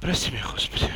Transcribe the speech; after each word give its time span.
Прости 0.00 0.30
меня, 0.30 0.42
Господи. 0.50 0.90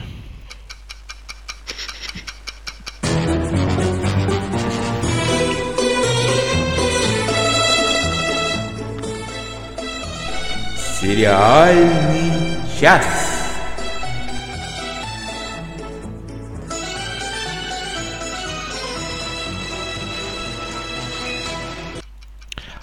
Сериальный 11.00 12.56
час. 12.80 13.04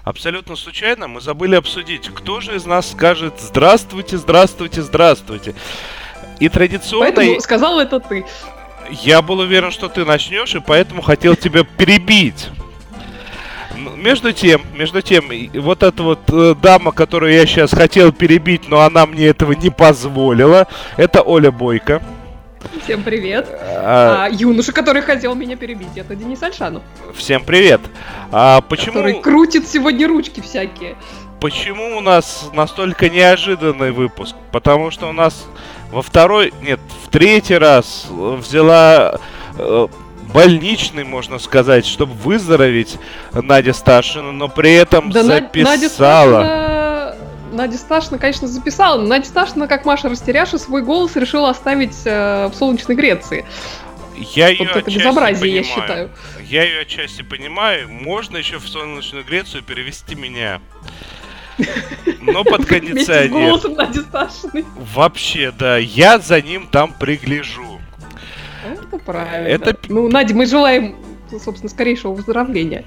Абсолютно 0.04 0.56
случайно 0.56 1.08
мы 1.08 1.20
забыли 1.20 1.56
обсудить, 1.56 2.10
кто 2.14 2.42
же 2.42 2.56
из 2.56 2.66
нас 2.66 2.92
скажет 2.92 3.40
«Здравствуйте, 3.40 4.18
здравствуйте, 4.18 4.84
здравствуйте». 4.84 5.56
И 6.42 6.50
традиционно... 6.50 7.05
Поэтому 7.14 7.39
сказал 7.39 7.79
это 7.79 8.00
ты. 8.00 8.25
Я 8.89 9.21
был 9.21 9.39
уверен, 9.39 9.70
что 9.70 9.88
ты 9.89 10.04
начнешь, 10.04 10.56
и 10.56 10.60
поэтому 10.60 11.04
хотел 11.04 11.36
тебя 11.36 11.64
перебить. 11.64 12.50
Между 13.96 14.34
тем, 14.34 14.62
между 14.74 15.01
тем, 15.04 15.25
вот 15.54 15.84
эта 15.84 16.01
вот 16.04 16.20
э, 16.29 16.56
дама, 16.62 16.92
которую 16.92 17.32
я 17.34 17.46
сейчас 17.46 17.71
хотел 17.71 18.12
перебить, 18.12 18.68
но 18.68 18.82
она 18.82 19.06
мне 19.06 19.28
этого 19.28 19.54
не 19.54 19.70
позволила, 19.70 20.68
это 20.98 21.21
Оля 21.21 21.51
Бойко. 21.51 22.01
Всем 22.84 23.04
привет. 23.04 23.48
А, 23.51 24.26
А, 24.26 24.29
юноша, 24.29 24.71
который 24.71 25.01
хотел 25.04 25.36
меня 25.36 25.56
перебить, 25.56 25.96
это 25.96 26.15
Денис 26.15 26.42
Альшанов. 26.42 26.82
всем 27.15 27.43
привет. 27.43 27.82
А 28.32 28.62
почему, 28.62 28.98
Который 28.98 29.21
крутит 29.21 29.68
сегодня 29.68 30.07
ручки 30.07 30.42
всякие. 30.42 30.96
почему 31.39 31.98
у 31.98 32.02
нас 32.02 32.50
настолько 32.53 33.09
неожиданный 33.09 33.92
выпуск? 33.92 34.36
Потому 34.52 34.89
что 34.92 35.08
у 35.08 35.14
нас 35.14 35.48
во 35.91 36.02
второй, 36.02 36.53
нет, 36.61 36.80
в 37.05 37.09
третий 37.09 37.58
раз 37.58 38.08
э, 38.09 38.36
взяла 38.39 39.19
э, 39.58 39.88
больничный, 40.33 41.03
можно 41.03 41.39
сказать, 41.39 41.86
чтобы 41.86 42.14
выздороветь 42.14 42.98
Надя 43.33 43.73
Сташина, 43.73 44.31
но 44.31 44.48
при 44.48 44.73
этом 44.73 45.11
Да 45.11 45.23
Надя- 45.23 45.50
Надя 45.53 45.78
записала. 45.80 46.44
Сташина... 46.44 47.16
Надя 47.52 47.78
Сташина, 47.78 48.17
конечно, 48.17 48.48
записала, 48.48 48.98
но 49.02 49.08
Надя 49.08 49.25
Сташина, 49.25 49.67
как 49.67 49.83
Маша 49.83 50.08
Растеряша, 50.08 50.58
свой 50.58 50.83
голос 50.83 51.16
решила 51.17 51.50
оставить 51.50 51.98
э, 52.05 52.48
в 52.48 52.55
солнечной 52.55 52.95
Греции. 52.95 53.45
Я 54.16 54.48
ее 54.50 54.59
Вот 54.59 54.67
это 54.70 54.80
отчасти 54.80 54.98
безобразие, 55.00 55.55
я 55.55 55.61
понимаю. 55.61 55.81
считаю. 55.81 56.09
Я 56.48 56.64
ее 56.64 56.81
отчасти 56.81 57.23
понимаю. 57.23 57.89
Можно 57.89 58.38
еще 58.38 58.58
в 58.59 58.67
солнечную 58.70 59.26
Грецию 59.26 59.64
перевести 59.64 60.16
меня. 60.16 60.61
Но 62.22 62.44
под 62.44 62.66
кондиционер. 62.66 63.54
Вообще, 64.94 65.52
да. 65.52 65.78
Я 65.78 66.20
за 66.20 66.42
ним 66.42 66.67
там 66.67 66.94
пригляжу. 66.94 67.80
Это 68.66 68.98
правильно. 69.00 69.48
Это- 69.48 69.78
Ну, 69.89 70.08
Надя, 70.09 70.36
мы 70.36 70.45
желаем, 70.45 70.95
собственно, 71.44 71.70
скорейшего 71.70 72.14
выздоровления. 72.14 72.86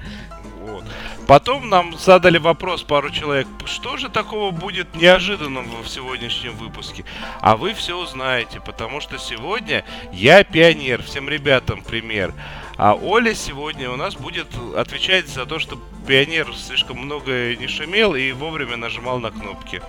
Вот. 0.62 0.84
Потом 1.26 1.68
нам 1.68 1.96
задали 1.98 2.38
вопрос 2.38 2.82
пару 2.82 3.10
человек, 3.10 3.46
что 3.64 3.96
же 3.96 4.08
такого 4.08 4.50
будет 4.50 4.94
неожиданного 4.94 5.82
в 5.82 5.88
сегодняшнем 5.88 6.52
выпуске? 6.56 7.04
А 7.40 7.56
вы 7.56 7.74
все 7.74 7.98
узнаете, 7.98 8.60
потому 8.60 9.00
что 9.00 9.18
сегодня 9.18 9.84
я 10.12 10.44
пионер, 10.44 11.02
всем 11.02 11.28
ребятам 11.28 11.82
пример. 11.82 12.32
А 12.76 12.94
Оля 12.94 13.34
сегодня 13.34 13.88
у 13.90 13.96
нас 13.96 14.16
будет 14.16 14.48
отвечать 14.76 15.28
за 15.28 15.46
то, 15.46 15.60
что 15.60 15.78
пионер 16.08 16.48
слишком 16.56 16.98
много 16.98 17.54
не 17.54 17.68
шумел 17.68 18.16
и 18.16 18.32
вовремя 18.32 18.76
нажимал 18.76 19.20
на 19.20 19.30
кнопки. 19.30 19.80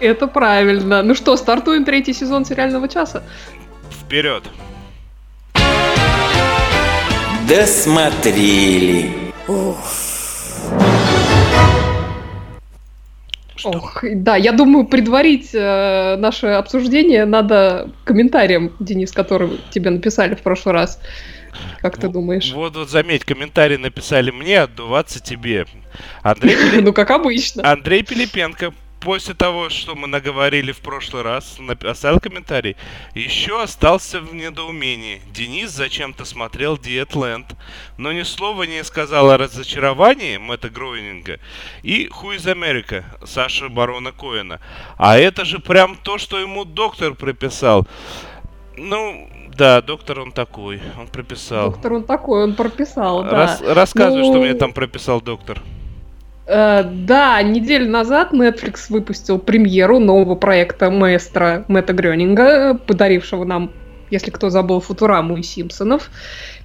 Это 0.00 0.26
правильно. 0.26 1.02
Ну 1.02 1.14
что, 1.14 1.36
стартуем 1.36 1.84
третий 1.84 2.12
сезон 2.12 2.44
сериального 2.44 2.88
часа? 2.88 3.22
Вперед! 3.90 4.42
Досмотрели. 7.48 9.10
Что? 13.56 13.70
Ох, 13.70 14.04
да, 14.04 14.36
я 14.36 14.52
думаю, 14.52 14.86
предварить 14.86 15.50
э, 15.52 16.16
наше 16.16 16.46
обсуждение 16.48 17.24
надо 17.24 17.90
комментарием, 18.04 18.72
Денис, 18.78 19.10
который 19.10 19.60
тебе 19.70 19.90
написали 19.90 20.34
в 20.36 20.42
прошлый 20.42 20.74
раз. 20.74 21.00
Как 21.80 21.98
ты 21.98 22.08
думаешь? 22.08 22.52
Вот, 22.52 22.76
вот 22.76 22.90
заметь, 22.90 23.24
комментарии 23.24 23.76
написали 23.76 24.30
мне, 24.30 24.60
отдуваться 24.60 25.20
тебе. 25.20 25.66
Андрей, 26.22 26.56
Пили- 26.72 26.80
Ну, 26.80 26.92
как 26.92 27.10
обычно. 27.10 27.70
Андрей 27.70 28.02
Пилипенко 28.02 28.72
после 29.00 29.32
того, 29.34 29.70
что 29.70 29.94
мы 29.94 30.08
наговорили 30.08 30.72
в 30.72 30.78
прошлый 30.80 31.22
раз, 31.22 31.58
оставил 31.84 32.18
комментарий. 32.18 32.76
Еще 33.14 33.62
остался 33.62 34.20
в 34.20 34.34
недоумении. 34.34 35.22
Денис 35.32 35.70
зачем-то 35.70 36.24
смотрел 36.24 36.76
Диетленд, 36.76 37.46
но 37.96 38.10
ни 38.12 38.22
слова 38.24 38.64
не 38.64 38.82
сказал 38.82 39.30
о 39.30 39.38
разочаровании 39.38 40.36
Мэтта 40.38 40.68
Гроининга 40.68 41.38
и 41.84 42.08
Who 42.08 42.36
is 42.36 42.52
America 42.52 43.04
Саши 43.24 43.68
Барона 43.68 44.10
Коэна. 44.10 44.60
А 44.96 45.16
это 45.16 45.44
же 45.44 45.60
прям 45.60 45.96
то, 45.96 46.18
что 46.18 46.40
ему 46.40 46.64
доктор 46.64 47.14
прописал. 47.14 47.86
Ну, 48.76 49.28
да, 49.58 49.82
доктор 49.82 50.20
он 50.20 50.32
такой, 50.32 50.80
он 50.98 51.08
прописал. 51.08 51.70
Доктор 51.72 51.92
он 51.94 52.04
такой, 52.04 52.44
он 52.44 52.54
прописал, 52.54 53.24
да. 53.24 53.30
Рас- 53.30 53.62
рассказывай, 53.62 54.22
что 54.22 54.34
Ну, 54.34 54.42
мне 54.42 54.54
там 54.54 54.72
прописал 54.72 55.20
доктор. 55.20 55.60
Э, 56.46 56.82
да, 56.84 57.42
неделю 57.42 57.90
назад 57.90 58.32
Netflix 58.32 58.86
выпустил 58.88 59.38
премьеру 59.38 59.98
нового 59.98 60.34
проекта 60.34 60.90
маэстро 60.90 61.64
Мэтта 61.68 61.92
Грёнинга, 61.92 62.74
подарившего 62.74 63.44
нам, 63.44 63.70
если 64.10 64.30
кто 64.30 64.48
забыл, 64.48 64.80
Футураму 64.80 65.36
и 65.36 65.42
Симпсонов. 65.42 66.08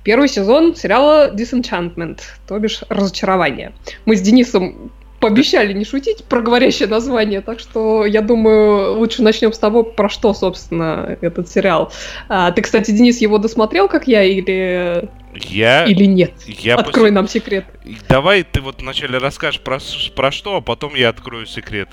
Первый 0.03 0.29
сезон 0.29 0.75
сериала 0.75 1.33
Disenchantment, 1.33 2.19
то 2.47 2.59
бишь 2.59 2.81
разочарование. 2.89 3.73
Мы 4.05 4.15
с 4.15 4.21
Денисом 4.21 4.91
пообещали 5.23 5.71
не 5.71 5.85
шутить 5.85 6.25
про 6.25 6.41
говорящее 6.41 6.89
название, 6.89 7.39
так 7.39 7.59
что 7.59 8.05
я 8.05 8.21
думаю, 8.21 8.97
лучше 8.97 9.21
начнем 9.23 9.53
с 9.53 9.57
того, 9.57 9.83
про 9.83 10.09
что, 10.09 10.33
собственно, 10.33 11.17
этот 11.21 11.47
сериал. 11.47 11.93
А, 12.27 12.51
ты, 12.51 12.61
кстати, 12.61 12.91
Денис, 12.91 13.21
его 13.21 13.37
досмотрел, 13.37 13.87
как 13.87 14.05
я, 14.05 14.23
или, 14.23 15.07
Я... 15.33 15.85
или 15.85 16.03
нет? 16.03 16.33
я 16.45 16.75
Открой 16.75 16.93
после- 16.93 17.11
нам 17.11 17.29
секрет. 17.29 17.63
Давай 18.09 18.43
ты 18.43 18.59
вот 18.59 18.81
вначале 18.81 19.17
расскажешь 19.17 19.61
про, 19.61 19.79
про 20.13 20.31
что, 20.31 20.57
а 20.57 20.61
потом 20.61 20.93
я 20.93 21.07
открою 21.07 21.45
секрет. 21.45 21.87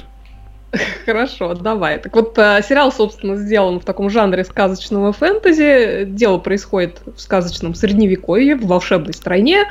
Хорошо, 1.05 1.55
давай. 1.55 1.99
Так 1.99 2.15
вот, 2.15 2.39
э, 2.39 2.61
сериал, 2.67 2.93
собственно, 2.93 3.37
сделан 3.37 3.81
в 3.81 3.85
таком 3.85 4.09
жанре 4.09 4.45
сказочного 4.45 5.13
фэнтези. 5.13 6.05
Дело 6.05 6.39
происходит 6.39 7.01
в 7.05 7.21
сказочном 7.21 7.75
средневековье, 7.75 8.55
в 8.55 8.67
волшебной 8.67 9.13
стране, 9.13 9.65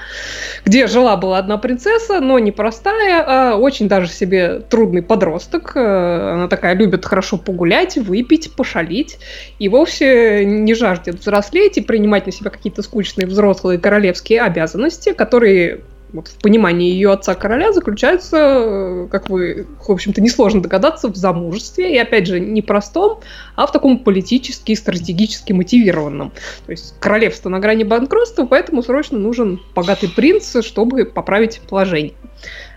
где 0.66 0.88
жила-была 0.88 1.38
одна 1.38 1.58
принцесса, 1.58 2.20
но 2.20 2.38
не 2.40 2.52
простая, 2.52 3.24
а 3.26 3.56
очень 3.56 3.88
даже 3.88 4.10
себе 4.10 4.60
трудный 4.60 5.02
подросток. 5.02 5.72
Э, 5.76 6.34
Она 6.34 6.48
такая 6.48 6.76
любит 6.76 7.06
хорошо 7.06 7.38
погулять, 7.38 7.98
выпить, 7.98 8.54
пошалить, 8.54 9.20
и 9.58 9.70
вовсе 9.70 10.44
не 10.44 10.74
жаждет 10.74 11.20
взрослеть 11.20 11.78
и 11.78 11.82
принимать 11.82 12.26
на 12.26 12.34
себя 12.34 12.50
какие-то 12.50 12.82
скучные 12.82 13.26
взрослые 13.26 13.80
королевские 13.80 14.42
обязанности, 14.42 15.14
которые 15.14 15.82
вот 16.14 16.28
в 16.28 16.40
понимании 16.40 16.92
ее 16.92 17.12
отца 17.12 17.36
короля 17.36 17.72
заключаются, 17.72 18.38
э, 18.38 19.08
как 19.12 19.30
вы, 19.30 19.68
в 19.80 19.92
общем-то, 19.92 20.22
несложно 20.22 20.62
догадаться, 20.62 21.08
в 21.08 21.16
замужестве, 21.16 21.94
и 21.94 21.98
опять 21.98 22.28
же, 22.28 22.40
не 22.40 22.62
простом, 22.62 23.20
а 23.56 23.68
в 23.68 23.72
таком 23.72 24.00
политически 24.00 24.72
и 24.72 24.76
стратегически 24.76 25.54
мотивированном. 25.54 26.32
То 26.66 26.72
есть 26.72 26.96
королевство 27.00 27.50
на 27.50 27.60
грани 27.60 27.84
банкротства, 27.84 28.46
поэтому 28.46 28.84
срочно 28.84 29.18
нужен 29.18 29.62
богатый 29.76 30.10
принц, 30.10 30.64
чтобы 30.64 31.06
поправить 31.06 31.62
положение. 31.70 32.14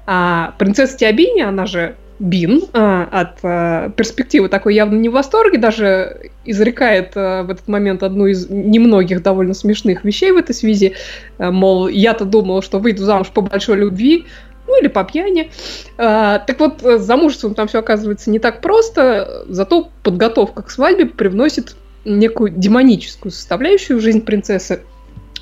А 0.06 0.54
принцесса 0.59 0.99
Тиабини, 0.99 1.43
она 1.43 1.66
же 1.66 1.97
Бин, 2.22 2.62
а, 2.72 3.09
от 3.10 3.38
а, 3.43 3.88
перспективы 3.91 4.49
такой 4.49 4.77
явно 4.77 4.97
не 4.97 5.09
в 5.09 5.12
восторге, 5.12 5.59
даже 5.59 6.31
изрекает 6.44 7.12
а, 7.17 7.43
в 7.43 7.50
этот 7.50 7.67
момент 7.67 8.05
одну 8.05 8.26
из 8.26 8.49
немногих 8.49 9.25
довольно 9.25 9.55
смешных 9.55 10.05
вещей 10.05 10.31
в 10.31 10.37
этой 10.37 10.55
связи, 10.55 10.94
а, 11.38 11.50
мол, 11.50 11.88
я-то 11.88 12.25
думала, 12.25 12.62
что 12.62 12.79
выйду 12.79 13.02
замуж 13.02 13.31
по 13.35 13.41
большой 13.41 13.79
любви, 13.79 14.26
ну 14.69 14.81
или 14.81 14.87
по 14.87 15.02
пьяни. 15.02 15.50
А, 15.99 16.38
так 16.38 16.61
вот, 16.61 16.85
э, 16.85 16.99
с 17.00 17.02
замужеством 17.02 17.56
там 17.56 17.67
все 17.67 17.81
оказывается 17.81 18.31
не 18.31 18.38
так 18.38 18.61
просто, 18.61 19.44
зато 19.49 19.91
подготовка 20.05 20.62
к 20.62 20.70
свадьбе 20.70 21.06
привносит 21.06 21.75
некую 22.05 22.50
демоническую 22.50 23.32
составляющую 23.32 23.99
в 23.99 24.00
жизнь 24.00 24.20
принцессы, 24.20 24.82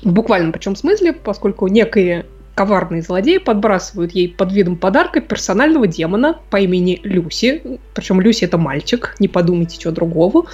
в 0.01 0.11
буквальном 0.11 0.51
причем 0.51 0.75
смысле, 0.75 1.13
поскольку 1.13 1.67
некие 1.67 2.25
коварные 2.55 3.01
злодеи 3.01 3.37
подбрасывают 3.37 4.11
ей 4.13 4.29
под 4.29 4.51
видом 4.51 4.77
подарка 4.77 5.21
персонального 5.21 5.87
демона 5.87 6.39
по 6.49 6.57
имени 6.57 6.99
Люси. 7.03 7.79
Причем 7.93 8.21
Люси 8.21 8.45
это 8.45 8.57
мальчик, 8.57 9.15
не 9.19 9.27
подумайте 9.27 9.77
чего 9.77 9.93
другого. 9.93 10.45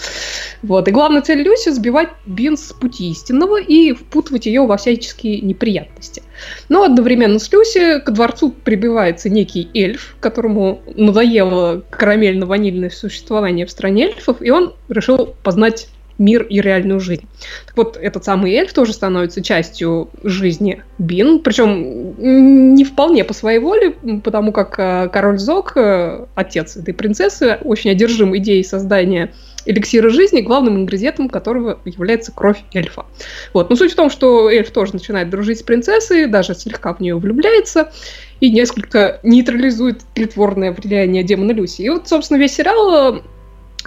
Вот. 0.63 0.87
И 0.87 0.91
главная 0.91 1.21
цель 1.21 1.41
Люси 1.41 1.69
сбивать 1.69 2.09
Бин 2.25 2.57
с 2.57 2.73
пути 2.73 3.09
истинного 3.11 3.59
и 3.59 3.93
впутывать 3.93 4.45
ее 4.45 4.65
во 4.65 4.77
всяческие 4.77 5.41
неприятности. 5.41 6.23
Но 6.69 6.83
одновременно 6.83 7.39
с 7.39 7.51
Люси 7.51 7.99
к 7.99 8.11
дворцу 8.11 8.51
прибивается 8.51 9.29
некий 9.29 9.69
эльф, 9.73 10.15
которому 10.19 10.81
надоело 10.95 11.83
карамельно-ванильное 11.89 12.89
существование 12.89 13.65
в 13.65 13.71
стране 13.71 14.07
эльфов, 14.07 14.41
и 14.41 14.49
он 14.51 14.73
решил 14.89 15.35
познать 15.43 15.87
мир 16.17 16.43
и 16.43 16.61
реальную 16.61 16.99
жизнь. 16.99 17.27
Так 17.65 17.77
вот, 17.77 17.97
этот 17.97 18.23
самый 18.23 18.53
эльф 18.53 18.73
тоже 18.73 18.93
становится 18.93 19.41
частью 19.41 20.09
жизни 20.23 20.83
Бин, 20.97 21.39
причем 21.39 22.75
не 22.75 22.83
вполне 22.83 23.23
по 23.23 23.33
своей 23.33 23.59
воле, 23.59 23.95
потому 24.23 24.51
как 24.51 24.79
э, 24.79 25.09
король 25.11 25.39
Зок, 25.39 25.77
э, 25.77 26.25
отец 26.35 26.77
этой 26.77 26.93
принцессы, 26.93 27.57
очень 27.63 27.91
одержим 27.91 28.35
идеей 28.37 28.63
создания 28.63 29.31
эликсира 29.65 30.09
жизни, 30.09 30.41
главным 30.41 30.77
ингредиентом 30.77 31.29
которого 31.29 31.79
является 31.85 32.31
кровь 32.31 32.63
эльфа. 32.73 33.05
Вот. 33.53 33.69
Но 33.69 33.75
суть 33.75 33.91
в 33.91 33.95
том, 33.95 34.09
что 34.09 34.49
эльф 34.49 34.71
тоже 34.71 34.93
начинает 34.93 35.29
дружить 35.29 35.59
с 35.59 35.63
принцессой, 35.63 36.27
даже 36.27 36.55
слегка 36.55 36.93
в 36.93 36.99
нее 36.99 37.17
влюбляется, 37.17 37.91
и 38.39 38.49
несколько 38.49 39.19
нейтрализует 39.23 40.01
тлетворное 40.13 40.71
влияние 40.71 41.23
демона 41.23 41.51
Люси. 41.51 41.81
И 41.81 41.89
вот, 41.89 42.07
собственно, 42.07 42.37
весь 42.37 42.55
сериал 42.55 43.21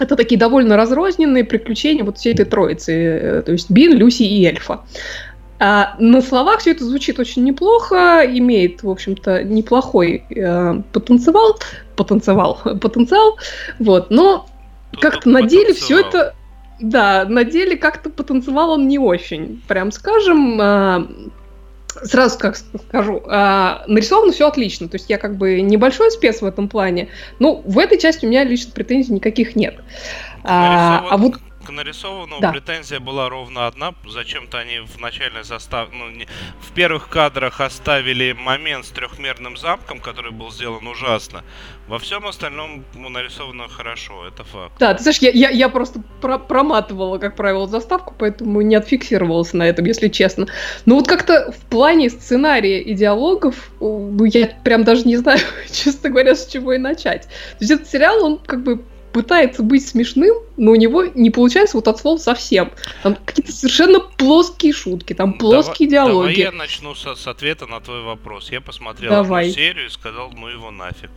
это 0.01 0.15
такие 0.15 0.39
довольно 0.39 0.77
разрозненные 0.77 1.43
приключения 1.43 2.03
вот 2.03 2.17
всей 2.17 2.33
этой 2.33 2.45
троицы, 2.45 2.93
э, 2.93 3.41
то 3.45 3.51
есть 3.51 3.69
Бин, 3.69 3.93
Люси 3.93 4.23
и 4.23 4.45
Эльфа. 4.45 4.81
А 5.59 5.95
на 5.99 6.21
словах 6.21 6.59
все 6.59 6.71
это 6.71 6.83
звучит 6.83 7.19
очень 7.19 7.43
неплохо, 7.43 8.23
имеет, 8.25 8.81
в 8.81 8.89
общем-то, 8.89 9.43
неплохой 9.43 10.23
э, 10.29 10.81
потенциал, 10.91 11.59
потенциал, 11.95 12.59
потенциал, 12.81 13.37
вот, 13.77 14.09
но 14.09 14.47
как-то 14.99 15.29
на 15.29 15.43
деле 15.43 15.73
все 15.73 15.99
это, 15.99 16.33
да, 16.79 17.25
на 17.25 17.43
деле 17.43 17.77
как-то 17.77 18.09
потенциал 18.09 18.71
он 18.71 18.87
не 18.87 18.97
очень, 18.97 19.61
прям 19.67 19.91
скажем, 19.91 20.59
э, 20.59 21.05
сразу 22.03 22.37
как 22.37 22.57
скажу, 22.57 23.23
а, 23.27 23.83
нарисовано 23.87 24.31
все 24.31 24.47
отлично. 24.47 24.87
То 24.87 24.95
есть 24.95 25.09
я 25.09 25.17
как 25.17 25.37
бы 25.37 25.61
небольшой 25.61 26.11
спец 26.11 26.41
в 26.41 26.45
этом 26.45 26.67
плане. 26.67 27.09
Но 27.39 27.55
в 27.57 27.77
этой 27.77 27.99
части 27.99 28.25
у 28.25 28.29
меня 28.29 28.43
лично 28.43 28.71
претензий 28.71 29.13
никаких 29.13 29.55
нет. 29.55 29.79
А, 30.43 31.05
а 31.09 31.17
вот 31.17 31.35
к 31.65 31.69
нарисованному 31.69 32.41
да. 32.41 32.51
претензия 32.51 32.99
была 32.99 33.29
ровно 33.29 33.67
одна. 33.67 33.93
Зачем-то 34.07 34.57
они 34.57 34.79
в 34.79 34.99
начальной 34.99 35.43
застав... 35.43 35.89
ну, 35.91 36.09
не... 36.09 36.27
в 36.59 36.71
первых 36.73 37.07
кадрах 37.09 37.61
оставили 37.61 38.33
момент 38.33 38.85
с 38.85 38.89
трехмерным 38.89 39.57
замком, 39.57 39.99
который 39.99 40.31
был 40.31 40.51
сделан 40.51 40.87
ужасно. 40.87 41.43
Во 41.91 41.99
всем 41.99 42.25
остальном 42.25 42.85
ну, 42.95 43.09
нарисовано 43.09 43.67
хорошо, 43.67 44.25
это 44.25 44.45
факт. 44.45 44.75
Да, 44.79 44.93
ты 44.93 45.03
знаешь, 45.03 45.17
я, 45.17 45.29
я, 45.31 45.49
я 45.49 45.67
просто 45.67 46.01
про 46.21 46.37
проматывала, 46.37 47.17
как 47.17 47.35
правило, 47.35 47.67
заставку, 47.67 48.15
поэтому 48.17 48.61
не 48.61 48.75
отфиксировалась 48.75 49.51
на 49.51 49.63
этом, 49.63 49.83
если 49.83 50.07
честно. 50.07 50.47
Но 50.85 50.95
вот 50.95 51.09
как-то 51.09 51.51
в 51.51 51.69
плане 51.69 52.09
сценария 52.09 52.81
и 52.81 52.93
диалогов, 52.93 53.71
ну, 53.81 54.23
я 54.23 54.55
прям 54.63 54.85
даже 54.85 55.03
не 55.03 55.17
знаю, 55.17 55.41
честно 55.69 56.09
говоря, 56.09 56.33
с 56.33 56.47
чего 56.47 56.71
и 56.71 56.77
начать. 56.77 57.23
То 57.23 57.57
есть 57.59 57.71
этот 57.71 57.89
сериал, 57.89 58.23
он 58.23 58.37
как 58.37 58.63
бы 58.63 58.85
пытается 59.11 59.61
быть 59.61 59.85
смешным, 59.85 60.37
но 60.55 60.71
у 60.71 60.75
него 60.75 61.03
не 61.03 61.29
получается 61.29 61.75
вот 61.75 61.89
от 61.89 61.99
слов 61.99 62.21
совсем. 62.21 62.71
Там 63.03 63.15
какие-то 63.15 63.51
совершенно 63.51 63.99
плоские 63.99 64.71
шутки, 64.71 65.11
там 65.11 65.33
плоские 65.33 65.89
давай, 65.89 66.07
диалоги. 66.07 66.35
Давай 66.35 66.35
я 66.37 66.51
начну 66.53 66.95
с, 66.95 67.15
с 67.17 67.27
ответа 67.27 67.65
на 67.65 67.81
твой 67.81 68.01
вопрос. 68.01 68.49
Я 68.49 68.61
посмотрел 68.61 69.11
давай. 69.11 69.49
одну 69.49 69.55
серию 69.55 69.87
и 69.87 69.89
сказал, 69.89 70.31
ну 70.31 70.47
его 70.47 70.71
нафиг. 70.71 71.11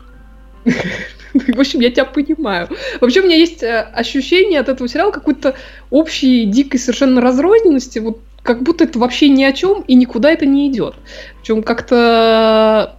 В 1.34 1.60
общем, 1.60 1.80
я 1.80 1.90
тебя 1.90 2.04
понимаю. 2.04 2.68
Вообще, 3.00 3.20
у 3.20 3.24
меня 3.24 3.36
есть 3.36 3.62
э, 3.62 3.80
ощущение 3.80 4.60
от 4.60 4.68
этого 4.68 4.88
сериала 4.88 5.10
какой-то 5.10 5.56
общей 5.90 6.44
дикой 6.44 6.78
совершенно 6.78 7.20
разрозненности, 7.20 7.98
вот 7.98 8.20
как 8.42 8.62
будто 8.62 8.84
это 8.84 8.98
вообще 8.98 9.28
ни 9.28 9.42
о 9.42 9.52
чем 9.52 9.82
и 9.82 9.94
никуда 9.94 10.30
это 10.30 10.46
не 10.46 10.68
идет. 10.68 10.94
Причем 11.40 11.62
как-то 11.62 12.96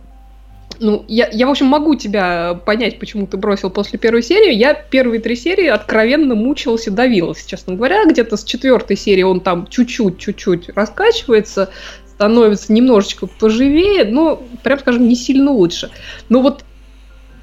ну, 0.79 1.05
я, 1.07 1.29
я, 1.31 1.47
в 1.47 1.49
общем, 1.49 1.67
могу 1.67 1.95
тебя 1.95 2.59
понять, 2.65 2.99
почему 2.99 3.27
ты 3.27 3.37
бросил 3.37 3.69
после 3.69 3.97
первой 3.97 4.23
серии. 4.23 4.53
Я 4.53 4.73
первые 4.73 5.21
три 5.21 5.35
серии 5.35 5.67
откровенно 5.67 6.35
мучился, 6.35 6.91
давилась, 6.91 7.45
честно 7.45 7.75
говоря. 7.75 8.05
Где-то 8.05 8.35
с 8.37 8.43
четвертой 8.43 8.97
серии 8.97 9.23
он 9.23 9.39
там 9.39 9.67
чуть-чуть, 9.67 10.17
чуть-чуть 10.17 10.69
раскачивается, 10.69 11.69
становится 12.07 12.73
немножечко 12.73 13.27
поживее, 13.27 14.05
но, 14.05 14.43
прям 14.63 14.79
скажем, 14.79 15.07
не 15.07 15.15
сильно 15.15 15.51
лучше. 15.51 15.91
Но 16.29 16.41
вот 16.41 16.63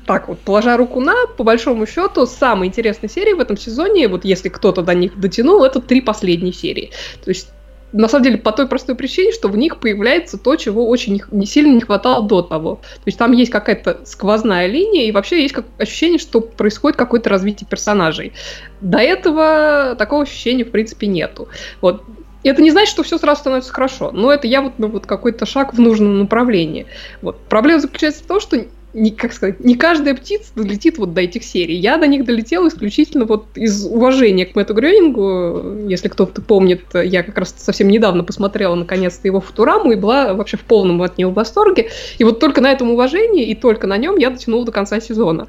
так 0.06 0.28
вот, 0.28 0.38
положа 0.40 0.76
руку 0.76 1.00
на, 1.00 1.14
по 1.36 1.44
большому 1.44 1.86
счету, 1.86 2.26
самые 2.26 2.68
интересные 2.68 3.08
серии 3.10 3.34
в 3.34 3.40
этом 3.40 3.56
сезоне, 3.56 4.08
вот 4.08 4.24
если 4.24 4.48
кто-то 4.48 4.82
до 4.82 4.94
них 4.94 5.18
дотянул, 5.18 5.64
это 5.64 5.80
три 5.80 6.00
последние 6.00 6.52
серии. 6.52 6.90
То 7.24 7.30
есть 7.30 7.48
на 7.92 8.08
самом 8.08 8.24
деле 8.24 8.38
по 8.38 8.52
той 8.52 8.66
простой 8.66 8.94
причине, 8.94 9.32
что 9.32 9.48
в 9.48 9.56
них 9.56 9.78
появляется 9.78 10.38
то, 10.38 10.56
чего 10.56 10.88
очень 10.88 11.20
не, 11.30 11.46
сильно 11.46 11.74
не 11.74 11.80
хватало 11.80 12.26
до 12.26 12.42
того. 12.42 12.76
То 12.76 13.02
есть 13.06 13.18
там 13.18 13.32
есть 13.32 13.50
какая-то 13.50 14.00
сквозная 14.04 14.66
линия, 14.66 15.04
и 15.04 15.12
вообще 15.12 15.42
есть 15.42 15.54
как 15.54 15.66
ощущение, 15.78 16.18
что 16.18 16.40
происходит 16.40 16.96
какое-то 16.96 17.28
развитие 17.28 17.68
персонажей. 17.68 18.32
До 18.80 18.98
этого 18.98 19.94
такого 19.98 20.22
ощущения, 20.22 20.64
в 20.64 20.70
принципе, 20.70 21.06
нету. 21.06 21.48
Вот. 21.80 22.02
Это 22.44 22.60
не 22.60 22.72
значит, 22.72 22.90
что 22.90 23.04
все 23.04 23.18
сразу 23.18 23.40
становится 23.40 23.72
хорошо, 23.72 24.10
но 24.10 24.32
это 24.32 24.48
явно 24.48 24.72
ну, 24.78 24.88
вот 24.88 25.06
какой-то 25.06 25.46
шаг 25.46 25.74
в 25.74 25.80
нужном 25.80 26.18
направлении. 26.18 26.86
Вот. 27.20 27.38
Проблема 27.48 27.80
заключается 27.80 28.24
в 28.24 28.26
том, 28.26 28.40
что 28.40 28.64
не, 28.94 29.10
как 29.10 29.32
сказать, 29.32 29.60
не 29.60 29.74
каждая 29.74 30.14
птица 30.14 30.52
долетит 30.54 30.98
вот 30.98 31.14
до 31.14 31.22
этих 31.22 31.44
серий. 31.44 31.76
Я 31.76 31.96
до 31.96 32.06
них 32.06 32.24
долетела 32.24 32.68
исключительно 32.68 33.24
вот 33.24 33.46
из 33.54 33.86
уважения 33.86 34.44
к 34.44 34.54
Мэтту 34.54 34.74
Грёнингу. 34.74 35.88
Если 35.88 36.08
кто-то 36.08 36.42
помнит, 36.42 36.82
я 36.94 37.22
как 37.22 37.38
раз 37.38 37.54
совсем 37.56 37.88
недавно 37.88 38.22
посмотрела 38.22 38.74
наконец-то 38.74 39.26
его 39.26 39.40
Футураму 39.40 39.92
и 39.92 39.96
была 39.96 40.34
вообще 40.34 40.58
в 40.58 40.62
полном 40.62 41.00
от 41.02 41.16
него 41.16 41.32
восторге. 41.32 41.88
И 42.18 42.24
вот 42.24 42.38
только 42.38 42.60
на 42.60 42.70
этом 42.70 42.90
уважении 42.90 43.46
и 43.46 43.54
только 43.54 43.86
на 43.86 43.96
нем 43.96 44.18
я 44.18 44.30
дотянула 44.30 44.66
до 44.66 44.72
конца 44.72 45.00
сезона. 45.00 45.48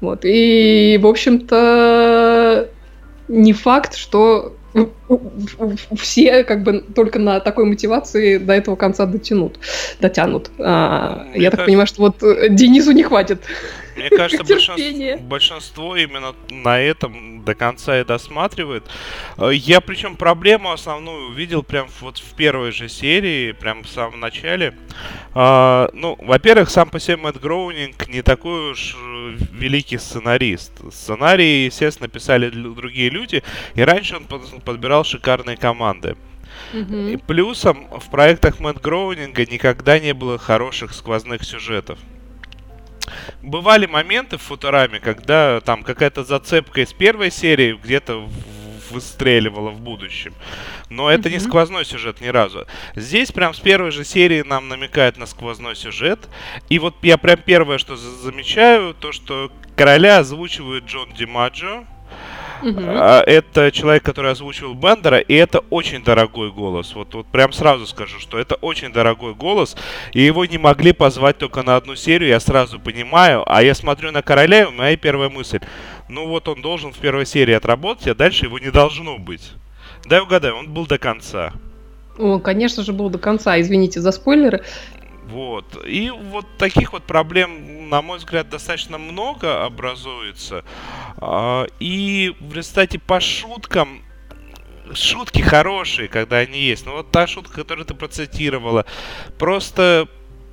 Вот. 0.00 0.20
И, 0.22 0.98
в 1.00 1.06
общем-то, 1.06 2.68
не 3.28 3.52
факт, 3.52 3.96
что 3.96 4.54
все 5.96 6.44
как 6.44 6.62
бы 6.62 6.84
только 6.94 7.18
на 7.18 7.40
такой 7.40 7.64
мотивации 7.64 8.38
до 8.38 8.52
этого 8.52 8.76
конца 8.76 9.06
дотянут, 9.06 9.58
дотянут. 10.00 10.50
А, 10.58 11.26
я 11.34 11.50
так 11.50 11.64
понимаю, 11.64 11.86
что 11.86 12.02
вот 12.02 12.22
э, 12.22 12.48
Денису 12.48 12.92
не 12.92 13.02
хватит. 13.02 13.42
Мне 13.98 14.10
кажется, 14.10 14.44
большинство, 14.44 15.18
большинство 15.18 15.96
именно 15.96 16.34
на 16.50 16.80
этом 16.80 17.44
до 17.44 17.54
конца 17.54 18.00
и 18.00 18.04
досматривает. 18.04 18.84
Э, 19.36 19.50
я 19.52 19.80
причем 19.80 20.16
проблему 20.16 20.70
основную 20.70 21.30
увидел 21.30 21.62
прям 21.62 21.88
вот 22.00 22.18
в 22.18 22.34
первой 22.34 22.72
же 22.72 22.88
серии, 22.88 23.52
прям 23.52 23.82
в 23.82 23.88
самом 23.88 24.20
начале. 24.20 24.74
А, 25.34 25.90
ну, 25.92 26.16
во-первых, 26.20 26.70
сам 26.70 26.90
по 26.90 27.00
себе 27.00 27.16
Мэтт 27.16 27.40
Гроунинг 27.40 28.08
не 28.08 28.22
такой 28.22 28.72
уж 28.72 28.96
э, 28.96 29.36
великий 29.52 29.98
сценарист. 29.98 30.72
Сценарии, 30.92 31.66
естественно, 31.66 32.08
писали 32.08 32.50
другие 32.50 33.10
люди, 33.10 33.42
и 33.74 33.82
раньше 33.82 34.16
он 34.16 34.24
подбирал 34.60 35.04
шикарные 35.04 35.56
команды. 35.56 36.16
Mm-hmm. 36.72 37.12
И 37.12 37.16
плюсом 37.16 37.88
в 37.98 38.10
проектах 38.10 38.60
Мэтт 38.60 38.80
Гроунинга 38.80 39.46
никогда 39.46 39.98
не 39.98 40.12
было 40.12 40.38
хороших 40.38 40.92
сквозных 40.92 41.44
сюжетов 41.44 41.98
бывали 43.42 43.86
моменты 43.86 44.36
в 44.38 44.42
Футураме, 44.42 45.00
когда 45.00 45.60
там 45.60 45.82
какая-то 45.82 46.24
зацепка 46.24 46.80
из 46.80 46.92
первой 46.92 47.30
серии 47.30 47.78
где-то 47.82 48.28
выстреливала 48.90 49.70
в 49.70 49.80
будущем. 49.80 50.34
Но 50.88 51.10
это 51.10 51.28
mm-hmm. 51.28 51.32
не 51.32 51.38
сквозной 51.40 51.84
сюжет 51.84 52.20
ни 52.20 52.28
разу. 52.28 52.66
Здесь 52.94 53.32
прям 53.32 53.54
с 53.54 53.60
первой 53.60 53.90
же 53.90 54.04
серии 54.04 54.42
нам 54.42 54.68
намекают 54.68 55.18
на 55.18 55.26
сквозной 55.26 55.76
сюжет. 55.76 56.28
И 56.68 56.78
вот 56.78 56.94
я 57.02 57.18
прям 57.18 57.38
первое, 57.38 57.78
что 57.78 57.96
замечаю, 57.96 58.94
то, 58.94 59.12
что 59.12 59.52
короля 59.76 60.18
озвучивает 60.18 60.84
Джон 60.84 61.12
Димаджо. 61.12 61.84
Угу. 62.62 62.80
Это 62.80 63.70
человек, 63.70 64.02
который 64.02 64.32
озвучивал 64.32 64.74
Бендера, 64.74 65.18
и 65.18 65.34
это 65.34 65.60
очень 65.70 66.02
дорогой 66.02 66.50
голос. 66.50 66.94
Вот, 66.94 67.14
вот 67.14 67.26
прям 67.26 67.52
сразу 67.52 67.86
скажу, 67.86 68.18
что 68.18 68.38
это 68.38 68.56
очень 68.56 68.92
дорогой 68.92 69.34
голос, 69.34 69.76
и 70.12 70.22
его 70.22 70.44
не 70.44 70.58
могли 70.58 70.92
позвать 70.92 71.38
только 71.38 71.62
на 71.62 71.76
одну 71.76 71.94
серию, 71.94 72.30
я 72.30 72.40
сразу 72.40 72.80
понимаю. 72.80 73.42
А 73.46 73.62
я 73.62 73.74
смотрю 73.74 74.10
на 74.10 74.22
короля, 74.22 74.62
и 74.62 74.66
у 74.66 74.72
меня 74.72 74.96
первая 74.96 75.28
мысль. 75.28 75.60
Ну 76.08 76.26
вот 76.26 76.48
он 76.48 76.62
должен 76.62 76.92
в 76.92 76.98
первой 76.98 77.26
серии 77.26 77.54
отработать, 77.54 78.08
а 78.08 78.14
дальше 78.14 78.46
его 78.46 78.58
не 78.58 78.70
должно 78.70 79.18
быть. 79.18 79.52
Дай 80.06 80.20
угадаю, 80.20 80.56
он 80.56 80.72
был 80.72 80.86
до 80.86 80.98
конца. 80.98 81.52
О, 82.18 82.38
конечно 82.38 82.82
же, 82.82 82.92
был 82.92 83.10
до 83.10 83.18
конца. 83.18 83.60
Извините 83.60 84.00
за 84.00 84.10
спойлеры. 84.10 84.64
Вот. 85.28 85.84
И 85.86 86.10
вот 86.10 86.46
таких 86.56 86.92
вот 86.92 87.04
проблем, 87.04 87.88
на 87.90 88.00
мой 88.00 88.18
взгляд, 88.18 88.48
достаточно 88.48 88.96
много 88.96 89.64
образуется. 89.64 90.64
А, 91.18 91.66
и 91.80 92.34
в 92.40 92.54
результате 92.54 92.98
по 92.98 93.20
шуткам 93.20 94.02
шутки 94.94 95.40
хорошие, 95.40 96.08
когда 96.08 96.38
они 96.38 96.58
есть. 96.58 96.86
Но 96.86 96.92
вот 96.92 97.10
та 97.10 97.26
шутка, 97.26 97.56
которую 97.56 97.84
ты 97.84 97.94
процитировала, 97.94 98.86
просто 99.38 100.08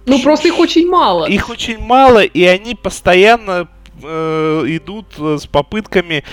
Ну, 0.06 0.22
просто 0.22 0.50
их 0.50 0.60
очень 0.60 0.90
мало. 0.90 1.26
Их 1.26 1.50
очень 1.50 1.80
мало, 1.80 2.24
и 2.24 2.44
они 2.44 2.76
постоянно 2.76 3.70
э, 4.02 4.64
идут 4.68 5.08
э, 5.18 5.38
с 5.40 5.46
попытками 5.46 6.24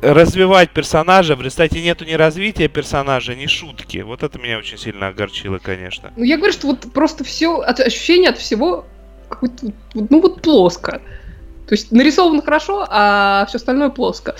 развивать 0.00 0.70
персонажа. 0.70 1.36
В 1.36 1.42
результате 1.42 1.82
нету 1.82 2.04
ни 2.04 2.12
развития 2.12 2.68
персонажа, 2.68 3.34
ни 3.34 3.46
шутки. 3.46 3.98
Вот 3.98 4.22
это 4.22 4.38
меня 4.38 4.58
очень 4.58 4.78
сильно 4.78 5.08
огорчило, 5.08 5.58
конечно. 5.58 6.12
Ну, 6.16 6.24
я 6.24 6.36
говорю, 6.36 6.52
что 6.52 6.68
вот 6.68 6.92
просто 6.92 7.24
все, 7.24 7.60
ощущение 7.60 8.30
от 8.30 8.38
всего 8.38 8.86
какое-то, 9.28 9.72
ну 9.94 10.20
вот 10.20 10.42
плоско. 10.42 11.00
То 11.66 11.74
есть 11.74 11.90
нарисовано 11.90 12.42
хорошо, 12.42 12.86
а 12.88 13.44
все 13.48 13.56
остальное 13.56 13.90
плоско. 13.90 14.36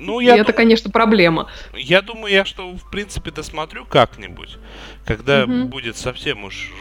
Ну, 0.00 0.20
я 0.20 0.34
и 0.34 0.36
дум... 0.36 0.42
это, 0.42 0.52
конечно, 0.54 0.90
проблема. 0.90 1.48
Я 1.74 2.00
думаю, 2.00 2.32
я 2.32 2.44
что, 2.44 2.70
в 2.72 2.90
принципе, 2.90 3.30
досмотрю 3.30 3.84
как-нибудь. 3.84 4.56
Когда 5.04 5.44
угу. 5.44 5.64
будет 5.64 5.96
совсем 5.96 6.44
уж 6.44 6.72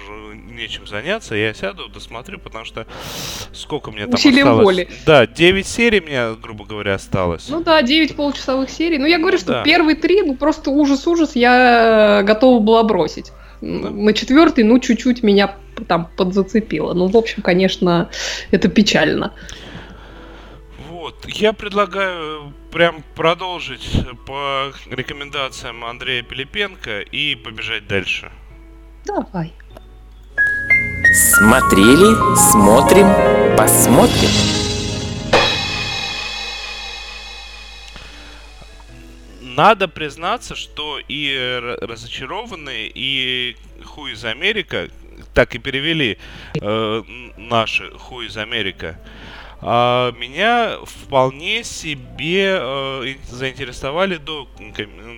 нечем 0.59 0.85
заняться, 0.85 1.35
я 1.35 1.53
сяду, 1.53 1.87
досмотрю, 1.89 2.39
потому 2.39 2.65
что 2.65 2.85
сколько 3.53 3.91
мне 3.91 4.05
там 4.05 4.15
Усилием 4.15 4.47
осталось? 4.47 4.65
воли. 4.65 4.89
Да, 5.05 5.25
9 5.25 5.65
серий 5.65 6.01
мне, 6.01 6.35
грубо 6.35 6.65
говоря, 6.65 6.95
осталось. 6.95 7.47
Ну 7.49 7.63
да, 7.63 7.81
9 7.81 8.15
получасовых 8.15 8.69
серий. 8.69 8.97
Ну, 8.97 9.05
я 9.05 9.17
говорю, 9.17 9.37
ну, 9.37 9.41
что 9.41 9.53
да. 9.53 9.63
первые 9.63 9.95
три, 9.95 10.21
ну, 10.21 10.35
просто 10.35 10.69
ужас-ужас 10.69 11.35
я 11.35 12.23
готова 12.23 12.59
была 12.59 12.83
бросить. 12.83 13.31
Да. 13.61 13.89
На 13.89 14.13
четвертый, 14.13 14.63
ну, 14.63 14.79
чуть-чуть 14.79 15.23
меня 15.23 15.55
там 15.87 16.09
подзацепило. 16.17 16.93
Ну, 16.93 17.07
в 17.07 17.17
общем, 17.17 17.41
конечно, 17.41 18.09
это 18.51 18.67
печально. 18.67 19.33
Вот, 20.89 21.25
я 21.27 21.53
предлагаю 21.53 22.53
прям 22.71 23.03
продолжить 23.15 23.89
по 24.25 24.71
рекомендациям 24.89 25.83
Андрея 25.85 26.23
Пилипенко 26.23 26.99
и 26.99 27.35
побежать 27.35 27.87
дальше. 27.87 28.31
Давай. 29.05 29.53
Смотрели, 31.05 32.13
смотрим, 32.35 33.07
посмотрим. 33.55 34.29
Надо 39.41 39.87
признаться, 39.87 40.55
что 40.55 40.99
и 41.07 41.77
разочарованные, 41.81 42.91
и 42.93 43.55
хуй 43.85 44.11
из 44.11 44.25
Америка, 44.25 44.89
так 45.33 45.55
и 45.55 45.57
перевели 45.57 46.17
э, 46.61 47.03
наши 47.37 47.89
хуй 47.97 48.27
из 48.27 48.37
Америка, 48.37 48.99
а, 49.61 50.11
меня 50.13 50.77
вполне 50.83 51.63
себе 51.63 52.59
э, 52.61 53.15
заинтересовали 53.29 54.15
до, 54.17 54.47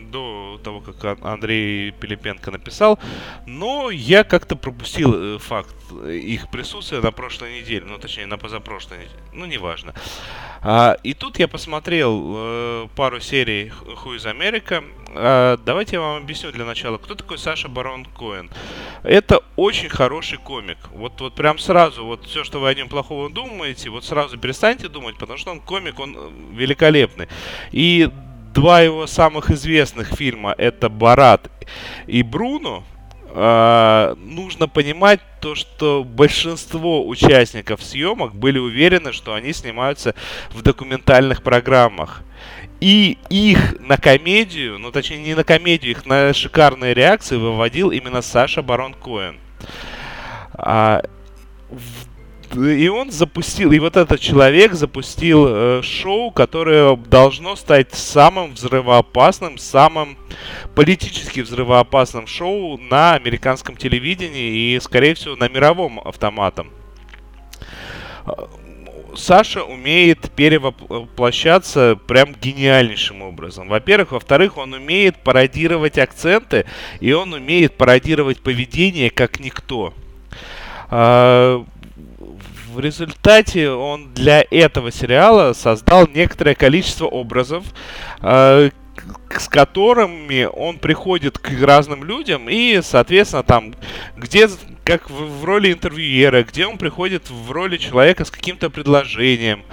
до 0.10 0.60
того, 0.64 0.82
как 0.82 1.24
Андрей 1.24 1.92
Пилипенко 1.92 2.50
написал, 2.52 3.00
но 3.46 3.92
я 3.92 4.24
как-то 4.24 4.56
пропустил 4.56 5.36
э, 5.36 5.38
факт 5.38 5.76
их 6.08 6.50
присутствия 6.50 7.02
на 7.02 7.12
прошлой 7.12 7.62
неделе, 7.62 7.86
ну 7.86 8.00
точнее 8.00 8.26
на 8.26 8.38
позапрошлой 8.38 9.00
неделе, 9.00 9.20
ну 9.34 9.46
неважно. 9.46 9.94
А, 10.64 10.98
и 11.04 11.14
тут 11.14 11.38
я 11.38 11.48
посмотрел 11.48 12.34
э, 12.36 12.88
пару 12.96 13.20
серий 13.20 13.72
Who 14.04 14.16
из 14.16 14.26
Америка. 14.26 14.84
А, 15.14 15.58
давайте 15.58 15.98
я 15.98 16.02
вам 16.02 16.24
объясню 16.24 16.52
для 16.52 16.66
начала, 16.66 16.98
кто 16.98 17.16
такой 17.16 17.38
Саша 17.38 17.68
Барон 17.68 18.06
Коэн. 18.06 18.50
Это 19.04 19.42
очень 19.56 19.90
хороший 19.90 20.38
комик. 20.38 20.78
Вот, 20.92 21.20
вот 21.20 21.36
прям 21.36 21.60
сразу, 21.60 22.06
вот 22.06 22.26
все, 22.26 22.44
что 22.44 22.60
вы 22.60 22.70
о 22.70 22.74
нем 22.74 22.88
плохого 22.88 23.30
думаете, 23.30 23.90
вот 23.90 24.06
сразу 24.06 24.38
перестаньте 24.38 24.88
думать, 24.88 25.18
потому 25.18 25.38
что 25.38 25.52
он 25.52 25.60
комик, 25.60 26.00
он 26.00 26.16
э, 26.18 26.30
великолепный. 26.54 27.28
И 27.72 28.10
два 28.54 28.82
его 28.82 29.08
самых 29.08 29.50
известных 29.52 30.10
фильма 30.10 30.54
это 30.58 30.90
Барат 30.90 31.50
и 32.08 32.24
Бруно. 32.24 32.84
Uh, 33.34 34.14
нужно 34.16 34.68
понимать 34.68 35.22
то, 35.40 35.56
что 35.56 36.04
большинство 36.04 37.08
участников 37.08 37.82
съемок 37.82 38.36
были 38.36 38.60
уверены, 38.60 39.14
что 39.14 39.34
они 39.34 39.54
снимаются 39.54 40.16
в 40.50 40.62
документальных 40.62 41.42
программах. 41.42 42.24
И 42.82 43.20
их 43.30 43.80
на 43.80 43.96
комедию, 43.96 44.80
ну 44.80 44.92
точнее 44.92 45.22
не 45.22 45.36
на 45.36 45.44
комедию, 45.44 45.92
их 45.92 46.08
на 46.08 46.34
шикарные 46.34 46.96
реакции 46.96 47.38
выводил 47.38 47.92
именно 47.92 48.24
Саша 48.24 48.64
Барон 48.64 48.96
Коэн. 48.96 49.38
А, 50.54 51.04
и 52.56 52.88
он 52.90 53.12
запустил, 53.12 53.72
и 53.72 53.78
вот 53.78 53.96
этот 53.96 54.20
человек 54.20 54.74
запустил 54.74 55.46
э, 55.48 55.82
шоу, 55.84 56.32
которое 56.32 56.96
должно 56.96 57.56
стать 57.56 57.94
самым 57.94 58.54
взрывоопасным, 58.54 59.60
самым 59.60 60.18
политически 60.76 61.42
взрывоопасным 61.42 62.26
шоу 62.26 62.78
на 62.78 63.14
американском 63.14 63.78
телевидении 63.78 64.76
и, 64.76 64.80
скорее 64.80 65.14
всего, 65.14 65.36
на 65.36 65.48
мировом 65.48 66.00
автоматом. 66.00 66.72
Саша 69.16 69.64
умеет 69.64 70.32
перевоплощаться 70.32 71.98
прям 72.08 72.34
гениальнейшим 72.34 73.22
образом. 73.22 73.68
Во-первых. 73.68 74.12
Во-вторых, 74.12 74.58
он 74.58 74.74
умеет 74.74 75.18
пародировать 75.18 75.98
акценты, 75.98 76.66
и 77.00 77.12
он 77.12 77.34
умеет 77.34 77.78
пародировать 77.78 78.42
поведение 78.42 79.10
как 79.10 79.40
никто. 79.40 79.94
А, 80.90 81.66
в 82.74 82.80
результате 82.80 83.70
он 83.72 84.14
для 84.14 84.46
этого 84.50 84.92
сериала 84.92 85.54
создал 85.54 86.08
некоторое 86.08 86.56
количество 86.56 87.06
образов, 87.06 87.64
а, 88.20 88.70
с 89.38 89.48
которыми 89.48 90.44
он 90.44 90.78
приходит 90.78 91.38
к 91.38 91.50
разным 91.62 92.04
людям 92.04 92.50
и, 92.50 92.82
соответственно, 92.84 93.44
там, 93.44 93.74
где, 94.16 94.48
как 94.84 95.10
в, 95.10 95.42
в 95.42 95.46
роли 95.46 95.72
интервьюера, 95.72 96.44
где 96.44 96.66
он 96.66 96.78
приходит 96.78 97.30
в 97.30 97.52
роли 97.52 97.78
человека 97.78 98.26
с 98.26 98.32
каким-то 98.32 98.70
предложением. 98.70 99.64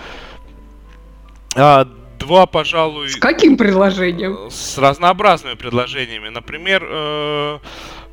А, 1.55 1.89
два, 2.29 2.47
пожалуй... 2.47 3.09
С 3.09 3.17
каким 3.17 3.57
предложением? 3.57 4.51
С 4.51 4.79
разнообразными 4.79 5.55
предложениями. 5.55 6.29
Например, 6.29 6.87
э, 6.87 7.59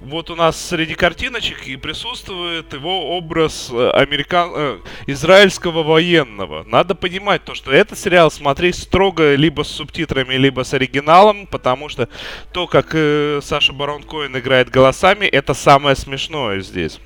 вот 0.02 0.30
у 0.30 0.36
нас 0.36 0.60
среди 0.60 0.96
картиночек 0.96 1.68
и 1.68 1.76
присутствует 1.76 2.74
его 2.74 3.18
образ 3.18 3.70
э, 3.72 3.90
американ... 3.92 4.52
э, 4.56 4.78
израильского 5.08 5.84
военного. 5.84 6.64
Надо 6.66 6.96
понимать 6.96 7.44
то, 7.44 7.54
что 7.54 7.72
этот 7.72 8.00
сериал 8.00 8.32
смотреть 8.32 8.78
строго 8.78 9.36
либо 9.36 9.64
с 9.64 9.68
субтитрами, 9.68 10.36
либо 10.36 10.64
с 10.64 10.74
оригиналом, 10.74 11.46
потому 11.46 11.90
что 11.90 12.08
то, 12.54 12.68
как 12.68 12.92
э, 12.94 13.42
Саша 13.44 13.74
Барон 13.74 14.04
Коэн 14.04 14.38
играет 14.38 14.70
голосами, 14.70 15.26
это 15.26 15.54
самое 15.54 15.96
смешное 15.96 16.62
здесь 16.62 17.00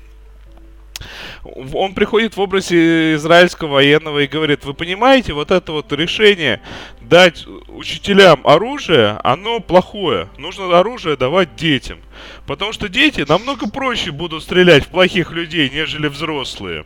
он 1.44 1.94
приходит 1.94 2.36
в 2.36 2.40
образе 2.40 3.14
израильского 3.14 3.74
военного 3.74 4.20
и 4.20 4.26
говорит, 4.26 4.64
вы 4.64 4.74
понимаете, 4.74 5.32
вот 5.32 5.50
это 5.50 5.72
вот 5.72 5.92
решение 5.92 6.60
дать 7.00 7.46
учителям 7.68 8.40
оружие, 8.44 9.18
оно 9.24 9.60
плохое. 9.60 10.28
Нужно 10.38 10.78
оружие 10.78 11.16
давать 11.16 11.56
детям. 11.56 11.98
Потому 12.46 12.72
что 12.72 12.88
дети 12.88 13.24
намного 13.28 13.68
проще 13.68 14.10
будут 14.10 14.42
стрелять 14.42 14.84
в 14.84 14.88
плохих 14.88 15.32
людей, 15.32 15.70
нежели 15.70 16.08
взрослые. 16.08 16.84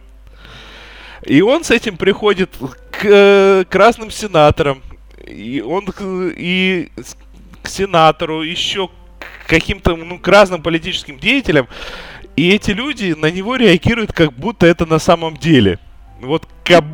И 1.27 1.41
он 1.41 1.65
с 1.65 1.71
этим 1.71 1.97
приходит 1.97 2.51
к, 2.91 3.05
э, 3.05 3.65
к 3.69 3.75
разным 3.75 4.11
сенаторам. 4.11 4.83
И 5.27 5.63
он 5.63 5.87
и 6.37 6.91
к 7.63 7.69
сенатору, 7.69 8.43
еще 8.43 8.89
к 8.89 9.49
каким-то 9.49 9.97
ну, 9.97 10.19
к 10.19 10.29
разным 10.29 10.63
политическим 10.63 11.19
деятелям. 11.19 11.67
И 12.37 12.51
эти 12.51 12.73
люди 12.73 13.15
на 13.17 13.31
него 13.31 13.57
реагируют, 13.57 14.13
как 14.13 14.33
будто 14.33 14.67
это 14.67 14.87
на 14.87 14.99
самом 14.99 15.37
деле. 15.37 15.79
Вот 16.21 16.49
как, 16.65 16.85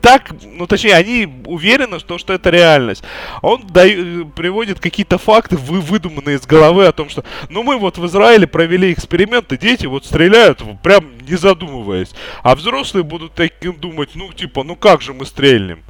так, 0.00 0.30
ну 0.44 0.66
точнее, 0.66 0.94
они 0.94 1.42
уверены, 1.46 1.98
что, 1.98 2.18
что 2.18 2.32
это 2.32 2.50
реальность. 2.50 3.02
Он 3.42 3.66
даю, 3.66 4.28
приводит 4.28 4.78
какие-то 4.78 5.18
факты, 5.18 5.56
вы, 5.56 5.80
выдуманные 5.80 6.36
из 6.36 6.46
головы 6.46 6.86
о 6.86 6.92
том, 6.92 7.08
что 7.08 7.24
ну 7.48 7.62
мы 7.62 7.78
вот 7.78 7.98
в 7.98 8.06
Израиле 8.06 8.46
провели 8.46 8.92
эксперименты, 8.92 9.58
дети 9.58 9.86
вот 9.86 10.04
стреляют, 10.04 10.62
прям 10.82 11.18
не 11.28 11.36
задумываясь. 11.36 12.10
А 12.42 12.54
взрослые 12.54 13.02
будут 13.02 13.34
таким 13.34 13.74
думать, 13.74 14.10
ну 14.14 14.32
типа, 14.32 14.62
ну 14.62 14.76
как 14.76 15.02
же 15.02 15.12
мы 15.12 15.26
стрельнем. 15.26 15.82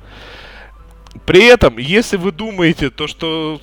При 1.26 1.44
этом, 1.44 1.78
если 1.78 2.16
вы 2.16 2.32
думаете 2.32 2.90
то, 2.90 3.06
что 3.06 3.60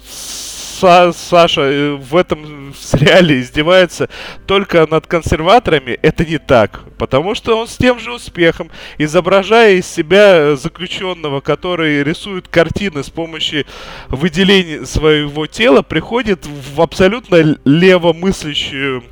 Са 0.84 1.14
Саша 1.14 1.62
э, 1.62 1.96
в 1.96 2.14
этом 2.14 2.74
сериале 2.78 3.40
издевается 3.40 4.10
только 4.46 4.86
над 4.86 5.08
консерваторами, 5.08 5.98
это 6.02 6.26
не 6.26 6.40
так. 6.40 6.82
Потому 6.98 7.36
что 7.36 7.58
он 7.58 7.70
с 7.70 7.78
тем 7.78 8.00
же 8.00 8.12
успехом, 8.12 8.70
изображая 8.98 9.76
из 9.76 9.88
себя 9.88 10.58
заключенного, 10.58 11.40
который 11.40 12.04
рисует 12.04 12.50
картины 12.50 13.02
с 13.02 13.10
помощью 13.10 13.64
выделения 14.10 14.86
своего 14.86 15.48
тела, 15.48 15.84
приходит 15.84 16.46
в 16.46 16.82
абсолютно 16.82 17.58
левомыслящую 17.64 19.06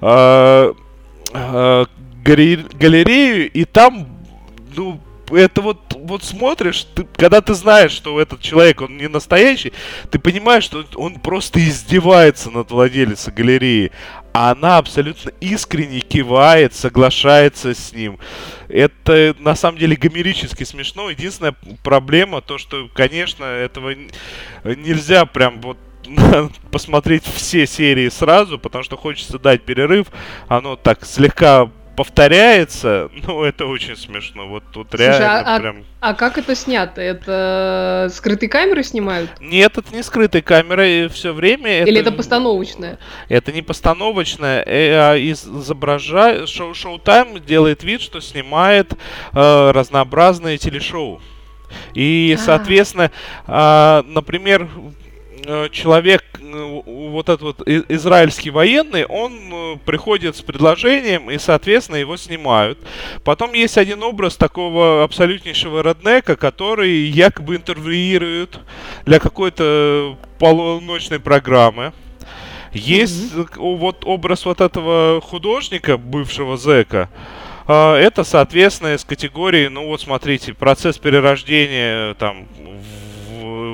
э, 0.00 0.72
э, 1.34 1.84
галерею, 2.24 3.50
и 3.52 3.66
там 3.66 4.08
ну, 4.74 4.98
это 5.36 5.60
вот, 5.60 5.78
вот 5.94 6.24
смотришь, 6.24 6.86
ты, 6.94 7.06
когда 7.16 7.40
ты 7.40 7.54
знаешь, 7.54 7.92
что 7.92 8.20
этот 8.20 8.40
человек, 8.40 8.80
он 8.80 8.96
не 8.96 9.08
настоящий, 9.08 9.72
ты 10.10 10.18
понимаешь, 10.18 10.64
что 10.64 10.84
он 10.96 11.14
просто 11.14 11.60
издевается 11.60 12.50
над 12.50 12.70
владельцем 12.70 13.34
галереи. 13.34 13.92
А 14.34 14.52
она 14.52 14.78
абсолютно 14.78 15.30
искренне 15.40 16.00
кивает, 16.00 16.74
соглашается 16.74 17.74
с 17.74 17.92
ним. 17.92 18.18
Это 18.68 19.36
на 19.38 19.54
самом 19.54 19.78
деле 19.78 19.94
гомерически 19.94 20.64
смешно. 20.64 21.10
Единственная 21.10 21.54
проблема 21.82 22.40
то, 22.40 22.56
что, 22.56 22.88
конечно, 22.94 23.44
этого 23.44 23.94
нельзя 24.64 25.26
прям 25.26 25.60
вот 25.60 25.76
посмотреть 26.70 27.24
все 27.24 27.66
серии 27.66 28.08
сразу, 28.08 28.58
потому 28.58 28.84
что 28.84 28.96
хочется 28.96 29.38
дать 29.38 29.62
перерыв. 29.62 30.06
Оно 30.48 30.76
так 30.76 31.04
слегка 31.04 31.70
повторяется, 31.96 33.10
ну, 33.26 33.42
это 33.42 33.66
очень 33.66 33.96
смешно. 33.96 34.48
Вот 34.48 34.64
тут 34.72 34.88
Слушай, 34.90 35.18
реально 35.18 35.54
а, 35.54 35.60
прям... 35.60 35.84
А 36.00 36.14
как 36.14 36.38
это 36.38 36.54
снято? 36.54 37.00
Это 37.00 38.08
скрытые 38.12 38.48
камеры 38.48 38.82
снимают? 38.82 39.30
Нет, 39.40 39.78
это 39.78 39.94
не 39.94 40.02
скрытые 40.02 40.42
камеры 40.42 41.08
все 41.12 41.32
время. 41.32 41.82
Или 41.82 42.00
это, 42.00 42.10
это 42.10 42.16
постановочное? 42.16 42.98
Это 43.28 43.52
не 43.52 43.62
постановочное, 43.62 44.62
э, 44.62 44.94
а 44.94 45.16
изображает... 45.16 46.48
Шоу 46.48 46.72
Showtime 46.72 47.44
делает 47.44 47.82
вид, 47.82 48.00
что 48.00 48.20
снимает 48.20 48.92
э, 49.32 49.70
разнообразные 49.70 50.58
телешоу. 50.58 51.20
И, 51.94 52.36
а. 52.38 52.42
соответственно, 52.42 53.10
э, 53.46 54.02
например, 54.06 54.68
Э, 54.68 55.01
человек, 55.70 56.22
э, 56.38 56.80
вот 56.84 57.28
этот 57.28 57.42
вот 57.42 57.62
израильский 57.66 58.50
военный, 58.50 59.04
он 59.04 59.32
э, 59.52 59.76
приходит 59.84 60.36
с 60.36 60.42
предложением, 60.42 61.30
и, 61.30 61.38
соответственно, 61.38 61.96
его 61.96 62.16
снимают. 62.16 62.78
Потом 63.24 63.52
есть 63.52 63.78
один 63.78 64.02
образ 64.02 64.36
такого 64.36 65.04
абсолютнейшего 65.04 65.82
роднека, 65.82 66.36
который 66.36 66.92
якобы 67.08 67.56
интервьюирует 67.56 68.60
для 69.04 69.18
какой-то 69.18 70.16
полуночной 70.38 71.20
программы. 71.20 71.92
Есть 72.72 73.34
mm-hmm. 73.34 73.76
вот 73.76 74.04
образ 74.04 74.44
вот 74.44 74.60
этого 74.60 75.20
художника, 75.20 75.98
бывшего 75.98 76.56
зэка, 76.56 77.10
это, 77.66 78.24
соответственно, 78.24 78.94
из 78.94 79.04
категории, 79.04 79.68
ну 79.68 79.86
вот 79.86 80.00
смотрите, 80.00 80.52
процесс 80.52 80.98
перерождения 80.98 82.14
там 82.14 82.48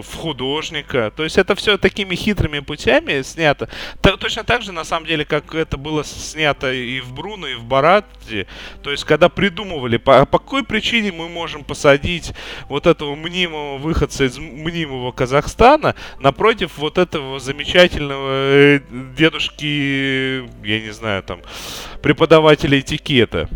в 0.03 0.15
художника. 0.15 1.13
То 1.15 1.25
есть 1.25 1.39
это 1.39 1.55
все 1.55 1.79
такими 1.79 2.15
хитрыми 2.15 2.61
путями 2.61 3.23
снято. 3.23 3.69
Т- 4.01 4.17
точно 4.17 4.45
так 4.45 4.63
же, 4.63 4.73
на 4.73 4.85
самом 4.85 5.07
деле, 5.07 5.25
как 5.25 5.55
это 5.55 5.77
было 5.77 6.05
снято 6.05 6.73
и 6.73 7.01
в 7.01 7.13
Бруно, 7.13 7.47
и 7.47 7.55
в 7.55 7.65
Барате. 7.65 8.47
То 8.83 8.91
есть, 8.91 9.05
когда 9.05 9.29
придумывали, 9.29 9.97
по, 9.97 10.27
по 10.27 10.39
какой 10.39 10.65
причине 10.65 11.13
мы 11.13 11.29
можем 11.29 11.65
посадить 11.65 12.33
вот 12.69 12.87
этого 12.87 13.15
мнимого 13.15 13.79
выходца 13.79 14.25
из 14.25 14.39
мнимого 14.39 15.13
Казахстана 15.13 15.95
напротив 16.21 16.73
вот 16.77 16.99
этого 16.99 17.41
замечательного 17.41 18.31
э, 18.31 18.81
дедушки, 19.17 20.45
я 20.67 20.81
не 20.81 20.93
знаю, 20.93 21.23
там, 21.23 21.41
преподавателя 22.03 22.79
этикета. 22.79 23.49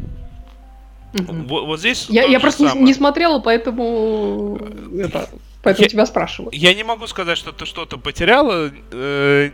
Угу. 1.14 1.32
Вот, 1.48 1.66
вот 1.66 1.80
здесь. 1.80 2.06
Я, 2.08 2.24
я 2.24 2.40
просто 2.40 2.68
самое. 2.68 2.86
не 2.86 2.94
смотрела, 2.94 3.38
поэтому 3.38 4.58
это 4.98 5.28
Поэтому 5.62 5.84
я, 5.84 5.88
тебя 5.88 6.06
спрашиваю. 6.06 6.50
Я 6.52 6.74
не 6.74 6.82
могу 6.82 7.06
сказать, 7.06 7.38
что 7.38 7.52
ты 7.52 7.66
что-то 7.66 7.96
потеряла, 7.96 8.72
э, 8.90 9.50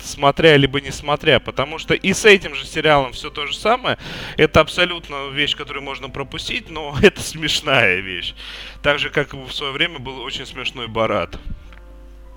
смотря 0.00 0.56
либо 0.56 0.80
не 0.80 0.90
смотря, 0.90 1.38
потому 1.38 1.78
что 1.78 1.94
и 1.94 2.12
с 2.12 2.24
этим 2.24 2.54
же 2.54 2.66
сериалом 2.66 3.12
все 3.12 3.30
то 3.30 3.46
же 3.46 3.56
самое. 3.56 3.96
Это 4.36 4.60
абсолютно 4.60 5.28
вещь, 5.28 5.56
которую 5.56 5.84
можно 5.84 6.08
пропустить, 6.08 6.68
но 6.68 6.96
это 7.02 7.20
смешная 7.20 8.00
вещь. 8.00 8.34
Так 8.82 8.98
же, 8.98 9.10
как 9.10 9.34
в 9.34 9.52
свое 9.52 9.72
время 9.72 10.00
был 10.00 10.20
очень 10.20 10.46
смешной 10.46 10.88
Барат. 10.88 11.38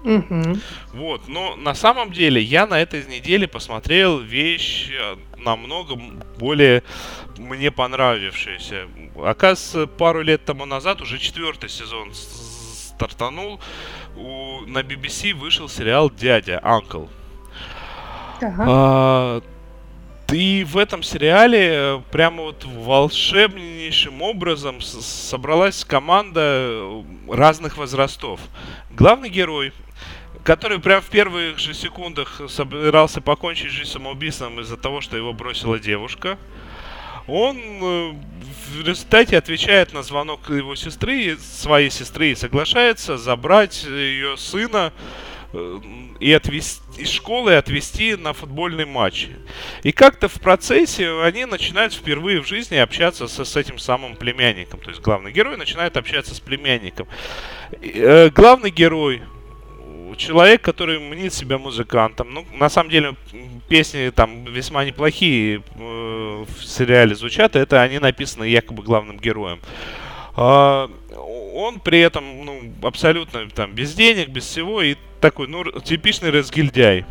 Угу. 0.04 0.58
Вот, 0.94 1.28
но 1.28 1.56
на 1.58 1.74
самом 1.74 2.12
деле 2.14 2.42
я 2.42 2.66
на 2.68 2.80
этой 2.80 3.04
неделе 3.06 3.48
посмотрел 3.48 4.20
вещь 4.20 4.90
э, 4.92 5.18
намного 5.38 6.00
более 6.38 6.84
мне 7.38 7.72
понравившаяся. 7.72 8.88
Оказывается, 9.18 9.88
пару 9.88 10.22
лет 10.22 10.46
тому 10.46 10.66
назад 10.66 11.02
уже 11.02 11.18
четвертый 11.18 11.70
сезон 11.70 12.14
стартанул, 13.00 13.62
у, 14.18 14.62
на 14.68 14.80
BBC 14.80 15.34
вышел 15.34 15.70
сериал 15.70 16.10
«Дядя», 16.10 16.60
«Uncle». 16.64 17.08
Ага. 18.42 18.66
А, 18.68 19.42
и 20.32 20.66
в 20.66 20.78
этом 20.78 21.02
сериале 21.04 21.70
э, 21.72 22.02
прямо 22.12 22.44
вот 22.44 22.66
волшебнейшим 22.66 24.22
образом 24.22 24.82
собралась 24.82 25.84
команда 25.84 26.42
э, 26.44 27.04
разных 27.30 27.78
возрастов. 27.78 28.40
Главный 28.92 29.30
герой, 29.30 29.74
который 30.44 30.80
прямо 30.80 31.02
в 31.02 31.08
первых 31.08 31.58
же 31.58 31.74
секундах 31.74 32.42
собирался 32.48 33.22
покончить 33.22 33.72
жизнь 33.72 33.90
самоубийством 33.90 34.60
из-за 34.60 34.78
того, 34.78 35.02
что 35.02 35.16
его 35.18 35.34
бросила 35.34 35.80
девушка– 35.80 36.38
он 37.30 37.58
э, 37.58 38.14
в 38.70 38.86
результате 38.86 39.38
отвечает 39.38 39.94
на 39.94 40.04
звонок 40.04 40.50
его 40.50 40.76
сестры, 40.76 41.38
своей 41.38 41.90
сестры, 41.90 42.32
и 42.32 42.36
соглашается 42.36 43.18
забрать 43.18 43.84
ее 43.84 44.38
сына 44.38 44.94
э, 45.54 45.80
и 46.20 46.32
отвезти 46.34 46.82
из 46.98 47.10
школы 47.10 47.54
и 47.54 47.56
отвезти 47.56 48.16
на 48.16 48.34
футбольный 48.34 48.86
матч. 48.86 49.28
И 49.84 49.92
как-то 49.92 50.28
в 50.28 50.40
процессе 50.42 51.22
они 51.22 51.46
начинают 51.46 51.94
впервые 51.94 52.42
в 52.42 52.48
жизни 52.48 52.76
общаться 52.76 53.28
со, 53.28 53.46
с 53.46 53.56
этим 53.56 53.80
самым 53.80 54.16
племянником. 54.16 54.80
То 54.82 54.90
есть 54.90 55.02
главный 55.02 55.32
герой 55.32 55.58
начинает 55.58 55.96
общаться 55.96 56.36
с 56.36 56.40
племянником. 56.40 57.08
И, 57.82 57.94
э, 57.96 58.30
главный 58.30 58.70
герой 58.70 59.22
человек, 60.20 60.62
который 60.62 61.00
мнит 61.00 61.34
себя 61.34 61.58
музыкантом. 61.58 62.32
Ну, 62.32 62.46
на 62.54 62.70
самом 62.70 62.92
деле, 62.92 63.16
песни 63.68 64.12
там 64.14 64.46
весьма 64.46 64.86
неплохие 64.86 65.64
э, 65.76 66.46
в 66.48 66.64
сериале 66.64 67.16
звучат, 67.16 67.56
это 67.56 67.82
они 67.82 68.00
написаны 68.00 68.44
якобы 68.44 68.84
главным 68.84 69.18
героем. 69.18 69.60
А, 70.36 70.90
он 71.54 71.80
при 71.80 72.00
этом, 72.00 72.46
ну, 72.46 72.62
абсолютно 72.84 73.50
там 73.50 73.74
без 73.74 73.94
денег, 73.96 74.30
без 74.30 74.46
всего, 74.46 74.82
и 74.82 74.96
такой, 75.22 75.48
ну, 75.48 75.64
типичный 75.82 76.30
разгильдяй. 76.30 77.06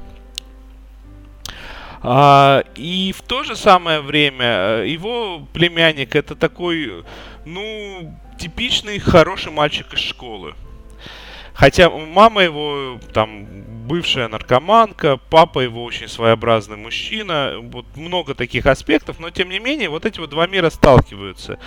А, 2.01 2.63
и 2.77 3.13
в 3.17 3.23
то 3.23 3.43
же 3.43 3.57
самое 3.57 4.01
время 4.01 4.45
э, 4.45 4.89
его 4.89 5.47
племянник 5.53 6.15
это 6.15 6.37
такой, 6.37 7.05
ну, 7.45 8.15
типичный 8.39 8.99
хороший 9.01 9.51
мальчик 9.51 9.93
из 9.95 10.01
школы. 10.01 10.55
Хотя 11.59 11.91
мама 11.91 12.45
его 12.45 13.01
там 13.13 13.45
бывшая 13.89 14.29
наркоманка, 14.29 15.17
папа 15.17 15.59
его 15.59 15.83
очень 15.83 16.07
своеобразный 16.07 16.77
мужчина, 16.77 17.55
вот 17.61 17.85
много 17.97 18.37
таких 18.37 18.67
аспектов, 18.67 19.19
но 19.19 19.31
тем 19.31 19.49
не 19.49 19.59
менее 19.59 19.89
вот 19.89 20.07
эти 20.07 20.21
вот 20.21 20.31
два 20.31 20.47
мира 20.47 20.71
сталкиваются. 20.71 21.59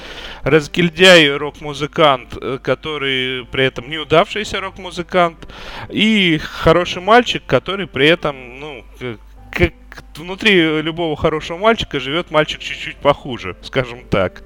Разгильдяй 0.44 1.36
рок-музыкант, 1.36 2.38
э, 2.40 2.58
который 2.64 3.46
при 3.48 3.66
этом 3.66 3.90
неудавшийся 3.90 4.62
рок-музыкант, 4.62 5.50
и 5.90 6.38
хороший 6.38 7.02
мальчик, 7.02 7.44
который 7.46 7.86
при 7.86 8.08
этом, 8.08 8.62
ну, 8.62 8.86
как 9.52 9.74
внутри 10.16 10.82
любого 10.82 11.18
хорошего 11.18 11.58
мальчика 11.58 12.00
живет 12.00 12.32
мальчик 12.32 12.62
чуть-чуть 12.62 12.96
похуже, 12.96 13.58
скажем 13.62 14.06
так. 14.10 14.44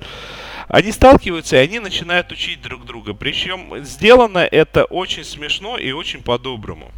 Они 0.67 0.91
сталкиваются, 0.91 1.57
и 1.57 1.59
они 1.59 1.79
начинают 1.79 2.31
учить 2.31 2.61
друг 2.61 2.85
друга. 2.85 3.13
Причем 3.13 3.83
сделано 3.83 4.39
это 4.39 4.85
очень 4.85 5.23
смешно 5.23 5.77
и 5.77 5.91
очень 5.91 6.23
по-доброму. 6.23 6.91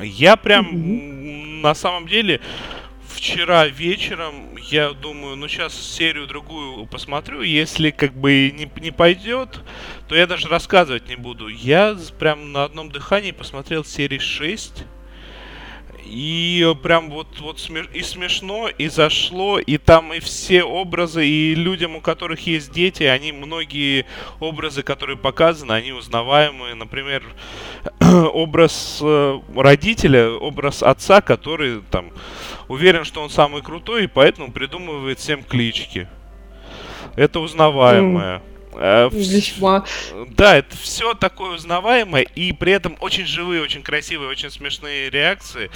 Я 0.00 0.36
прям 0.36 0.66
mm-hmm. 0.66 1.60
на 1.62 1.74
самом 1.74 2.08
деле 2.08 2.40
вчера 3.08 3.66
вечером, 3.66 4.56
я 4.56 4.90
думаю, 4.90 5.36
ну 5.36 5.48
сейчас 5.48 5.74
серию 5.74 6.26
другую 6.26 6.86
посмотрю, 6.86 7.42
если 7.42 7.90
как 7.90 8.12
бы 8.12 8.50
не, 8.50 8.68
не 8.80 8.90
пойдет, 8.90 9.60
то 10.08 10.16
я 10.16 10.26
даже 10.26 10.48
рассказывать 10.48 11.08
не 11.08 11.16
буду. 11.16 11.48
Я 11.48 11.96
прям 12.18 12.52
на 12.52 12.64
одном 12.64 12.90
дыхании 12.90 13.30
посмотрел 13.30 13.84
серии 13.84 14.18
6 14.18 14.84
и 16.06 16.74
прям 16.82 17.10
вот, 17.10 17.28
вот 17.40 17.58
смеш... 17.58 17.88
и 17.92 18.02
смешно, 18.02 18.68
и 18.68 18.88
зашло, 18.88 19.58
и 19.58 19.78
там 19.78 20.12
и 20.12 20.20
все 20.20 20.62
образы, 20.62 21.26
и 21.26 21.54
людям, 21.54 21.96
у 21.96 22.00
которых 22.00 22.46
есть 22.46 22.72
дети, 22.72 23.04
они 23.04 23.32
многие 23.32 24.06
образы, 24.40 24.82
которые 24.82 25.16
показаны, 25.16 25.72
они 25.72 25.92
узнаваемые. 25.92 26.74
Например, 26.74 27.22
образ 28.32 28.98
э, 29.02 29.40
родителя, 29.56 30.30
образ 30.30 30.82
отца, 30.82 31.20
который 31.20 31.80
там 31.90 32.10
уверен, 32.68 33.04
что 33.04 33.22
он 33.22 33.30
самый 33.30 33.62
крутой, 33.62 34.04
и 34.04 34.08
поэтому 34.08 34.52
придумывает 34.52 35.18
всем 35.18 35.42
клички. 35.42 36.08
Это 37.16 37.40
узнаваемое. 37.40 38.38
Mm. 38.38 38.53
Э, 38.76 39.08
Весьма. 39.12 39.84
Да, 40.30 40.56
это 40.56 40.76
все 40.76 41.14
такое 41.14 41.52
узнаваемое, 41.52 42.22
и 42.22 42.52
при 42.52 42.72
этом 42.72 42.96
очень 43.00 43.26
живые, 43.26 43.62
очень 43.62 43.82
красивые, 43.82 44.28
очень 44.28 44.50
смешные 44.50 45.10
реакции. 45.10 45.70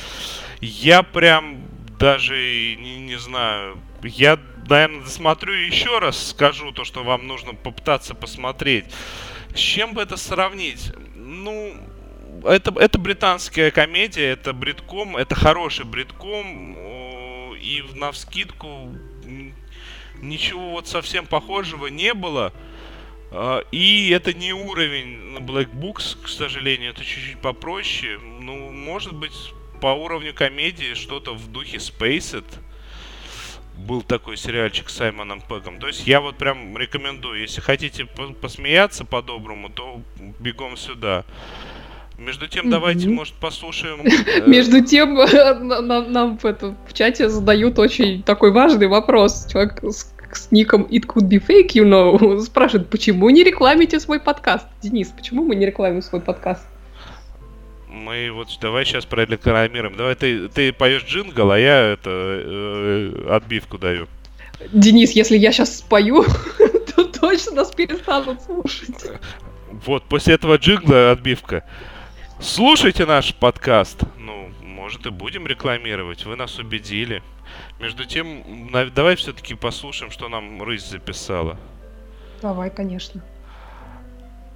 Я 0.60 1.02
прям 1.02 1.62
даже 1.98 2.34
не, 2.78 2.98
не 2.98 3.18
знаю, 3.18 3.78
я 4.02 4.38
наверное, 4.68 5.02
досмотрю 5.02 5.54
еще 5.54 5.98
раз, 5.98 6.30
скажу 6.30 6.72
то, 6.72 6.84
что 6.84 7.02
вам 7.02 7.26
нужно 7.26 7.54
попытаться 7.54 8.14
посмотреть. 8.14 8.84
С 9.54 9.58
чем 9.58 9.94
бы 9.94 10.02
это 10.02 10.16
сравнить? 10.16 10.92
Ну, 11.14 11.74
это, 12.44 12.72
это 12.78 12.98
британская 12.98 13.70
комедия, 13.70 14.26
это 14.26 14.52
бритком, 14.52 15.16
это 15.16 15.34
хороший 15.34 15.84
бритком, 15.84 16.76
и 17.56 17.82
на 17.94 18.12
вскидку 18.12 18.94
ничего 20.20 20.70
вот 20.70 20.88
совсем 20.88 21.26
похожего 21.26 21.86
не 21.86 22.14
было. 22.14 22.52
А, 23.30 23.62
и 23.72 24.10
это 24.10 24.32
не 24.32 24.52
уровень 24.52 25.36
Black 25.40 25.70
Books, 25.72 26.16
к 26.22 26.28
сожалению, 26.28 26.90
это 26.90 27.04
чуть-чуть 27.04 27.38
попроще. 27.38 28.18
Ну, 28.40 28.70
может 28.70 29.14
быть, 29.14 29.52
по 29.80 29.88
уровню 29.88 30.34
комедии 30.34 30.94
что-то 30.94 31.34
в 31.34 31.50
духе 31.50 31.76
Spaced. 31.78 32.44
Был 33.76 34.02
такой 34.02 34.36
сериальчик 34.36 34.88
с 34.88 34.96
Саймоном 34.96 35.40
Пегом. 35.40 35.78
То 35.78 35.86
есть 35.86 36.06
я 36.06 36.20
вот 36.20 36.36
прям 36.36 36.76
рекомендую, 36.76 37.40
если 37.40 37.60
хотите 37.60 38.06
посмеяться 38.40 39.04
по-доброму, 39.04 39.68
то 39.68 40.02
бегом 40.40 40.76
сюда. 40.76 41.24
Между 42.18 42.48
тем, 42.48 42.68
давайте, 42.68 43.08
может, 43.08 43.34
послушаем... 43.34 44.00
Э, 44.26 44.48
Между 44.48 44.84
тем, 44.84 45.14
нам, 46.10 46.36
в 46.38 46.92
чате 46.92 47.28
задают 47.28 47.78
очень 47.78 48.24
такой 48.24 48.50
важный 48.50 48.88
вопрос. 48.88 49.46
Человек 49.50 49.80
с, 50.36 50.50
ником 50.50 50.82
It 50.84 51.06
Could 51.06 51.28
Be 51.28 51.44
Fake, 51.44 51.72
you 51.74 51.84
know, 51.84 52.40
спрашивает, 52.42 52.88
почему 52.88 53.30
не 53.30 53.44
рекламите 53.44 54.00
свой 54.00 54.20
подкаст? 54.20 54.66
Денис, 54.82 55.08
почему 55.08 55.44
мы 55.44 55.54
не 55.56 55.66
рекламим 55.66 56.02
свой 56.02 56.20
подкаст? 56.20 56.66
Мы 57.88 58.30
вот 58.30 58.48
давай 58.60 58.84
сейчас 58.84 59.06
прорекламируем. 59.06 59.96
Давай 59.96 60.14
ты, 60.14 60.48
ты 60.48 60.72
поешь 60.72 61.04
джингл, 61.04 61.50
а 61.50 61.58
я 61.58 61.92
это 61.92 62.10
э, 62.10 63.26
отбивку 63.30 63.78
даю. 63.78 64.06
Денис, 64.72 65.12
если 65.12 65.36
я 65.36 65.52
сейчас 65.52 65.78
спою, 65.78 66.24
то 66.94 67.04
точно 67.04 67.52
нас 67.56 67.70
перестанут 67.70 68.42
слушать. 68.42 69.10
Вот, 69.84 70.04
после 70.04 70.34
этого 70.34 70.56
джингла 70.56 71.12
отбивка. 71.12 71.64
Слушайте 72.40 73.04
наш 73.04 73.34
подкаст. 73.34 74.02
Ну, 74.16 74.37
может 74.88 75.04
и 75.04 75.10
будем 75.10 75.46
рекламировать. 75.46 76.24
Вы 76.24 76.34
нас 76.36 76.58
убедили. 76.58 77.22
Между 77.78 78.06
тем, 78.06 78.70
давай 78.94 79.16
все-таки 79.16 79.52
послушаем, 79.52 80.10
что 80.10 80.30
нам 80.30 80.62
Рысь 80.62 80.88
записала. 80.88 81.58
Давай, 82.40 82.70
конечно. 82.70 83.20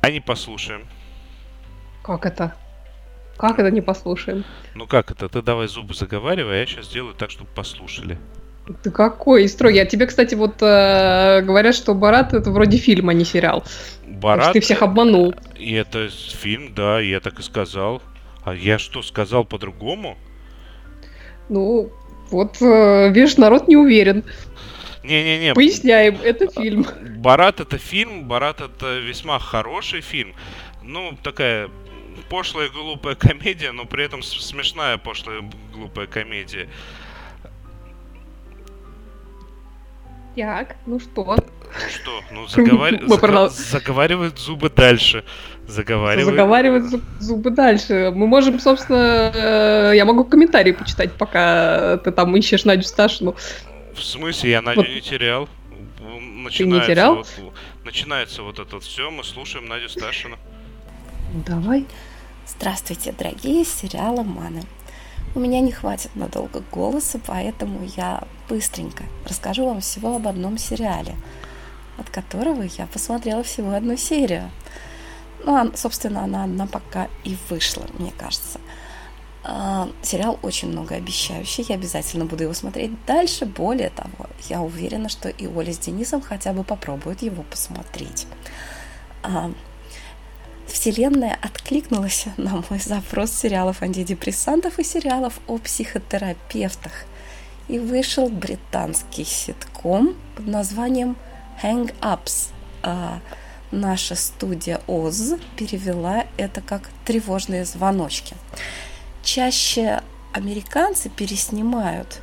А 0.00 0.10
не 0.10 0.20
послушаем. 0.20 0.86
Как 2.02 2.24
это? 2.24 2.54
Как 3.36 3.58
это 3.58 3.70
не 3.70 3.82
послушаем? 3.82 4.44
Ну 4.74 4.86
как 4.86 5.10
это? 5.10 5.28
Ты 5.28 5.42
давай 5.42 5.68
зубы 5.68 5.92
заговаривай, 5.92 6.54
а 6.54 6.60
я 6.60 6.66
сейчас 6.66 6.86
сделаю 6.86 7.12
так, 7.12 7.30
чтобы 7.30 7.50
послушали. 7.54 8.16
Ты 8.82 8.90
какой 8.90 9.46
строгий. 9.48 9.80
А 9.80 9.84
тебе, 9.84 10.06
кстати, 10.06 10.34
вот 10.34 10.62
э, 10.62 11.42
говорят, 11.42 11.74
что 11.74 11.92
Барат 11.92 12.32
это 12.32 12.50
вроде 12.50 12.78
фильм, 12.78 13.10
а 13.10 13.12
не 13.12 13.26
сериал. 13.26 13.64
Барат... 14.06 14.54
Ты 14.54 14.60
всех 14.60 14.80
обманул. 14.80 15.34
И 15.58 15.74
это 15.74 16.08
фильм, 16.08 16.72
да, 16.74 17.00
я 17.00 17.20
так 17.20 17.38
и 17.38 17.42
сказал. 17.42 18.00
А 18.44 18.54
я 18.54 18.78
что, 18.78 19.02
сказал 19.02 19.44
по-другому? 19.44 20.16
Ну, 21.48 21.90
вот, 22.30 22.60
э, 22.60 23.10
видишь, 23.12 23.36
народ 23.36 23.68
не 23.68 23.76
уверен. 23.76 24.24
Не-не-не. 25.04 25.54
Поясняем, 25.54 26.16
это 26.22 26.48
фильм. 26.50 26.86
Барат 27.18 27.60
это 27.60 27.78
фильм, 27.78 28.24
Барат 28.28 28.60
это 28.60 28.98
весьма 28.98 29.38
хороший 29.38 30.00
фильм. 30.00 30.34
Ну, 30.82 31.16
такая 31.22 31.70
пошлая 32.28 32.68
глупая 32.68 33.14
комедия, 33.14 33.72
но 33.72 33.84
при 33.84 34.04
этом 34.04 34.22
смешная 34.22 34.96
пошлая 34.98 35.42
глупая 35.72 36.06
комедия. 36.06 36.68
Так, 40.36 40.76
ну 40.86 40.98
что? 40.98 41.36
Ну 41.36 41.88
что, 41.88 42.20
ну 42.30 42.46
заговар... 42.48 43.00
Заг... 43.06 43.52
заговаривают 43.52 44.38
зубы 44.38 44.70
дальше. 44.70 45.24
Заговаривают... 45.66 46.28
Заговаривают 46.28 47.02
зубы 47.20 47.50
дальше. 47.50 48.12
Мы 48.14 48.26
можем, 48.26 48.58
собственно, 48.58 49.32
э, 49.34 49.92
я 49.94 50.04
могу 50.04 50.24
комментарии 50.24 50.72
почитать, 50.72 51.12
пока 51.12 51.98
ты 51.98 52.10
там 52.12 52.36
ищешь 52.36 52.64
Надю 52.64 52.82
Сташину. 52.82 53.36
В 53.94 54.02
смысле? 54.02 54.50
Я 54.50 54.62
Надю 54.62 54.80
вот. 54.80 54.88
не 54.88 55.00
терял. 55.00 55.48
Начинается 56.00 56.58
ты 56.58 56.64
не 56.64 56.80
терял? 56.80 57.14
Вот, 57.16 57.54
начинается 57.84 58.42
вот 58.42 58.58
это 58.58 58.80
все, 58.80 59.10
мы 59.10 59.24
слушаем 59.24 59.66
Надю 59.66 59.88
Сташину. 59.88 60.36
Давай. 61.46 61.86
Здравствуйте, 62.46 63.14
дорогие 63.16 63.64
сериаломаны. 63.64 64.64
У 65.34 65.40
меня 65.40 65.60
не 65.60 65.72
хватит 65.72 66.14
надолго 66.14 66.62
голоса, 66.70 67.18
поэтому 67.26 67.80
я 67.96 68.22
быстренько 68.48 69.04
расскажу 69.26 69.64
вам 69.66 69.80
всего 69.80 70.16
об 70.16 70.28
одном 70.28 70.58
сериале, 70.58 71.14
от 71.96 72.10
которого 72.10 72.62
я 72.62 72.86
посмотрела 72.86 73.42
всего 73.42 73.72
одну 73.72 73.96
серию. 73.96 74.50
Ну, 75.44 75.54
а, 75.56 75.70
собственно, 75.74 76.24
она 76.24 76.44
одна 76.44 76.66
пока 76.66 77.08
и 77.24 77.36
вышла, 77.48 77.84
мне 77.98 78.12
кажется. 78.16 78.60
А, 79.44 79.88
сериал 80.02 80.38
очень 80.42 80.68
многообещающий, 80.68 81.64
я 81.68 81.74
обязательно 81.74 82.26
буду 82.26 82.44
его 82.44 82.54
смотреть 82.54 82.92
дальше. 83.06 83.46
Более 83.46 83.90
того, 83.90 84.28
я 84.48 84.60
уверена, 84.60 85.08
что 85.08 85.28
и 85.28 85.46
Оля 85.46 85.72
с 85.72 85.78
Денисом 85.78 86.20
хотя 86.20 86.52
бы 86.52 86.62
попробуют 86.62 87.22
его 87.22 87.42
посмотреть. 87.42 88.26
А, 90.72 90.74
Вселенная 90.74 91.38
откликнулась 91.42 92.26
на 92.36 92.62
мой 92.68 92.80
запрос 92.80 93.32
сериалов 93.32 93.82
антидепрессантов 93.82 94.78
и 94.78 94.84
сериалов 94.84 95.38
о 95.46 95.58
психотерапевтах. 95.58 96.92
И 97.68 97.78
вышел 97.78 98.28
британский 98.28 99.24
ситком 99.24 100.16
под 100.36 100.46
названием 100.46 101.16
Hang 101.62 101.94
Ups. 102.00 102.48
А 102.82 103.20
наша 103.70 104.14
студия 104.16 104.80
Оз 104.86 105.34
перевела 105.56 106.24
это 106.36 106.60
как 106.60 106.90
тревожные 107.04 107.64
звоночки. 107.64 108.34
Чаще 109.22 110.02
американцы 110.32 111.08
переснимают 111.08 112.20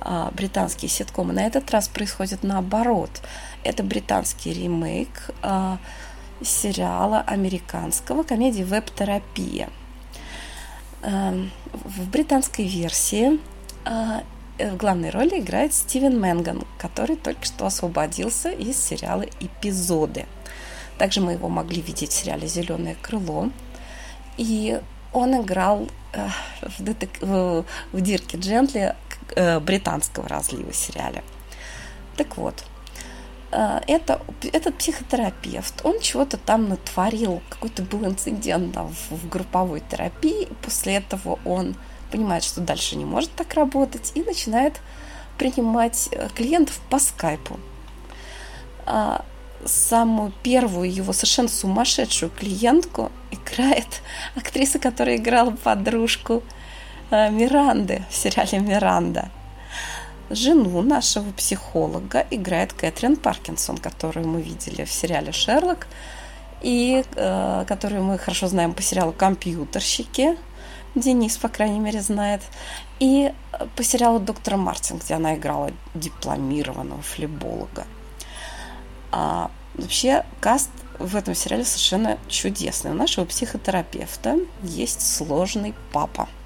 а, 0.00 0.30
британские 0.32 0.88
ситкомы. 0.88 1.32
На 1.32 1.46
этот 1.46 1.70
раз 1.70 1.88
происходит 1.88 2.42
наоборот. 2.42 3.10
Это 3.64 3.82
британский 3.82 4.52
ремейк. 4.52 5.30
А, 6.40 6.44
сериала 6.44 7.20
американского 7.20 8.22
комедии 8.22 8.62
«Веб-терапия». 8.62 9.68
Эм, 11.02 11.50
в 11.72 12.08
британской 12.10 12.66
версии 12.66 13.38
э, 13.84 14.20
в 14.58 14.76
главной 14.76 15.10
роли 15.10 15.40
играет 15.40 15.74
Стивен 15.74 16.18
Мэнган, 16.18 16.64
который 16.78 17.16
только 17.16 17.44
что 17.44 17.66
освободился 17.66 18.50
из 18.50 18.76
сериала 18.82 19.24
«Эпизоды». 19.40 20.26
Также 20.98 21.20
мы 21.20 21.32
его 21.32 21.48
могли 21.48 21.82
видеть 21.82 22.10
в 22.10 22.14
сериале 22.14 22.48
«Зеленое 22.48 22.96
крыло». 23.00 23.50
И 24.36 24.80
он 25.12 25.40
играл 25.40 25.88
э, 26.12 26.28
в, 26.78 26.82
детек... 26.82 27.10
в, 27.20 27.64
Дирке 27.92 28.38
Джентли 28.38 28.94
э, 29.34 29.60
британского 29.60 30.28
разлива 30.28 30.72
сериале. 30.72 31.22
Так 32.16 32.36
вот, 32.36 32.64
это, 33.50 34.20
этот 34.52 34.76
психотерапевт, 34.76 35.80
он 35.84 36.00
чего-то 36.00 36.36
там 36.36 36.68
натворил, 36.68 37.42
какой-то 37.48 37.82
был 37.82 38.04
инцидент 38.04 38.74
там, 38.74 38.88
в, 38.88 39.12
в 39.12 39.28
групповой 39.28 39.82
терапии, 39.88 40.48
после 40.62 40.96
этого 40.96 41.38
он 41.44 41.76
понимает, 42.10 42.44
что 42.44 42.60
дальше 42.60 42.96
не 42.96 43.04
может 43.04 43.30
так 43.32 43.54
работать 43.54 44.12
и 44.14 44.22
начинает 44.22 44.80
принимать 45.38 46.08
э, 46.12 46.28
клиентов 46.34 46.80
по 46.90 46.98
скайпу. 46.98 47.58
А, 48.86 49.24
самую 49.64 50.32
первую 50.42 50.92
его 50.92 51.12
совершенно 51.12 51.48
сумасшедшую 51.48 52.30
клиентку 52.30 53.10
играет 53.30 54.02
актриса, 54.34 54.78
которая 54.78 55.16
играла 55.16 55.50
подружку 55.50 56.42
э, 57.10 57.30
Миранды 57.30 58.04
в 58.10 58.14
сериале 58.14 58.58
«Миранда». 58.58 59.30
Жену 60.30 60.82
нашего 60.82 61.30
психолога 61.30 62.26
играет 62.30 62.72
Кэтрин 62.72 63.16
Паркинсон, 63.16 63.78
которую 63.78 64.26
мы 64.26 64.42
видели 64.42 64.84
в 64.84 64.92
сериале 64.92 65.30
«Шерлок», 65.30 65.86
и 66.62 67.04
э, 67.14 67.64
которую 67.68 68.02
мы 68.02 68.18
хорошо 68.18 68.48
знаем 68.48 68.72
по 68.72 68.82
сериалу 68.82 69.12
«Компьютерщики», 69.12 70.36
Денис, 70.96 71.36
по 71.36 71.48
крайней 71.48 71.78
мере, 71.78 72.00
знает, 72.00 72.40
и 72.98 73.32
по 73.76 73.84
сериалу 73.84 74.18
«Доктор 74.18 74.56
Мартин», 74.56 74.96
где 74.96 75.14
она 75.14 75.36
играла 75.36 75.70
дипломированного 75.94 77.02
флеболога. 77.02 77.86
А, 79.12 79.50
вообще, 79.74 80.24
каст 80.40 80.70
в 80.98 81.14
этом 81.14 81.34
сериале 81.34 81.64
совершенно 81.64 82.18
чудесный. 82.28 82.92
У 82.92 82.94
нашего 82.94 83.26
психотерапевта 83.26 84.38
есть 84.62 85.02
сложный 85.02 85.74
папа– 85.92 86.28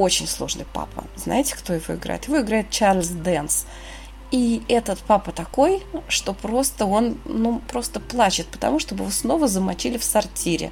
очень 0.00 0.26
сложный 0.26 0.66
папа. 0.72 1.04
Знаете, 1.16 1.54
кто 1.54 1.74
его 1.74 1.94
играет? 1.94 2.26
Его 2.26 2.40
играет 2.40 2.70
Чарльз 2.70 3.08
Дэнс. 3.08 3.66
И 4.30 4.62
этот 4.68 5.00
папа 5.00 5.32
такой, 5.32 5.82
что 6.08 6.32
просто 6.32 6.86
он, 6.86 7.18
ну, 7.24 7.60
просто 7.68 7.98
плачет, 8.00 8.46
потому 8.46 8.78
что 8.78 8.94
его 8.94 9.10
снова 9.10 9.48
замочили 9.48 9.98
в 9.98 10.04
сортире. 10.04 10.70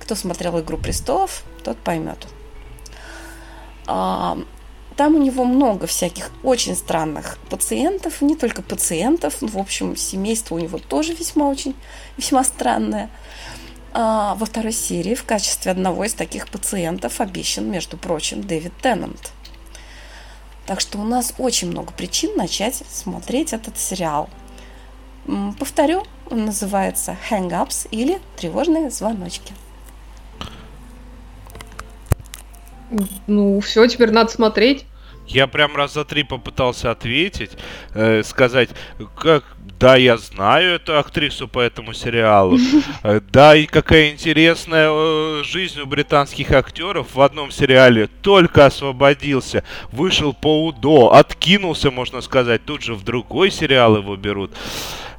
Кто 0.00 0.14
смотрел 0.14 0.58
«Игру 0.60 0.78
престолов», 0.78 1.44
тот 1.62 1.76
поймет. 1.76 2.26
А, 3.86 4.38
там 4.96 5.14
у 5.14 5.22
него 5.22 5.44
много 5.44 5.86
всяких 5.86 6.30
очень 6.42 6.74
странных 6.74 7.38
пациентов, 7.50 8.22
не 8.22 8.34
только 8.34 8.62
пациентов, 8.62 9.36
в 9.40 9.58
общем, 9.58 9.94
семейство 9.94 10.54
у 10.54 10.58
него 10.58 10.78
тоже 10.78 11.12
весьма 11.12 11.48
очень, 11.48 11.74
весьма 12.16 12.42
странное. 12.44 13.10
А 13.98 14.34
во 14.34 14.44
второй 14.44 14.72
серии 14.72 15.14
в 15.14 15.24
качестве 15.24 15.72
одного 15.72 16.04
из 16.04 16.12
таких 16.12 16.48
пациентов 16.50 17.18
обещан, 17.22 17.70
между 17.70 17.96
прочим, 17.96 18.42
Дэвид 18.42 18.74
Теннант. 18.82 19.32
Так 20.66 20.82
что 20.82 20.98
у 20.98 21.04
нас 21.04 21.32
очень 21.38 21.70
много 21.70 21.94
причин 21.94 22.36
начать 22.36 22.74
смотреть 22.74 23.54
этот 23.54 23.78
сериал. 23.78 24.28
Повторю, 25.58 26.04
он 26.30 26.44
называется 26.44 27.16
Hang-Ups 27.30 27.88
или 27.90 28.20
Тревожные 28.36 28.90
звоночки. 28.90 29.54
Ну, 33.26 33.58
все, 33.60 33.86
теперь 33.86 34.10
надо 34.10 34.30
смотреть. 34.30 34.84
Я 35.26 35.46
прям 35.46 35.74
раз 35.74 35.94
за 35.94 36.04
три 36.04 36.22
попытался 36.22 36.90
ответить, 36.90 37.52
э, 37.94 38.22
сказать, 38.22 38.68
как, 39.16 39.55
да, 39.78 39.96
я 39.96 40.16
знаю 40.16 40.76
эту 40.76 40.98
актрису 40.98 41.48
по 41.48 41.60
этому 41.60 41.92
сериалу, 41.92 42.58
э, 43.02 43.20
да, 43.30 43.54
и 43.54 43.66
какая 43.66 44.10
интересная 44.10 44.88
э, 44.90 45.42
жизнь 45.44 45.80
у 45.80 45.86
британских 45.86 46.50
актеров 46.52 47.14
в 47.14 47.20
одном 47.20 47.50
сериале, 47.50 48.08
только 48.22 48.66
освободился, 48.66 49.64
вышел 49.92 50.32
по 50.32 50.66
УДО, 50.66 51.12
откинулся, 51.12 51.90
можно 51.90 52.20
сказать, 52.20 52.64
тут 52.64 52.82
же 52.82 52.94
в 52.94 53.04
другой 53.04 53.50
сериал 53.50 53.96
его 53.96 54.16
берут. 54.16 54.52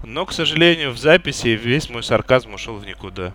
Но, 0.04 0.26
к 0.26 0.32
сожалению, 0.32 0.92
в 0.92 0.98
записи 0.98 1.50
весь 1.50 1.90
мой 1.90 2.04
сарказм 2.04 2.54
ушел 2.54 2.76
в 2.76 2.86
никуда. 2.86 3.34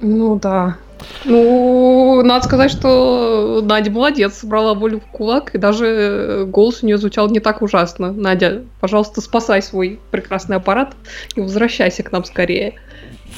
Ну 0.00 0.38
да. 0.38 0.76
Ну, 1.24 2.22
надо 2.24 2.44
сказать, 2.44 2.70
что 2.70 3.60
Надя 3.62 3.90
молодец, 3.90 4.38
собрала 4.38 4.74
волю 4.74 5.00
в 5.00 5.06
кулак, 5.06 5.54
и 5.54 5.58
даже 5.58 6.44
голос 6.48 6.82
у 6.82 6.86
нее 6.86 6.98
звучал 6.98 7.28
не 7.28 7.40
так 7.40 7.62
ужасно. 7.62 8.12
Надя, 8.12 8.62
пожалуйста, 8.80 9.20
спасай 9.20 9.62
свой 9.62 10.00
прекрасный 10.10 10.56
аппарат 10.56 10.94
и 11.34 11.40
возвращайся 11.40 12.02
к 12.02 12.12
нам 12.12 12.24
скорее. 12.24 12.74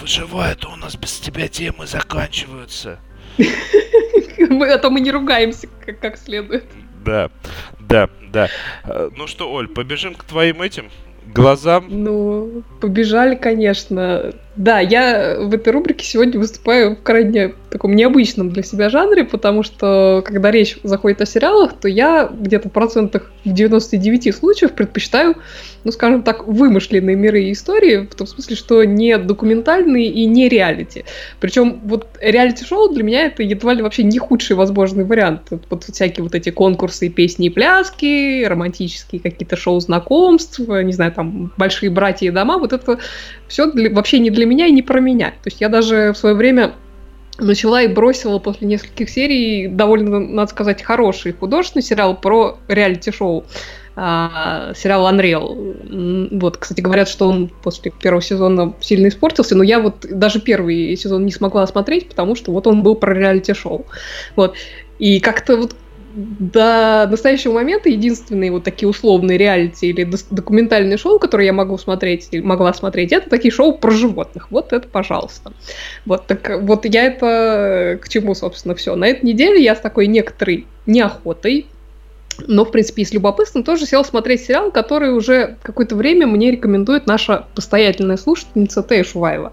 Выживает 0.00 0.64
у 0.64 0.76
нас 0.76 0.96
без 0.96 1.18
тебя 1.20 1.48
темы 1.48 1.86
заканчиваются. 1.86 2.98
А 4.46 4.78
то 4.78 4.90
мы 4.90 5.00
не 5.00 5.10
ругаемся 5.10 5.68
как 6.00 6.18
следует. 6.18 6.64
Да, 7.04 7.30
да, 7.80 8.08
да. 8.32 8.48
Э, 8.84 9.10
ну 9.16 9.26
что, 9.26 9.50
Оль, 9.50 9.68
побежим 9.68 10.14
к 10.14 10.24
твоим 10.24 10.62
этим 10.62 10.90
глазам? 11.26 11.86
Ну, 11.88 12.62
побежали, 12.80 13.34
конечно. 13.34 14.32
Да, 14.56 14.78
я 14.78 15.36
в 15.40 15.52
этой 15.52 15.72
рубрике 15.72 16.04
сегодня 16.04 16.38
выступаю 16.38 16.94
в 16.94 17.02
крайне 17.02 17.54
таком 17.70 17.96
необычном 17.96 18.50
для 18.50 18.62
себя 18.62 18.88
жанре, 18.88 19.24
потому 19.24 19.64
что, 19.64 20.22
когда 20.24 20.52
речь 20.52 20.78
заходит 20.84 21.20
о 21.22 21.26
сериалах, 21.26 21.72
то 21.72 21.88
я 21.88 22.30
где-то 22.32 22.68
в 22.68 22.72
процентах 22.72 23.32
в 23.44 23.52
99 23.52 24.32
случаев 24.32 24.72
предпочитаю, 24.72 25.34
ну, 25.82 25.90
скажем 25.90 26.22
так, 26.22 26.46
вымышленные 26.46 27.16
миры 27.16 27.42
и 27.42 27.52
истории, 27.52 28.06
в 28.08 28.14
том 28.14 28.28
смысле, 28.28 28.54
что 28.54 28.84
не 28.84 29.18
документальные 29.18 30.06
и 30.06 30.24
не 30.24 30.48
реалити. 30.48 31.04
Причем 31.40 31.80
вот 31.82 32.06
реалити-шоу 32.20 32.90
для 32.94 33.02
меня 33.02 33.26
это 33.26 33.42
едва 33.42 33.74
ли 33.74 33.82
вообще 33.82 34.04
не 34.04 34.18
худший 34.18 34.54
возможный 34.54 35.04
вариант. 35.04 35.48
Вот 35.68 35.82
всякие 35.82 36.22
вот 36.22 36.36
эти 36.36 36.50
конкурсы, 36.50 37.08
песни 37.08 37.46
и 37.46 37.50
пляски, 37.50 38.44
романтические 38.44 39.20
какие-то 39.20 39.56
шоу 39.56 39.80
знакомств, 39.80 40.60
не 40.60 40.92
знаю, 40.92 41.10
там, 41.10 41.52
большие 41.56 41.90
братья 41.90 42.28
и 42.28 42.30
дома, 42.30 42.58
вот 42.58 42.72
это 42.72 43.00
все 43.48 43.70
для, 43.70 43.90
вообще 43.90 44.20
не 44.20 44.30
для 44.30 44.43
меня 44.46 44.66
и 44.66 44.72
не 44.72 44.82
про 44.82 45.00
меня. 45.00 45.30
То 45.30 45.46
есть 45.46 45.60
я 45.60 45.68
даже 45.68 46.12
в 46.12 46.16
свое 46.16 46.34
время 46.34 46.72
начала 47.38 47.82
и 47.82 47.88
бросила 47.88 48.38
после 48.38 48.66
нескольких 48.68 49.10
серий 49.10 49.68
довольно, 49.68 50.20
надо 50.20 50.50
сказать, 50.50 50.82
хороший 50.82 51.32
художественный 51.32 51.82
сериал 51.82 52.16
про 52.16 52.58
реалити-шоу. 52.68 53.44
А, 53.96 54.72
сериал 54.74 55.08
Unreal. 55.08 56.38
Вот, 56.38 56.56
кстати, 56.56 56.80
говорят, 56.80 57.08
что 57.08 57.28
он 57.28 57.48
после 57.62 57.92
первого 57.92 58.22
сезона 58.22 58.74
сильно 58.80 59.06
испортился, 59.06 59.54
но 59.54 59.62
я 59.62 59.78
вот 59.78 60.04
даже 60.10 60.40
первый 60.40 60.96
сезон 60.96 61.24
не 61.24 61.30
смогла 61.30 61.64
смотреть, 61.66 62.08
потому 62.08 62.34
что 62.34 62.50
вот 62.50 62.66
он 62.66 62.82
был 62.82 62.96
про 62.96 63.14
реалити-шоу. 63.14 63.86
Вот. 64.34 64.56
И 64.98 65.20
как-то 65.20 65.56
вот 65.56 65.76
до 66.14 67.08
настоящего 67.10 67.54
момента 67.54 67.88
единственные 67.88 68.52
вот 68.52 68.62
такие 68.64 68.88
условные 68.88 69.36
реалити 69.36 69.86
или 69.86 70.08
документальные 70.30 70.96
шоу, 70.96 71.18
которые 71.18 71.46
я 71.46 71.52
могу 71.52 71.76
смотреть 71.76 72.28
или 72.30 72.40
могла 72.40 72.72
смотреть, 72.72 73.12
это 73.12 73.28
такие 73.28 73.52
шоу 73.52 73.76
про 73.76 73.90
животных. 73.90 74.50
Вот 74.50 74.72
это, 74.72 74.86
пожалуйста. 74.86 75.52
Вот 76.06 76.26
так 76.26 76.62
вот 76.62 76.84
я 76.84 77.04
это 77.06 77.98
к 78.00 78.08
чему, 78.08 78.34
собственно, 78.34 78.74
все. 78.74 78.94
На 78.94 79.08
этой 79.08 79.24
неделе 79.24 79.62
я 79.62 79.74
с 79.74 79.80
такой 79.80 80.06
некоторой 80.06 80.66
неохотой 80.86 81.66
но, 82.48 82.64
в 82.64 82.72
принципе, 82.72 83.02
и 83.02 83.04
с 83.04 83.12
любопытством 83.12 83.62
тоже 83.62 83.86
сел 83.86 84.04
смотреть 84.04 84.42
сериал, 84.42 84.72
который 84.72 85.12
уже 85.12 85.56
какое-то 85.62 85.94
время 85.94 86.26
мне 86.26 86.50
рекомендует 86.50 87.06
наша 87.06 87.46
постоятельная 87.54 88.16
слушательница 88.16 88.82
Тея 88.82 89.04
Шуваева 89.04 89.52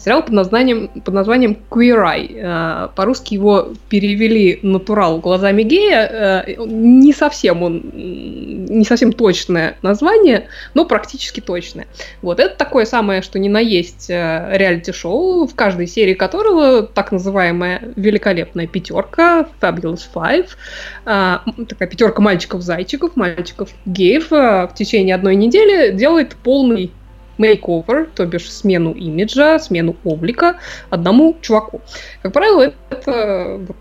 сериал 0.00 0.22
под 0.22 0.32
названием, 0.32 0.88
под 0.88 1.14
названием 1.14 1.56
Queer 1.70 1.96
Eye. 1.96 2.30
Э, 2.34 2.88
по-русски 2.94 3.34
его 3.34 3.68
перевели 3.88 4.58
«Натурал 4.62 5.18
глазами 5.18 5.62
гея». 5.62 6.44
Э, 6.46 6.54
не 6.64 7.12
совсем 7.12 7.62
он, 7.62 7.82
не 7.94 8.84
совсем 8.84 9.12
точное 9.12 9.76
название, 9.82 10.48
но 10.74 10.84
практически 10.84 11.40
точное. 11.40 11.86
Вот, 12.22 12.40
это 12.40 12.56
такое 12.56 12.84
самое, 12.84 13.22
что 13.22 13.38
ни 13.38 13.48
на 13.48 13.60
есть 13.60 14.10
э, 14.10 14.48
реалити-шоу, 14.52 15.46
в 15.46 15.54
каждой 15.54 15.86
серии 15.86 16.14
которого 16.14 16.82
так 16.82 17.12
называемая 17.12 17.92
великолепная 17.96 18.66
пятерка, 18.66 19.46
Fabulous 19.60 20.02
Five, 20.12 20.48
такая 21.04 21.88
пятерка 21.88 22.22
мальчиков-зайчиков, 22.22 23.16
мальчиков-геев 23.16 24.30
в 24.30 24.72
течение 24.74 25.14
одной 25.14 25.36
недели 25.36 25.92
делает 25.92 26.36
полный 26.42 26.90
мейковер, 27.38 28.08
то 28.14 28.26
бишь 28.26 28.52
смену 28.52 28.92
имиджа, 28.92 29.58
смену 29.58 29.96
облика 30.04 30.56
одному 30.90 31.36
чуваку. 31.40 31.80
Как 32.22 32.32
правило, 32.32 32.72
это 32.90 33.60
вот 33.66 33.76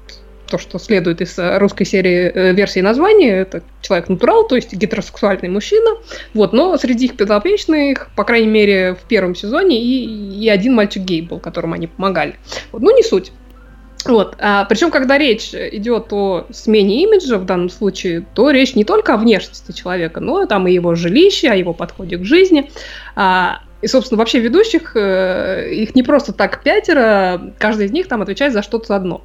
то, 0.53 0.59
что 0.59 0.77
следует 0.77 1.19
из 1.19 1.33
русской 1.37 1.83
серии 1.83 2.31
э, 2.31 2.53
версии 2.53 2.79
названия, 2.79 3.39
это 3.39 3.63
человек-натурал, 3.81 4.47
то 4.47 4.55
есть 4.55 4.71
гетеросексуальный 4.71 5.49
мужчина. 5.49 5.97
Вот, 6.35 6.53
но 6.53 6.77
среди 6.77 7.05
их 7.05 7.17
подопечных, 7.17 8.09
по 8.15 8.23
крайней 8.23 8.49
мере, 8.49 8.93
в 8.93 9.07
первом 9.07 9.33
сезоне 9.33 9.81
и, 9.81 10.43
и 10.43 10.49
один 10.49 10.75
мальчик 10.75 11.01
гей 11.01 11.23
был, 11.23 11.39
которому 11.39 11.73
они 11.73 11.87
помогали. 11.87 12.35
Вот, 12.71 12.83
ну, 12.83 12.95
не 12.95 13.01
суть. 13.01 13.31
Вот. 14.05 14.35
А, 14.39 14.65
причем, 14.65 14.91
когда 14.91 15.17
речь 15.17 15.53
идет 15.53 16.11
о 16.11 16.45
смене 16.51 17.03
имиджа 17.03 17.37
в 17.37 17.45
данном 17.45 17.69
случае, 17.69 18.25
то 18.33 18.51
речь 18.51 18.75
не 18.75 18.83
только 18.83 19.13
о 19.13 19.17
внешности 19.17 19.71
человека, 19.71 20.19
но 20.19 20.45
там 20.45 20.67
и 20.67 20.73
его 20.73 20.95
жилище, 20.95 21.49
о 21.49 21.55
его 21.55 21.73
подходе 21.73 22.17
к 22.17 22.25
жизни. 22.25 22.71
А, 23.15 23.61
и, 23.83 23.87
собственно, 23.87 24.17
вообще 24.17 24.39
ведущих, 24.39 24.95
э, 24.95 25.69
их 25.69 25.93
не 25.93 26.03
просто 26.03 26.31
так 26.31 26.63
пятеро, 26.63 27.53
каждый 27.59 27.87
из 27.87 27.91
них 27.91 28.07
там 28.07 28.21
отвечает 28.21 28.53
за 28.53 28.63
что-то 28.63 28.95
одно. 28.95 29.21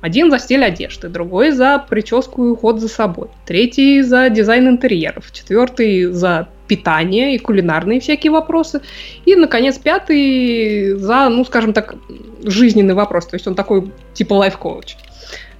Один 0.00 0.30
за 0.30 0.38
стиль 0.38 0.64
одежды, 0.64 1.08
другой 1.08 1.50
за 1.50 1.84
прическу 1.90 2.46
и 2.46 2.50
уход 2.50 2.80
за 2.80 2.88
собой, 2.88 3.28
третий 3.46 4.02
за 4.02 4.30
дизайн 4.30 4.68
интерьеров, 4.68 5.32
четвертый 5.32 6.04
за 6.04 6.48
питание 6.68 7.34
и 7.34 7.38
кулинарные 7.38 7.98
всякие 7.98 8.30
вопросы, 8.30 8.80
и, 9.24 9.34
наконец, 9.34 9.76
пятый 9.76 10.92
за, 10.94 11.28
ну, 11.28 11.44
скажем 11.44 11.72
так, 11.72 11.96
жизненный 12.44 12.94
вопрос, 12.94 13.26
то 13.26 13.34
есть 13.34 13.48
он 13.48 13.56
такой 13.56 13.90
типа 14.14 14.34
лайф-коуч. 14.34 14.94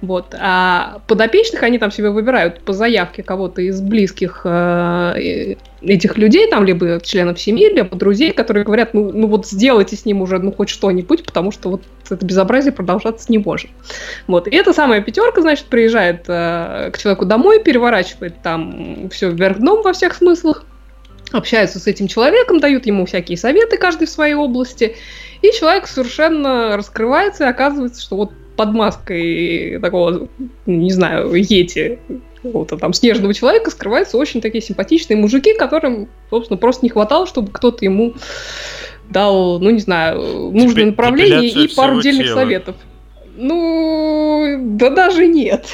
Вот. 0.01 0.35
А 0.39 1.01
подопечных 1.07 1.63
они 1.63 1.79
там 1.79 1.91
себе 1.91 2.11
выбирают 2.11 2.61
по 2.61 2.73
заявке 2.73 3.23
кого-то 3.23 3.63
из 3.63 3.81
близких 3.81 4.41
э, 4.43 5.55
этих 5.81 6.17
людей, 6.17 6.47
там, 6.49 6.65
либо 6.65 6.99
членов 7.01 7.39
семьи, 7.39 7.67
либо 7.73 7.95
друзей, 7.95 8.31
которые 8.31 8.63
говорят, 8.63 8.93
ну, 8.93 9.11
ну 9.11 9.27
вот 9.27 9.47
сделайте 9.47 9.95
с 9.95 10.05
ним 10.05 10.21
уже 10.21 10.37
ну 10.37 10.51
хоть 10.51 10.69
что-нибудь, 10.69 11.25
потому 11.25 11.51
что 11.51 11.69
вот 11.69 11.81
это 12.09 12.23
безобразие 12.23 12.71
продолжаться 12.71 13.25
не 13.29 13.39
может. 13.39 13.71
Вот. 14.27 14.47
И 14.47 14.55
эта 14.55 14.71
самая 14.71 15.01
пятерка, 15.01 15.41
значит, 15.41 15.65
приезжает 15.65 16.25
э, 16.27 16.91
к 16.93 16.97
человеку 16.99 17.25
домой, 17.25 17.63
переворачивает 17.63 18.35
там 18.43 19.09
все 19.09 19.31
вверх 19.31 19.57
дном 19.57 19.81
во 19.81 19.93
всех 19.93 20.13
смыслах, 20.13 20.63
общаются 21.31 21.79
с 21.79 21.87
этим 21.87 22.07
человеком, 22.07 22.59
дают 22.59 22.85
ему 22.85 23.07
всякие 23.07 23.37
советы, 23.37 23.77
каждый 23.77 24.05
в 24.05 24.11
своей 24.11 24.35
области, 24.35 24.95
и 25.41 25.51
человек 25.51 25.87
совершенно 25.87 26.77
раскрывается, 26.77 27.45
и 27.45 27.47
оказывается, 27.47 28.01
что 28.01 28.15
вот 28.15 28.31
под 28.57 28.73
маской 28.73 29.79
такого, 29.79 30.27
не 30.65 30.91
знаю, 30.91 31.33
ети, 31.33 31.99
какого-то 32.43 32.77
там 32.77 32.93
снежного 32.93 33.33
человека 33.33 33.69
скрываются 33.69 34.17
очень 34.17 34.41
такие 34.41 34.61
симпатичные 34.61 35.17
мужики, 35.17 35.53
которым, 35.53 36.09
собственно, 36.29 36.57
просто 36.57 36.85
не 36.85 36.89
хватало, 36.89 37.27
чтобы 37.27 37.51
кто-то 37.51 37.85
ему 37.85 38.15
дал, 39.09 39.59
ну, 39.59 39.69
не 39.69 39.79
знаю, 39.79 40.51
нужное 40.51 40.87
направление 40.87 41.49
и 41.49 41.73
пару 41.75 42.01
дельных 42.01 42.29
советов. 42.29 42.75
Ну, 43.39 44.57
да 44.59 44.89
даже 44.89 45.27
нет. 45.27 45.67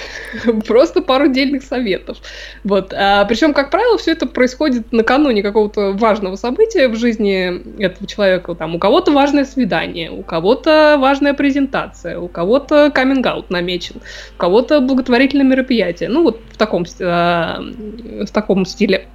Просто 0.68 1.02
пару 1.02 1.30
дельных 1.30 1.64
советов. 1.64 2.18
Вот. 2.66 2.94
А, 2.94 3.24
причем, 3.24 3.54
как 3.54 3.72
правило, 3.72 3.98
все 3.98 4.12
это 4.12 4.28
происходит 4.28 4.92
накануне 4.92 5.42
какого-то 5.42 5.94
важного 5.94 6.36
события 6.36 6.90
в 6.90 6.96
жизни 6.96 7.82
этого 7.82 8.06
человека. 8.06 8.54
Там, 8.56 8.76
у 8.76 8.80
кого-то 8.80 9.12
важное 9.12 9.46
свидание, 9.46 10.12
у 10.12 10.24
кого-то 10.24 10.98
важная 11.00 11.34
презентация, 11.34 12.20
у 12.20 12.28
кого-то 12.28 12.92
каминг-аут 12.94 13.50
намечен, 13.50 13.96
у 14.36 14.38
кого-то 14.38 14.82
благотворительное 14.82 15.46
мероприятие. 15.46 16.10
Ну, 16.10 16.24
вот 16.24 16.42
в 16.52 16.58
таком, 16.58 16.86
а, 17.00 17.62
в 17.62 18.30
таком 18.32 18.66
стиле. 18.66 19.08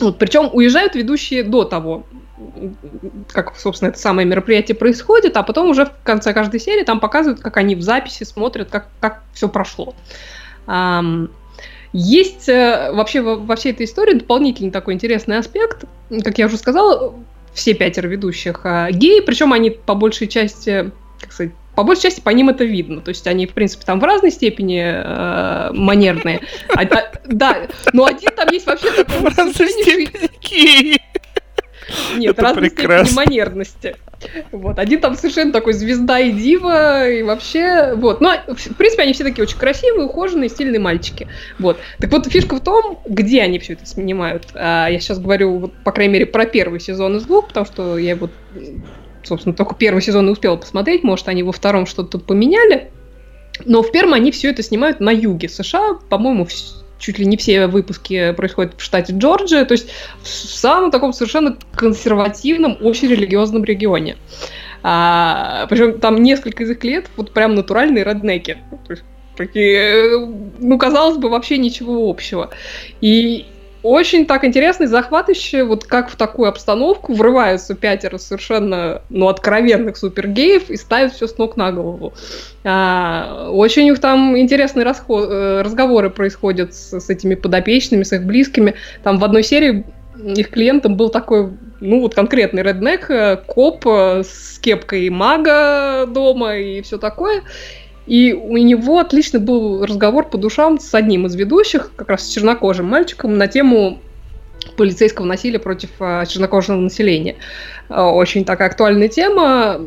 Вот, 0.00 0.18
причем 0.18 0.50
уезжают 0.52 0.96
ведущие 0.96 1.44
до 1.44 1.62
того, 1.62 2.04
как, 3.32 3.56
собственно, 3.56 3.90
это 3.90 3.98
самое 3.98 4.26
мероприятие 4.26 4.74
происходит, 4.74 5.36
а 5.36 5.42
потом 5.42 5.70
уже 5.70 5.86
в 5.86 5.92
конце 6.02 6.32
каждой 6.32 6.60
серии 6.60 6.84
там 6.84 7.00
показывают, 7.00 7.40
как 7.40 7.56
они 7.56 7.74
в 7.76 7.82
записи 7.82 8.24
смотрят, 8.24 8.70
как, 8.70 8.88
как 9.00 9.22
все 9.32 9.48
прошло. 9.48 9.94
Есть 11.96 12.48
э, 12.48 12.90
вообще 12.92 13.20
во 13.20 13.54
всей 13.54 13.70
этой 13.70 13.86
истории 13.86 14.14
дополнительный 14.14 14.72
такой 14.72 14.94
интересный 14.94 15.38
аспект. 15.38 15.84
Как 16.24 16.38
я 16.38 16.46
уже 16.46 16.56
сказала, 16.56 17.14
все 17.54 17.72
пятеро 17.72 18.08
ведущих 18.08 18.62
а, 18.64 18.90
геи, 18.90 19.20
причем 19.20 19.52
они 19.52 19.70
по 19.70 19.94
большей 19.94 20.26
части, 20.26 20.90
как 21.20 21.32
сказать, 21.32 21.52
по 21.76 21.84
большей 21.84 22.02
части 22.02 22.20
по 22.20 22.30
ним 22.30 22.48
это 22.48 22.64
видно. 22.64 23.00
То 23.00 23.10
есть 23.10 23.26
они, 23.28 23.46
в 23.46 23.52
принципе, 23.52 23.84
там 23.84 24.00
в 24.00 24.04
разной 24.04 24.32
степени 24.32 24.82
э, 24.84 25.72
манерные. 25.72 26.40
А, 26.74 26.82
а, 26.82 27.12
да, 27.26 27.68
но 27.92 28.06
один 28.06 28.30
там 28.34 28.48
есть 28.50 28.66
вообще 28.66 28.90
такой... 28.90 29.30
В 29.30 29.38
разной 29.38 29.68
степени 29.68 30.98
нет, 32.16 32.38
Это 32.38 32.54
прекрасно. 32.54 33.06
степени 33.06 33.26
манерности. 33.26 33.96
Вот, 34.52 34.78
один 34.78 35.00
там 35.00 35.16
совершенно 35.16 35.52
такой 35.52 35.74
звезда 35.74 36.18
и 36.18 36.32
дива, 36.32 37.08
и 37.08 37.22
вообще, 37.22 37.94
вот. 37.94 38.20
Ну, 38.20 38.30
в 38.48 38.74
принципе, 38.76 39.02
они 39.02 39.12
все 39.12 39.24
такие 39.24 39.42
очень 39.42 39.58
красивые, 39.58 40.06
ухоженные, 40.06 40.48
стильные 40.48 40.80
мальчики. 40.80 41.28
Вот. 41.58 41.78
Так 41.98 42.10
вот, 42.10 42.26
фишка 42.26 42.56
в 42.56 42.60
том, 42.60 43.00
где 43.06 43.42
они 43.42 43.58
все 43.58 43.74
это 43.74 43.86
снимают. 43.86 44.46
А, 44.54 44.88
я 44.88 44.98
сейчас 45.00 45.18
говорю, 45.18 45.58
вот, 45.58 45.72
по 45.84 45.92
крайней 45.92 46.14
мере, 46.14 46.26
про 46.26 46.46
первый 46.46 46.80
сезон 46.80 47.16
из 47.16 47.24
двух, 47.24 47.48
потому 47.48 47.66
что 47.66 47.98
я 47.98 48.16
вот, 48.16 48.30
собственно, 49.22 49.54
только 49.54 49.74
первый 49.74 50.00
сезон 50.00 50.28
и 50.28 50.32
успела 50.32 50.56
посмотреть, 50.56 51.02
может, 51.02 51.28
они 51.28 51.42
во 51.42 51.52
втором 51.52 51.86
что-то 51.86 52.18
поменяли. 52.18 52.90
Но 53.64 53.82
в 53.82 53.92
первом 53.92 54.14
они 54.14 54.32
все 54.32 54.50
это 54.50 54.62
снимают 54.62 55.00
на 55.00 55.10
юге 55.10 55.48
США, 55.48 55.94
по-моему, 56.08 56.44
чуть 57.04 57.18
ли 57.18 57.26
не 57.26 57.36
все 57.36 57.66
выпуски 57.66 58.32
происходят 58.32 58.74
в 58.78 58.82
штате 58.82 59.12
Джорджия, 59.16 59.64
то 59.66 59.72
есть 59.72 59.90
в 60.22 60.26
самом 60.26 60.90
таком 60.90 61.12
совершенно 61.12 61.56
консервативном, 61.74 62.78
очень 62.80 63.08
религиозном 63.08 63.62
регионе. 63.64 64.16
А, 64.82 65.66
причем 65.68 65.98
там 66.00 66.22
несколько 66.22 66.62
из 66.62 66.70
их 66.70 66.82
лет 66.82 67.06
вот 67.16 67.32
прям 67.32 67.54
натуральные 67.54 68.04
роднеки. 68.04 68.58
Такие, 69.36 70.26
ну, 70.58 70.78
казалось 70.78 71.18
бы, 71.18 71.28
вообще 71.28 71.58
ничего 71.58 72.08
общего. 72.08 72.50
И 73.00 73.46
очень 73.84 74.24
так 74.24 74.44
интересно 74.44 74.84
и 74.84 74.86
захватывающе, 74.86 75.62
вот 75.64 75.84
как 75.84 76.08
в 76.08 76.16
такую 76.16 76.48
обстановку 76.48 77.12
врываются 77.12 77.74
пятеро 77.74 78.16
совершенно, 78.16 79.02
ну, 79.10 79.28
откровенных 79.28 79.98
супергеев 79.98 80.70
и 80.70 80.76
ставят 80.76 81.12
все 81.12 81.26
с 81.28 81.36
ног 81.36 81.58
на 81.58 81.70
голову. 81.70 82.14
А, 82.64 83.50
очень 83.52 83.82
у 83.82 83.90
них 83.90 84.00
там 84.00 84.38
интересные 84.38 84.84
расход, 84.84 85.28
э, 85.30 85.60
разговоры 85.62 86.08
происходят 86.08 86.74
с, 86.74 86.98
с 86.98 87.10
этими 87.10 87.34
подопечными, 87.34 88.04
с 88.04 88.12
их 88.14 88.24
близкими. 88.24 88.74
Там 89.02 89.18
в 89.18 89.24
одной 89.24 89.42
серии 89.42 89.84
их 90.16 90.48
клиентом 90.48 90.96
был 90.96 91.10
такой, 91.10 91.50
ну, 91.80 92.00
вот 92.00 92.14
конкретный 92.14 92.62
реднек, 92.62 93.10
э, 93.10 93.36
коп 93.46 93.86
э, 93.86 94.22
с 94.24 94.58
кепкой 94.60 95.10
мага 95.10 96.06
дома 96.06 96.56
и 96.56 96.80
все 96.80 96.96
такое. 96.96 97.42
И 98.06 98.32
у 98.32 98.56
него 98.56 98.98
отлично 98.98 99.38
был 99.40 99.84
разговор 99.84 100.28
по 100.28 100.36
душам 100.36 100.78
с 100.78 100.94
одним 100.94 101.26
из 101.26 101.34
ведущих, 101.34 101.92
как 101.96 102.08
раз 102.10 102.24
с 102.24 102.32
чернокожим 102.32 102.86
мальчиком, 102.86 103.38
на 103.38 103.48
тему 103.48 103.98
полицейского 104.76 105.24
насилия 105.24 105.58
против 105.58 105.90
а, 106.00 106.26
чернокожего 106.26 106.76
населения. 106.76 107.36
А, 107.88 108.10
очень 108.10 108.44
такая 108.44 108.68
актуальная 108.68 109.08
тема. 109.08 109.80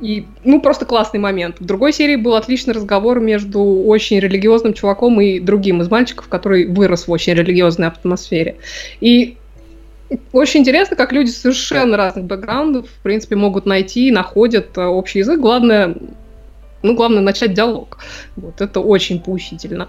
И, 0.00 0.26
ну, 0.44 0.60
просто 0.60 0.84
классный 0.84 1.20
момент. 1.20 1.56
В 1.58 1.64
другой 1.64 1.92
серии 1.92 2.16
был 2.16 2.34
отличный 2.34 2.74
разговор 2.74 3.20
между 3.20 3.62
очень 3.62 4.18
религиозным 4.18 4.74
чуваком 4.74 5.20
и 5.20 5.40
другим 5.40 5.80
из 5.80 5.90
мальчиков, 5.90 6.28
который 6.28 6.66
вырос 6.66 7.06
в 7.06 7.12
очень 7.12 7.32
религиозной 7.32 7.88
атмосфере. 7.88 8.56
И 9.00 9.36
очень 10.32 10.60
интересно, 10.60 10.96
как 10.96 11.12
люди 11.12 11.30
совершенно 11.30 11.96
разных 11.96 12.26
бэкграундов, 12.26 12.88
в 12.88 13.02
принципе, 13.02 13.36
могут 13.36 13.66
найти, 13.66 14.10
находят 14.10 14.76
а, 14.76 14.88
общий 14.88 15.20
язык. 15.20 15.40
Главное 15.40 15.94
ну, 16.86 16.94
главное 16.94 17.22
начать 17.22 17.54
диалог. 17.54 17.98
Вот, 18.36 18.60
это 18.60 18.80
очень 18.80 19.20
поучительно. 19.20 19.88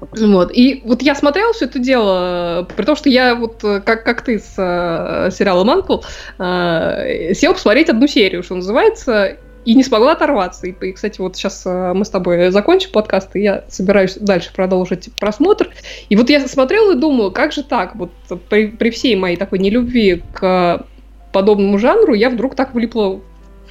Вот. 0.00 0.50
И 0.52 0.82
вот 0.84 1.02
я 1.02 1.14
смотрела 1.14 1.52
все 1.52 1.66
это 1.66 1.78
дело, 1.78 2.66
при 2.76 2.84
том, 2.84 2.96
что 2.96 3.08
я 3.08 3.34
вот, 3.34 3.60
как, 3.60 4.04
как 4.04 4.22
ты 4.22 4.38
с 4.38 4.54
э, 4.56 5.30
сериала 5.30 5.64
«Манкл», 5.64 6.00
э, 6.38 7.32
сел 7.34 7.54
посмотреть 7.54 7.88
одну 7.88 8.06
серию, 8.06 8.42
что 8.42 8.56
называется, 8.56 9.36
и 9.64 9.74
не 9.74 9.82
смогла 9.82 10.12
оторваться. 10.12 10.66
И, 10.66 10.92
кстати, 10.92 11.20
вот 11.20 11.36
сейчас 11.36 11.62
э, 11.64 11.92
мы 11.94 12.04
с 12.04 12.10
тобой 12.10 12.50
закончим 12.50 12.90
подкаст, 12.90 13.34
и 13.34 13.40
я 13.40 13.64
собираюсь 13.68 14.16
дальше 14.16 14.52
продолжить 14.54 15.10
просмотр. 15.18 15.70
И 16.08 16.16
вот 16.16 16.28
я 16.28 16.46
смотрела 16.46 16.92
и 16.92 16.98
думала, 16.98 17.30
как 17.30 17.52
же 17.52 17.62
так, 17.62 17.94
вот 17.96 18.10
при, 18.48 18.68
при 18.68 18.90
всей 18.90 19.16
моей 19.16 19.36
такой 19.36 19.58
нелюбви 19.58 20.22
к 20.32 20.84
подобному 21.32 21.78
жанру, 21.78 22.14
я 22.14 22.30
вдруг 22.30 22.54
так 22.54 22.74
влипла 22.74 23.20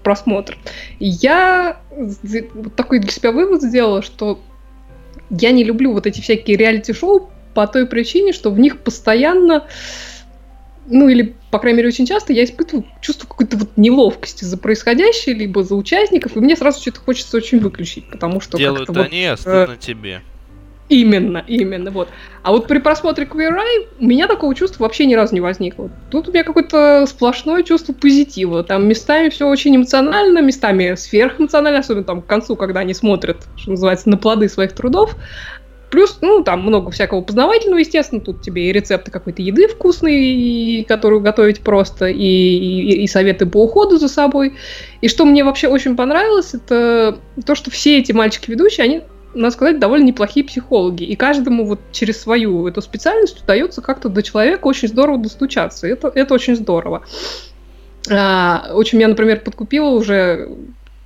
просмотр. 0.03 0.57
И 0.99 1.07
я 1.07 1.81
такой 2.75 2.99
для 2.99 3.11
себя 3.11 3.31
вывод 3.31 3.61
сделала, 3.61 4.01
что 4.01 4.39
я 5.29 5.51
не 5.51 5.63
люблю 5.63 5.93
вот 5.93 6.05
эти 6.05 6.21
всякие 6.21 6.57
реалити-шоу 6.57 7.29
по 7.53 7.67
той 7.67 7.85
причине, 7.85 8.33
что 8.33 8.51
в 8.51 8.59
них 8.59 8.79
постоянно, 8.79 9.67
ну 10.87 11.07
или, 11.07 11.35
по 11.51 11.59
крайней 11.59 11.77
мере, 11.77 11.89
очень 11.89 12.05
часто 12.05 12.33
я 12.33 12.43
испытываю 12.43 12.85
чувство 13.01 13.27
какой-то 13.27 13.57
вот 13.57 13.69
неловкости 13.77 14.43
за 14.43 14.57
происходящее, 14.57 15.35
либо 15.35 15.63
за 15.63 15.75
участников, 15.75 16.35
и 16.35 16.39
мне 16.39 16.55
сразу 16.55 16.81
что-то 16.81 16.99
хочется 16.99 17.37
очень 17.37 17.59
выключить, 17.59 18.09
потому 18.09 18.41
что... 18.41 18.57
Делают 18.57 18.89
они, 18.89 19.27
вот, 19.27 19.33
а 19.33 19.37
стыдно 19.37 19.73
э, 19.73 19.77
тебе. 19.79 20.21
Именно, 20.93 21.43
именно, 21.47 21.89
вот. 21.89 22.09
А 22.43 22.51
вот 22.51 22.67
при 22.67 22.77
просмотре 22.77 23.25
Queer 23.25 23.49
Eye 23.49 23.87
у 23.99 24.05
меня 24.05 24.27
такого 24.27 24.53
чувства 24.53 24.83
вообще 24.83 25.07
ни 25.07 25.15
разу 25.15 25.33
не 25.33 25.41
возникло. 25.41 25.89
Тут 26.11 26.27
у 26.27 26.31
меня 26.31 26.43
какое-то 26.43 27.07
сплошное 27.07 27.63
чувство 27.63 27.93
позитива. 27.93 28.63
Там 28.63 28.87
местами 28.87 29.29
все 29.29 29.47
очень 29.47 29.75
эмоционально, 29.75 30.37
местами 30.43 30.93
сверхэмоционально, 30.93 31.79
особенно 31.79 32.03
там 32.03 32.21
к 32.21 32.27
концу, 32.27 32.55
когда 32.55 32.81
они 32.81 32.93
смотрят, 32.93 33.37
что 33.55 33.71
называется, 33.71 34.07
на 34.07 34.17
плоды 34.17 34.47
своих 34.47 34.73
трудов. 34.73 35.15
Плюс, 35.89 36.19
ну, 36.21 36.43
там 36.43 36.61
много 36.61 36.91
всякого 36.91 37.21
познавательного, 37.21 37.79
естественно. 37.79 38.21
Тут 38.21 38.43
тебе 38.43 38.69
и 38.69 38.71
рецепты 38.71 39.09
какой-то 39.09 39.41
еды 39.41 39.67
вкусной, 39.67 40.85
которую 40.87 41.21
готовить 41.21 41.61
просто, 41.61 42.05
и, 42.05 42.23
и, 42.23 43.03
и 43.03 43.07
советы 43.07 43.47
по 43.47 43.63
уходу 43.63 43.97
за 43.97 44.09
собой. 44.09 44.53
И 45.01 45.07
что 45.07 45.25
мне 45.25 45.43
вообще 45.43 45.69
очень 45.69 45.95
понравилось, 45.95 46.53
это 46.53 47.17
то, 47.43 47.55
что 47.55 47.71
все 47.71 47.97
эти 47.97 48.11
мальчики-ведущие, 48.11 48.83
они 48.83 49.01
надо 49.33 49.53
сказать, 49.53 49.79
довольно 49.79 50.05
неплохие 50.05 50.45
психологи. 50.45 51.03
И 51.03 51.15
каждому 51.15 51.65
вот 51.65 51.79
через 51.91 52.21
свою 52.21 52.67
эту 52.67 52.81
специальность 52.81 53.43
удается 53.43 53.81
как-то 53.81 54.09
до 54.09 54.21
человека 54.23 54.67
очень 54.67 54.87
здорово 54.87 55.17
достучаться. 55.17 55.87
Это, 55.87 56.11
это 56.13 56.33
очень 56.33 56.55
здорово. 56.55 57.03
А, 58.11 58.71
очень 58.73 58.97
меня, 58.97 59.07
например, 59.07 59.39
подкупило 59.41 59.89
уже 59.89 60.49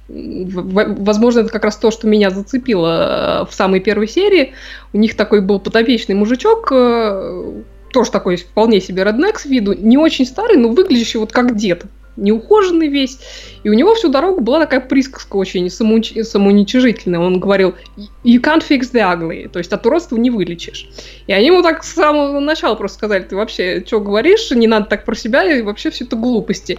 возможно, 0.10 1.42
это 1.42 1.50
как 1.50 1.66
раз 1.66 1.76
то, 1.76 1.92
что 1.92 2.08
меня 2.08 2.30
зацепило 2.30 3.44
э, 3.44 3.52
в 3.52 3.54
самой 3.54 3.82
первой 3.82 4.08
серии. 4.08 4.54
У 4.94 4.98
них 4.98 5.18
такой 5.18 5.42
был 5.42 5.60
подопечный 5.60 6.16
мужичок, 6.16 6.72
э, 6.72 7.62
тоже 7.92 8.12
такой 8.12 8.38
вполне 8.38 8.80
себе 8.80 9.04
реднек 9.04 9.38
с 9.40 9.46
виду, 9.46 9.74
не 9.74 9.98
очень 9.98 10.26
старый, 10.26 10.56
но 10.56 10.70
выглядящий 10.70 11.20
вот 11.20 11.32
как 11.32 11.58
дед 11.58 11.84
неухоженный 12.18 12.88
весь. 12.88 13.20
И 13.64 13.70
у 13.70 13.74
него 13.74 13.96
всю 13.96 14.10
дорогу 14.10 14.42
была 14.42 14.60
такая 14.60 14.82
присказка 14.82 15.38
очень 15.38 15.70
самоуч... 15.70 16.14
самоуничижительная. 16.24 17.20
Он 17.20 17.40
говорил, 17.40 17.76
you 18.24 18.42
can't 18.42 18.64
fix 18.68 18.92
the 18.92 19.02
ugly, 19.02 19.48
то 19.48 19.60
есть 19.60 19.72
от 19.72 19.86
уродства 19.86 20.18
не 20.18 20.30
вылечишь. 20.30 20.90
И 21.28 21.34
они 21.34 21.48
ему 21.48 21.62
так 21.62 21.84
с 21.84 21.94
самого 21.94 22.40
начала 22.40 22.76
просто 22.76 22.98
сказали, 22.98 23.24
ты 23.24 23.36
вообще 23.36 23.84
что 23.86 24.02
говоришь, 24.02 24.52
не 24.52 24.68
надо 24.68 24.88
так 24.88 25.06
про 25.06 25.16
себя, 25.16 25.44
и 25.44 25.62
вообще 25.62 25.90
все 25.90 26.06
это 26.06 26.16
глупости. 26.16 26.78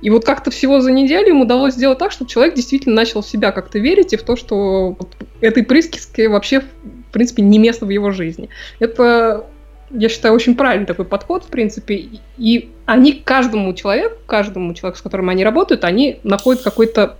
И 0.00 0.10
вот 0.10 0.24
как-то 0.24 0.50
всего 0.50 0.80
за 0.80 0.92
неделю 0.92 1.28
ему 1.28 1.42
удалось 1.42 1.74
сделать 1.74 1.98
так, 1.98 2.12
чтобы 2.12 2.30
человек 2.30 2.54
действительно 2.54 2.94
начал 2.94 3.22
в 3.22 3.26
себя 3.26 3.50
как-то 3.50 3.78
верить 3.78 4.12
и 4.12 4.16
в 4.16 4.22
то, 4.22 4.36
что 4.36 4.96
этой 5.40 5.64
присказке 5.64 6.28
вообще, 6.28 6.60
в 6.60 7.12
принципе, 7.12 7.42
не 7.42 7.58
место 7.58 7.84
в 7.84 7.90
его 7.90 8.12
жизни. 8.12 8.48
Это 8.78 9.46
я 9.90 10.08
считаю, 10.08 10.34
очень 10.34 10.54
правильный 10.54 10.86
такой 10.86 11.04
подход, 11.04 11.44
в 11.44 11.48
принципе. 11.48 12.08
И 12.36 12.70
они 12.86 13.12
каждому 13.12 13.72
человеку, 13.74 14.16
каждому 14.26 14.74
человеку, 14.74 14.98
с 14.98 15.02
которым 15.02 15.28
они 15.28 15.44
работают, 15.44 15.84
они 15.84 16.20
находят 16.22 16.62
какой-то 16.62 17.16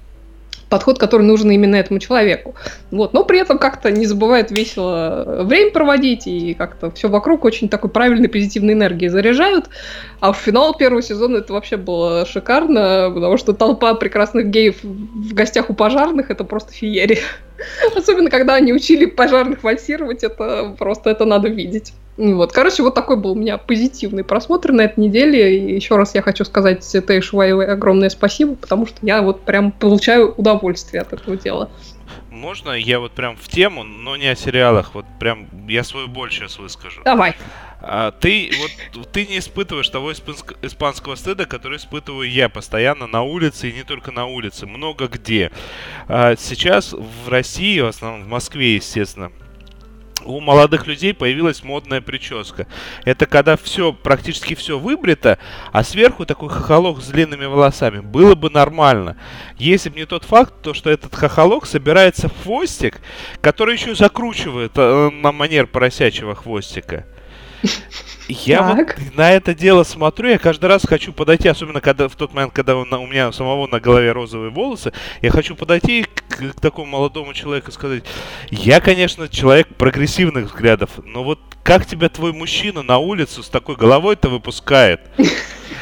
подход, 0.68 0.98
который 0.98 1.22
нужен 1.22 1.50
именно 1.50 1.76
этому 1.76 1.98
человеку. 1.98 2.54
Вот. 2.90 3.12
Но 3.12 3.24
при 3.24 3.40
этом 3.40 3.58
как-то 3.58 3.90
не 3.90 4.06
забывает 4.06 4.50
весело 4.50 5.42
время 5.44 5.70
проводить, 5.70 6.26
и 6.26 6.54
как-то 6.54 6.90
все 6.90 7.08
вокруг 7.08 7.44
очень 7.44 7.68
такой 7.68 7.90
правильной 7.90 8.28
позитивной 8.28 8.74
энергии 8.74 9.08
заряжают. 9.08 9.66
А 10.20 10.32
в 10.32 10.36
финал 10.36 10.74
первого 10.74 11.02
сезона 11.02 11.38
это 11.38 11.52
вообще 11.52 11.76
было 11.76 12.26
шикарно, 12.26 13.10
потому 13.14 13.36
что 13.38 13.52
толпа 13.52 13.94
прекрасных 13.94 14.48
геев 14.48 14.82
в 14.82 15.32
гостях 15.34 15.70
у 15.70 15.74
пожарных 15.74 16.30
это 16.30 16.44
просто 16.44 16.72
феерия. 16.72 17.20
Особенно, 17.94 18.30
когда 18.30 18.54
они 18.54 18.72
учили 18.72 19.06
пожарных 19.06 19.62
вальсировать, 19.62 20.22
это 20.24 20.74
просто 20.78 21.10
это 21.10 21.24
надо 21.24 21.48
видеть. 21.48 21.92
Вот. 22.16 22.52
Короче, 22.52 22.82
вот 22.82 22.94
такой 22.94 23.16
был 23.16 23.32
у 23.32 23.34
меня 23.36 23.58
позитивный 23.58 24.24
просмотр 24.24 24.72
на 24.72 24.82
этой 24.82 25.00
неделе. 25.00 25.56
И 25.56 25.74
еще 25.74 25.96
раз 25.96 26.14
я 26.14 26.22
хочу 26.22 26.44
сказать 26.44 26.84
Тэйш 27.06 27.32
огромное 27.32 28.10
спасибо, 28.10 28.56
потому 28.56 28.86
что 28.86 28.98
я 29.02 29.22
вот 29.22 29.42
прям 29.42 29.70
получаю 29.70 30.32
удовольствие 30.32 31.02
от 31.02 31.12
этого 31.12 31.36
дела. 31.36 31.70
Можно 32.30 32.72
я 32.72 33.00
вот 33.00 33.12
прям 33.12 33.36
в 33.36 33.48
тему, 33.48 33.84
но 33.84 34.16
не 34.16 34.28
о 34.28 34.36
сериалах, 34.36 34.94
вот 34.94 35.04
прям 35.18 35.48
я 35.68 35.82
свою 35.82 36.08
боль 36.08 36.30
сейчас 36.30 36.58
выскажу. 36.58 37.02
Давай. 37.04 37.34
А, 37.80 38.10
ты 38.10 38.50
вот 38.94 39.12
ты 39.12 39.26
не 39.26 39.38
испытываешь 39.38 39.88
того 39.88 40.12
испанск, 40.12 40.54
испанского 40.62 41.14
стыда, 41.14 41.44
который 41.44 41.78
испытываю 41.78 42.28
я 42.30 42.48
постоянно 42.48 43.06
на 43.06 43.22
улице 43.22 43.70
и 43.70 43.72
не 43.72 43.84
только 43.84 44.10
на 44.10 44.26
улице, 44.26 44.66
много 44.66 45.06
где. 45.06 45.52
А, 46.08 46.34
сейчас 46.36 46.92
в 46.92 47.28
России, 47.28 47.80
в 47.80 47.86
основном 47.86 48.24
в 48.24 48.28
Москве, 48.28 48.74
естественно, 48.74 49.30
у 50.24 50.40
молодых 50.40 50.86
людей 50.86 51.14
появилась 51.14 51.62
модная 51.62 52.00
прическа. 52.00 52.66
Это 53.04 53.26
когда 53.26 53.56
все, 53.56 53.92
практически 53.92 54.54
все 54.54 54.78
выбрито, 54.78 55.38
а 55.72 55.84
сверху 55.84 56.26
такой 56.26 56.48
хохолок 56.48 57.00
с 57.00 57.08
длинными 57.08 57.46
волосами. 57.46 58.00
Было 58.00 58.34
бы 58.34 58.50
нормально. 58.50 59.16
Если 59.56 59.88
бы 59.88 59.96
не 59.96 60.06
тот 60.06 60.24
факт, 60.24 60.54
то 60.62 60.74
что 60.74 60.90
этот 60.90 61.14
хохолок 61.14 61.66
собирается 61.66 62.28
в 62.28 62.42
хвостик, 62.42 63.00
который 63.40 63.74
еще 63.74 63.94
закручивает 63.94 64.72
э, 64.76 65.10
на 65.10 65.32
манер 65.32 65.66
поросячьего 65.66 66.34
хвостика. 66.34 67.06
Я 68.28 68.62
вот 68.62 69.16
на 69.16 69.32
это 69.32 69.54
дело 69.54 69.84
смотрю, 69.84 70.28
я 70.28 70.38
каждый 70.38 70.66
раз 70.66 70.84
хочу 70.86 71.14
подойти, 71.14 71.48
особенно 71.48 71.80
когда 71.80 72.08
в 72.08 72.14
тот 72.14 72.34
момент, 72.34 72.52
когда 72.52 72.76
у 72.76 73.06
меня 73.06 73.32
самого 73.32 73.66
на 73.66 73.80
голове 73.80 74.12
розовые 74.12 74.50
волосы, 74.50 74.92
я 75.22 75.30
хочу 75.30 75.56
подойти 75.56 76.04
к, 76.28 76.54
к 76.54 76.60
такому 76.60 76.90
молодому 76.90 77.32
человеку 77.32 77.70
и 77.70 77.72
сказать, 77.72 78.04
я, 78.50 78.80
конечно, 78.80 79.28
человек 79.28 79.68
прогрессивных 79.76 80.46
взглядов, 80.46 80.90
но 81.04 81.24
вот 81.24 81.40
как 81.62 81.86
тебя 81.86 82.10
твой 82.10 82.32
мужчина 82.32 82.82
на 82.82 82.98
улицу 82.98 83.42
с 83.42 83.48
такой 83.48 83.76
головой-то 83.76 84.28
выпускает? 84.28 85.00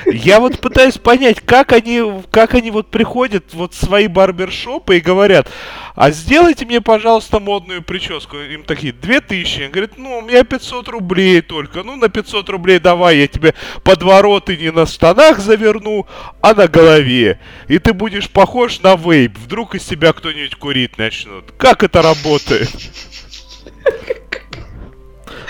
Я 0.05 0.40
вот 0.40 0.61
пытаюсь 0.61 0.99
понять, 0.99 1.40
как 1.40 1.72
они, 1.72 2.22
как 2.30 2.55
они 2.55 2.70
вот 2.70 2.90
приходят 2.90 3.55
вот 3.55 3.74
в 3.74 3.84
свои 3.84 4.07
барбершопы 4.07 4.99
и 4.99 5.01
говорят, 5.01 5.51
а 5.94 6.11
сделайте 6.11 6.66
мне, 6.66 6.80
пожалуйста, 6.80 7.40
модную 7.40 7.82
прическу. 7.82 8.36
Им 8.36 8.64
такие, 8.64 8.92
две 8.92 9.20
тысячи. 9.20 9.62
Он 9.62 9.70
говорит, 9.70 9.97
ну, 9.97 10.18
у 10.18 10.22
меня 10.22 10.44
500 10.44 10.88
рублей 10.88 11.40
только. 11.40 11.82
Ну, 11.82 11.97
на 11.97 12.09
500 12.09 12.49
рублей 12.51 12.78
давай, 12.78 13.18
я 13.18 13.26
тебе 13.26 13.55
подвороты 13.82 14.57
не 14.57 14.70
на 14.70 14.86
штанах 14.86 15.38
заверну, 15.38 16.07
а 16.42 16.55
на 16.55 16.68
голове. 16.68 17.40
И 17.68 17.78
ты 17.78 17.92
будешь 17.92 18.28
похож 18.30 18.80
на 18.82 18.97
вейп. 18.97 19.38
Вдруг 19.38 19.74
из 19.74 19.86
себя 19.86 20.12
кто-нибудь 20.12 20.57
курить 20.57 20.99
начнут. 20.99 21.53
Как 21.57 21.82
это 21.82 22.03
работает? 22.03 22.70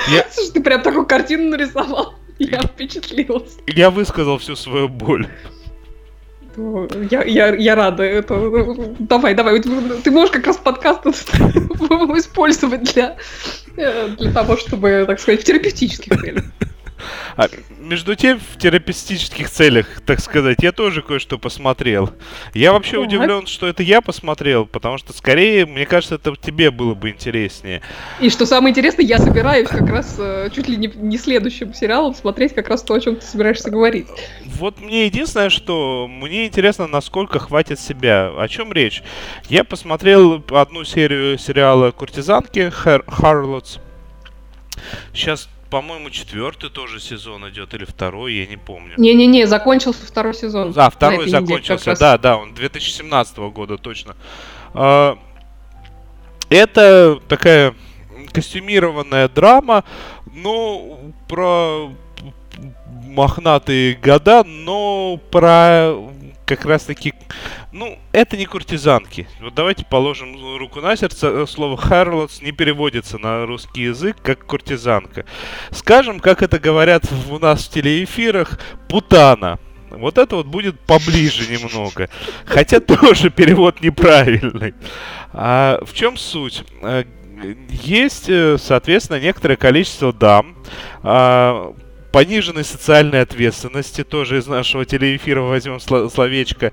Я... 0.09 0.25
Слушай, 0.31 0.53
ты 0.53 0.61
прям 0.61 0.83
такую 0.83 1.07
картину 1.07 1.51
нарисовал. 1.51 2.15
Я 2.39 2.63
впечатлилась. 2.63 3.59
Я 3.67 3.91
высказал 3.91 4.39
всю 4.39 4.57
свою 4.57 4.89
боль. 4.89 5.27
Я, 7.11 7.23
я, 7.25 7.55
я 7.55 7.75
рада. 7.75 8.03
Это... 8.03 8.35
Давай, 8.99 9.35
давай. 9.35 9.61
Ты 9.61 10.11
можешь 10.11 10.31
как 10.31 10.47
раз 10.47 10.57
подкаст 10.57 11.05
использовать 11.07 12.95
для, 12.95 13.17
э, 13.77 14.09
для 14.19 14.33
того, 14.33 14.57
чтобы, 14.57 15.05
так 15.07 15.21
сказать, 15.21 15.43
в 15.43 15.45
терапевтических 15.45 16.19
целях. 16.19 16.45
А, 17.37 17.49
между 17.79 18.15
тем, 18.15 18.39
в 18.39 18.59
терапевтических 18.59 19.51
целях, 19.51 20.01
так 20.05 20.21
сказать, 20.21 20.59
я 20.63 20.73
тоже 20.73 21.03
кое-что 21.03 21.39
посмотрел. 21.39 22.11
Я 22.55 22.73
вообще 22.73 22.97
так. 22.97 23.07
удивлен, 23.07 23.47
что 23.47 23.67
это 23.67 23.83
я 23.83 24.01
посмотрел, 24.01 24.67
потому 24.67 24.99
что 24.99 25.13
скорее, 25.13 25.67
мне 25.67 25.87
кажется, 25.87 26.17
это 26.17 26.35
тебе 26.37 26.71
было 26.71 26.95
бы 26.95 27.11
интереснее. 27.11 27.83
И 28.21 28.31
что 28.31 28.47
самое 28.47 28.71
интересное, 28.71 29.05
я 29.05 29.19
собираюсь 29.19 29.69
как 29.69 29.89
раз 29.89 30.17
э, 30.19 30.51
чуть 30.55 30.69
ли 30.69 30.77
не, 30.77 30.89
не 30.89 31.19
следующим 31.19 31.75
сериалом 31.75 32.15
смотреть 32.15 32.55
как 32.55 32.69
раз 32.69 32.83
то, 32.83 32.95
о 32.95 33.01
чем 33.01 33.17
ты 33.17 33.25
собираешься 33.25 33.71
говорить. 33.71 34.07
Вот 34.45 34.81
мне 34.81 35.07
единственное, 35.07 35.51
что 35.51 36.07
мне 36.09 36.47
интересно, 36.47 36.87
насколько 36.87 37.39
хватит 37.39 37.79
себя. 37.79 38.33
О 38.37 38.49
чем 38.49 38.73
речь? 38.73 39.03
Я 39.49 39.65
посмотрел 39.65 40.43
одну 40.51 40.85
серию 40.85 41.39
сериала 41.39 41.91
«Куртизанки» 41.91 42.71
Харлотс. 42.71 43.79
Сейчас 45.13 45.49
по-моему, 45.71 46.11
четвертый 46.11 46.71
тоже 46.71 47.01
сезон 47.01 47.49
идет, 47.49 47.75
или 47.75 47.85
второй, 47.85 48.35
я 48.35 48.47
не 48.47 48.57
помню. 48.57 48.95
Не-не-не, 48.97 49.47
закончился 49.47 50.07
второй 50.07 50.35
сезон. 50.35 50.73
Да, 50.73 50.91
второй 50.91 51.29
закончился, 51.29 51.91
неделе, 51.91 51.97
да, 51.99 52.19
да, 52.19 52.37
он 52.37 52.55
2017 52.55 53.39
года 53.39 53.77
точно. 53.77 54.17
А, 54.75 55.19
это 56.49 57.21
такая 57.29 57.75
костюмированная 58.33 59.29
драма, 59.29 59.85
ну, 60.33 61.13
про 61.29 61.91
мохнатые 63.07 63.95
года, 63.95 64.45
но 64.45 65.19
про 65.31 65.95
как 66.45 66.65
раз 66.65 66.85
таки, 66.85 67.13
ну, 67.77 67.99
это 68.13 68.37
не 68.37 68.47
куртизанки. 68.47 69.29
Вот 69.41 69.55
давайте 69.55 69.85
положим 69.85 70.57
руку 70.57 70.81
на 70.81 70.97
сердце. 70.97 71.47
Слово 71.47 71.77
«харлотс» 71.77 72.41
не 72.41 72.53
переводится 72.53 73.19
на 73.19 73.45
русский 73.45 73.83
язык 73.83 74.17
как 74.23 74.47
«куртизанка». 74.47 75.27
Скажем, 75.71 76.21
как 76.21 76.43
это 76.43 76.59
говорят 76.59 77.05
у 77.31 77.39
нас 77.39 77.67
в 77.67 77.71
телеэфирах, 77.71 78.59
«путана». 78.89 79.59
Вот 79.91 80.19
это 80.19 80.37
вот 80.37 80.47
будет 80.47 80.81
поближе 80.81 81.51
немного. 81.51 82.09
Хотя 82.47 82.81
тоже 82.81 83.31
перевод 83.31 83.81
неправильный. 83.83 84.75
А 85.33 85.79
в 85.85 85.93
чем 85.93 86.17
суть? 86.17 86.65
Э, 86.83 87.05
есть, 87.69 88.29
э, 88.29 88.57
соответственно, 88.59 89.21
некоторое 89.21 89.57
количество 89.57 90.13
дам, 90.13 90.57
а, 91.03 91.75
пониженной 92.13 92.65
социальной 92.65 93.23
ответственности, 93.23 94.05
тоже 94.05 94.39
из 94.39 94.47
нашего 94.47 94.85
телеэфира 94.85 95.41
возьмем 95.41 95.81
словечко, 95.81 96.73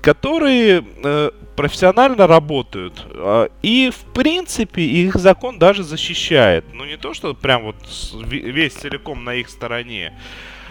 которые 0.00 0.84
э, 1.02 1.30
профессионально 1.56 2.26
работают. 2.26 3.04
Э, 3.10 3.48
и, 3.62 3.90
в 3.90 4.12
принципе, 4.12 4.82
их 4.82 5.16
закон 5.16 5.58
даже 5.58 5.82
защищает. 5.82 6.64
Ну, 6.72 6.84
не 6.84 6.96
то, 6.96 7.14
что 7.14 7.34
прям 7.34 7.64
вот 7.64 7.76
весь 8.24 8.74
целиком 8.74 9.24
на 9.24 9.34
их 9.34 9.48
стороне. 9.48 10.12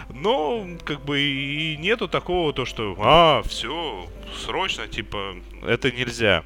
Но, 0.08 0.64
как 0.84 1.04
бы, 1.04 1.20
и 1.20 1.76
нету 1.78 2.08
такого, 2.08 2.52
то, 2.52 2.64
что, 2.64 2.96
а, 2.98 3.42
все, 3.42 4.06
срочно, 4.44 4.86
типа, 4.86 5.34
это 5.66 5.90
нельзя. 5.90 6.44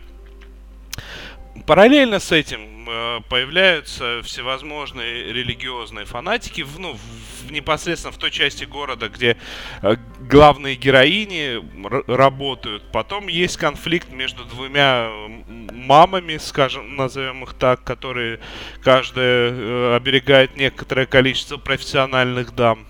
Параллельно 1.66 2.18
с 2.18 2.32
этим 2.32 2.88
э, 2.88 3.20
появляются 3.28 4.22
всевозможные 4.22 5.32
религиозные 5.32 6.04
фанатики, 6.04 6.62
в, 6.62 6.78
ну, 6.78 6.94
в, 6.94 7.52
непосредственно 7.52 8.12
в 8.12 8.18
той 8.18 8.30
части 8.30 8.64
города, 8.64 9.08
где 9.08 9.36
э, 9.82 9.96
главные 10.20 10.76
героини 10.76 11.62
работают. 12.10 12.90
Потом 12.92 13.28
есть 13.28 13.56
конфликт 13.56 14.10
между 14.10 14.44
двумя 14.44 15.10
мамами, 15.48 16.38
скажем, 16.38 16.96
назовем 16.96 17.44
их 17.44 17.54
так, 17.54 17.84
которые 17.84 18.40
каждая 18.82 19.50
э, 19.50 19.96
оберегает 19.96 20.56
некоторое 20.56 21.06
количество 21.06 21.56
профессиональных 21.56 22.54
дам. 22.54 22.86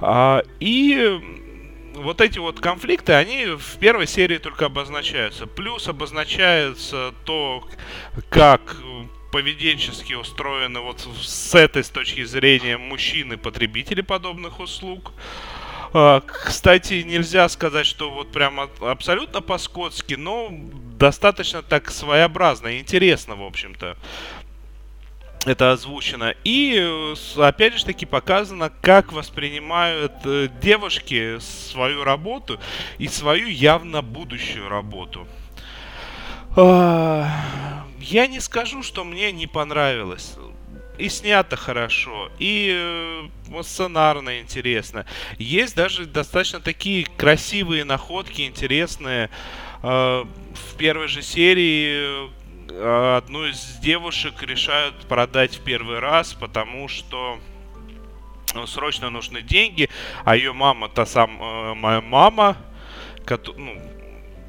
А, 0.00 0.42
и 0.60 1.20
вот 1.98 2.20
эти 2.20 2.38
вот 2.38 2.60
конфликты, 2.60 3.12
они 3.12 3.46
в 3.46 3.78
первой 3.78 4.06
серии 4.06 4.38
только 4.38 4.66
обозначаются. 4.66 5.46
Плюс 5.46 5.88
обозначается 5.88 7.14
то, 7.24 7.68
как 8.30 8.76
поведенчески 9.30 10.14
устроены 10.14 10.80
вот 10.80 11.06
с 11.20 11.54
этой 11.54 11.84
с 11.84 11.90
точки 11.90 12.24
зрения 12.24 12.78
мужчины-потребители 12.78 14.00
подобных 14.00 14.60
услуг. 14.60 15.12
А, 15.92 16.20
кстати, 16.20 17.02
нельзя 17.06 17.48
сказать, 17.48 17.86
что 17.86 18.10
вот 18.10 18.30
прям 18.32 18.60
абсолютно 18.80 19.40
по-скотски, 19.40 20.14
но 20.14 20.48
достаточно 20.98 21.62
так 21.62 21.90
своеобразно, 21.90 22.78
интересно, 22.78 23.36
в 23.36 23.42
общем-то 23.42 23.96
это 25.48 25.72
озвучено. 25.72 26.34
И, 26.44 26.76
э, 26.78 27.14
опять 27.42 27.78
же 27.78 27.84
таки, 27.84 28.06
показано, 28.06 28.70
как 28.80 29.12
воспринимают 29.12 30.12
э, 30.24 30.48
девушки 30.60 31.38
свою 31.40 32.04
работу 32.04 32.60
и 32.98 33.08
свою 33.08 33.48
явно 33.48 34.02
будущую 34.02 34.68
работу. 34.68 35.26
А, 36.56 37.28
я 38.00 38.26
не 38.26 38.40
скажу, 38.40 38.82
что 38.82 39.04
мне 39.04 39.32
не 39.32 39.46
понравилось. 39.46 40.34
И 40.98 41.08
снято 41.08 41.56
хорошо, 41.56 42.28
и 42.40 42.72
э, 42.74 43.62
сценарно 43.62 44.40
интересно. 44.40 45.06
Есть 45.38 45.76
даже 45.76 46.06
достаточно 46.06 46.60
такие 46.60 47.06
красивые 47.16 47.84
находки, 47.84 48.42
интересные. 48.42 49.30
в 49.80 50.26
первой 50.76 51.06
же 51.06 51.22
серии 51.22 52.28
одну 52.68 53.46
из 53.46 53.78
девушек 53.78 54.42
решают 54.42 54.94
продать 55.06 55.56
в 55.56 55.60
первый 55.60 55.98
раз, 55.98 56.34
потому 56.34 56.88
что 56.88 57.38
ну, 58.54 58.66
срочно 58.66 59.10
нужны 59.10 59.42
деньги, 59.42 59.88
а 60.24 60.36
ее 60.36 60.52
мама, 60.52 60.88
та 60.88 61.06
самая 61.06 61.74
моя 61.74 62.00
мама, 62.00 62.56
ну, 63.56 63.80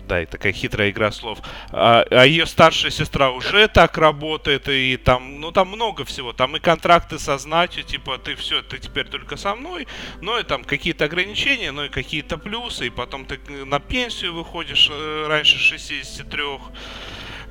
да, 0.10 0.24
и 0.24 0.26
такая 0.26 0.54
хитрая 0.54 0.90
игра 0.90 1.12
слов. 1.12 1.38
А, 1.72 2.04
а 2.10 2.26
ее 2.26 2.48
старшая 2.48 2.92
сестра 2.92 3.30
уже 3.30 3.68
так 3.68 3.98
работает, 3.98 4.68
и 4.68 4.98
там, 4.98 5.40
ну, 5.40 5.52
там 5.52 5.68
много 5.68 6.04
всего. 6.04 6.34
Там 6.34 6.56
и 6.56 6.60
контракты 6.60 7.20
со 7.20 7.38
знатью, 7.38 7.84
типа, 7.84 8.18
ты 8.18 8.36
все, 8.36 8.64
ты 8.64 8.80
теперь 8.80 9.08
только 9.08 9.38
со 9.38 9.54
мной, 9.54 9.88
ну, 10.22 10.40
и 10.40 10.44
там 10.44 10.64
какие-то 10.64 11.06
ограничения, 11.06 11.72
ну, 11.72 11.86
и 11.86 11.90
какие-то 11.90 12.40
плюсы, 12.40 12.88
и 12.88 12.90
потом 12.90 13.26
ты 13.26 13.40
на 13.66 13.80
пенсию 13.80 14.34
выходишь 14.34 14.90
э, 14.92 15.26
раньше 15.28 15.60
63, 15.60 16.44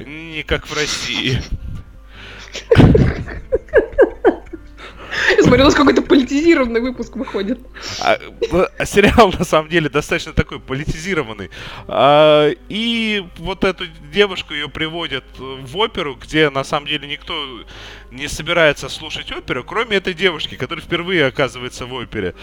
не 0.01 0.43
как 0.43 0.67
в 0.67 0.75
России. 0.75 1.41
Я 5.37 5.43
смотрю, 5.43 5.63
у 5.63 5.67
нас 5.67 5.75
какой-то 5.75 6.03
политизированный 6.03 6.81
выпуск 6.81 7.17
выходит. 7.17 7.59
А, 8.01 8.19
а 8.79 8.87
сериал, 8.87 9.33
на 9.39 9.45
самом 9.45 9.69
деле, 9.69 9.89
достаточно 9.89 10.33
такой 10.33 10.59
политизированный. 10.59 11.51
А, 11.87 12.51
и 12.69 13.25
вот 13.37 13.65
эту 13.65 13.87
девушку 14.13 14.55
ее 14.55 14.69
приводят 14.69 15.25
в 15.39 15.77
оперу, 15.77 16.15
где, 16.15 16.51
на 16.51 16.65
самом 16.65 16.87
деле, 16.87 17.07
никто 17.07 17.35
не 18.11 18.29
собирается 18.29 18.89
слушать 18.89 19.31
оперу, 19.33 19.65
кроме 19.65 19.97
этой 19.97 20.15
девушки, 20.15 20.55
которая 20.55 20.85
впервые 20.85 21.27
оказывается 21.27 21.87
в 21.87 21.93
опере. 21.93 22.35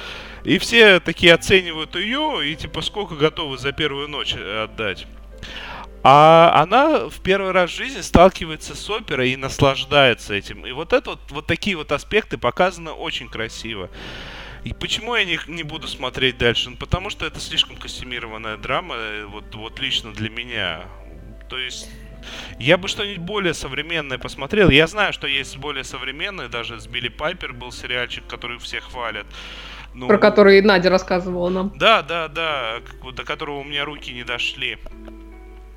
И 0.43 0.57
все 0.57 0.99
такие 0.99 1.33
оценивают 1.33 1.95
ее, 1.95 2.41
и 2.49 2.55
типа, 2.55 2.81
сколько 2.81 3.15
готовы 3.15 3.57
за 3.57 3.71
первую 3.71 4.07
ночь 4.09 4.35
отдать. 4.35 5.07
А 6.07 6.61
она 6.61 7.09
в 7.09 7.19
первый 7.21 7.49
раз 7.49 7.71
в 7.71 7.75
жизни 7.75 8.01
сталкивается 8.01 8.75
с 8.75 8.89
оперой 8.91 9.31
и 9.31 9.37
наслаждается 9.37 10.35
этим. 10.35 10.63
И 10.67 10.71
вот 10.71 10.93
это 10.93 11.09
вот, 11.09 11.19
вот 11.29 11.47
такие 11.47 11.75
вот 11.75 11.91
аспекты 11.91 12.37
показаны 12.37 12.91
очень 12.91 13.27
красиво. 13.27 13.89
И 14.63 14.71
почему 14.71 15.15
я 15.15 15.25
не, 15.25 15.39
не 15.47 15.63
буду 15.63 15.87
смотреть 15.87 16.37
дальше? 16.37 16.69
Ну, 16.69 16.77
потому 16.77 17.09
что 17.09 17.25
это 17.25 17.39
слишком 17.39 17.75
костюмированная 17.75 18.57
драма, 18.57 18.93
э, 18.95 19.25
вот, 19.25 19.55
вот 19.55 19.79
лично 19.79 20.13
для 20.13 20.29
меня. 20.29 20.81
То 21.49 21.57
есть 21.57 21.89
я 22.59 22.77
бы 22.77 22.87
что-нибудь 22.87 23.23
более 23.23 23.55
современное 23.55 24.19
посмотрел. 24.19 24.69
Я 24.69 24.85
знаю, 24.85 25.11
что 25.11 25.25
есть 25.25 25.57
более 25.57 25.83
современные, 25.83 26.49
даже 26.49 26.79
с 26.79 26.85
Билли 26.85 27.09
Пайпер 27.09 27.51
был 27.51 27.71
сериальчик, 27.71 28.27
который 28.27 28.59
все 28.59 28.79
хвалят. 28.79 29.25
Ну, 29.95 30.07
Про 30.07 30.19
который 30.19 30.61
Надя 30.61 30.91
рассказывала 30.91 31.49
нам. 31.49 31.73
Да, 31.77 32.03
да, 32.03 32.27
да, 32.27 32.75
до 33.11 33.23
которого 33.23 33.61
у 33.61 33.63
меня 33.63 33.85
руки 33.85 34.13
не 34.13 34.23
дошли. 34.23 34.77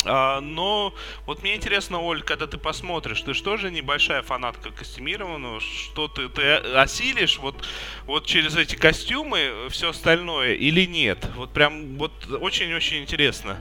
А, 0.05 0.41
но 0.41 0.95
вот 1.27 1.43
мне 1.43 1.57
интересно, 1.57 2.01
Оль, 2.01 2.23
когда 2.23 2.47
ты 2.47 2.57
посмотришь, 2.57 3.21
ты 3.23 3.35
что 3.35 3.57
же 3.57 3.71
небольшая 3.71 4.23
фанатка 4.23 4.71
костюмированного, 4.71 5.61
что 5.61 6.09
ты, 6.09 6.29
ты 6.29 6.55
осилишь 6.55 7.39
вот, 7.39 7.57
вот 8.07 8.25
через 8.25 8.57
эти 8.57 8.77
костюмы 8.77 9.51
все 9.71 9.91
остальное 9.91 10.55
или 10.55 10.87
нет? 10.87 11.27
Вот 11.37 11.51
прям 11.51 11.97
вот 11.97 12.13
очень-очень 12.41 13.03
интересно. 13.03 13.57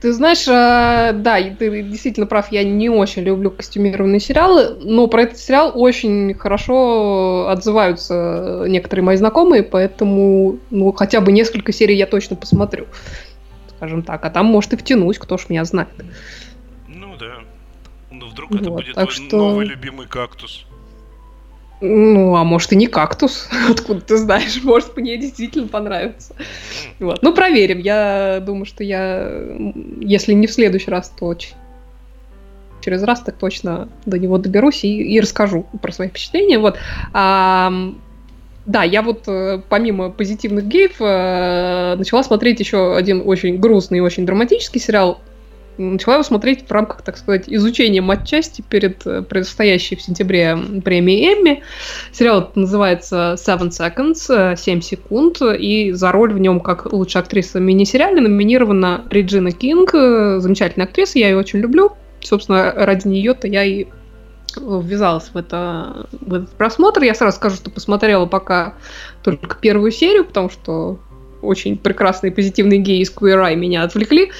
Ты 0.00 0.12
знаешь, 0.12 0.46
э, 0.46 1.12
да, 1.12 1.42
ты 1.58 1.82
действительно 1.82 2.26
прав, 2.26 2.52
я 2.52 2.62
не 2.62 2.88
очень 2.88 3.22
люблю 3.22 3.50
костюмированные 3.50 4.20
сериалы, 4.20 4.76
но 4.80 5.08
про 5.08 5.22
этот 5.22 5.38
сериал 5.38 5.72
очень 5.74 6.34
хорошо 6.34 7.48
отзываются 7.48 8.64
некоторые 8.68 9.04
мои 9.04 9.16
знакомые, 9.16 9.64
поэтому 9.64 10.60
ну, 10.70 10.92
хотя 10.92 11.20
бы 11.20 11.32
несколько 11.32 11.72
серий 11.72 11.96
я 11.96 12.06
точно 12.06 12.36
посмотрю 12.36 12.86
скажем 13.78 14.02
так. 14.02 14.24
А 14.24 14.30
там, 14.30 14.46
может, 14.46 14.72
и 14.72 14.76
втянусь, 14.76 15.18
кто 15.18 15.38
ж 15.38 15.46
меня 15.48 15.64
знает. 15.64 15.88
Ну 16.88 17.16
да. 17.16 17.36
Ну 18.10 18.28
вдруг 18.28 18.50
вот, 18.50 18.60
это 18.60 18.70
будет 18.70 18.94
твой 18.94 19.06
что... 19.08 19.36
новый 19.36 19.66
любимый 19.66 20.06
кактус. 20.06 20.66
Ну, 21.80 22.34
а 22.34 22.42
может 22.42 22.72
и 22.72 22.76
не 22.76 22.88
кактус, 22.88 23.48
откуда 23.70 24.00
ты 24.00 24.16
знаешь, 24.16 24.60
может 24.64 24.96
мне 24.96 25.16
действительно 25.16 25.68
понравится. 25.68 26.34
Вот. 26.98 27.22
Ну, 27.22 27.32
проверим. 27.32 27.78
Я 27.78 28.42
думаю, 28.44 28.64
что 28.64 28.82
я, 28.82 29.30
если 30.00 30.32
не 30.32 30.48
в 30.48 30.52
следующий 30.52 30.90
раз, 30.90 31.08
то 31.10 31.36
через 32.80 33.02
раз 33.04 33.20
так 33.20 33.36
точно 33.36 33.88
до 34.06 34.18
него 34.18 34.38
доберусь 34.38 34.82
и, 34.82 35.02
и 35.02 35.20
расскажу 35.20 35.66
про 35.80 35.92
свои 35.92 36.08
впечатления. 36.08 36.58
Вот. 36.58 36.76
А, 37.12 37.72
да, 38.68 38.82
я 38.82 39.00
вот 39.00 39.22
э, 39.26 39.62
помимо 39.70 40.10
позитивных 40.10 40.66
геев 40.66 40.96
э, 41.00 41.94
начала 41.96 42.22
смотреть 42.22 42.60
еще 42.60 42.94
один 42.94 43.22
очень 43.24 43.58
грустный 43.58 43.98
и 43.98 44.00
очень 44.02 44.26
драматический 44.26 44.78
сериал. 44.78 45.22
Начала 45.78 46.16
его 46.16 46.22
смотреть 46.22 46.68
в 46.68 46.70
рамках, 46.70 47.00
так 47.00 47.16
сказать, 47.16 47.44
изучения 47.46 48.02
матчасти 48.02 48.62
перед 48.68 49.06
э, 49.06 49.22
предстоящей 49.22 49.96
в 49.96 50.02
сентябре 50.02 50.54
премией 50.84 51.32
Эмми. 51.32 51.62
Сериал 52.12 52.52
называется 52.56 53.36
Seven 53.38 53.70
Seconds, 53.70 54.56
7 54.58 54.80
секунд, 54.82 55.40
и 55.40 55.92
за 55.92 56.12
роль 56.12 56.34
в 56.34 56.38
нем 56.38 56.60
как 56.60 56.92
лучшая 56.92 57.22
актриса 57.22 57.60
в 57.60 57.62
мини-сериале 57.62 58.20
номинирована 58.20 59.06
Реджина 59.08 59.52
Кинг, 59.52 59.92
замечательная 59.92 60.86
актриса, 60.86 61.18
я 61.18 61.30
ее 61.30 61.38
очень 61.38 61.60
люблю. 61.60 61.92
Собственно, 62.20 62.70
ради 62.76 63.08
нее-то 63.08 63.48
я 63.48 63.64
и 63.64 63.86
ввязалась 64.56 65.30
в, 65.32 65.36
это, 65.36 66.06
в 66.12 66.34
этот 66.34 66.50
просмотр. 66.50 67.02
Я 67.02 67.14
сразу 67.14 67.36
скажу, 67.36 67.56
что 67.56 67.70
посмотрела 67.70 68.26
пока 68.26 68.74
только 69.22 69.56
первую 69.56 69.90
серию, 69.92 70.24
потому 70.24 70.50
что 70.50 70.98
очень 71.42 71.76
прекрасные 71.76 72.32
позитивные 72.32 72.80
геи 72.80 73.02
из 73.02 73.14
Queer 73.14 73.52
Eye 73.52 73.56
меня 73.56 73.82
отвлекли 73.82 74.32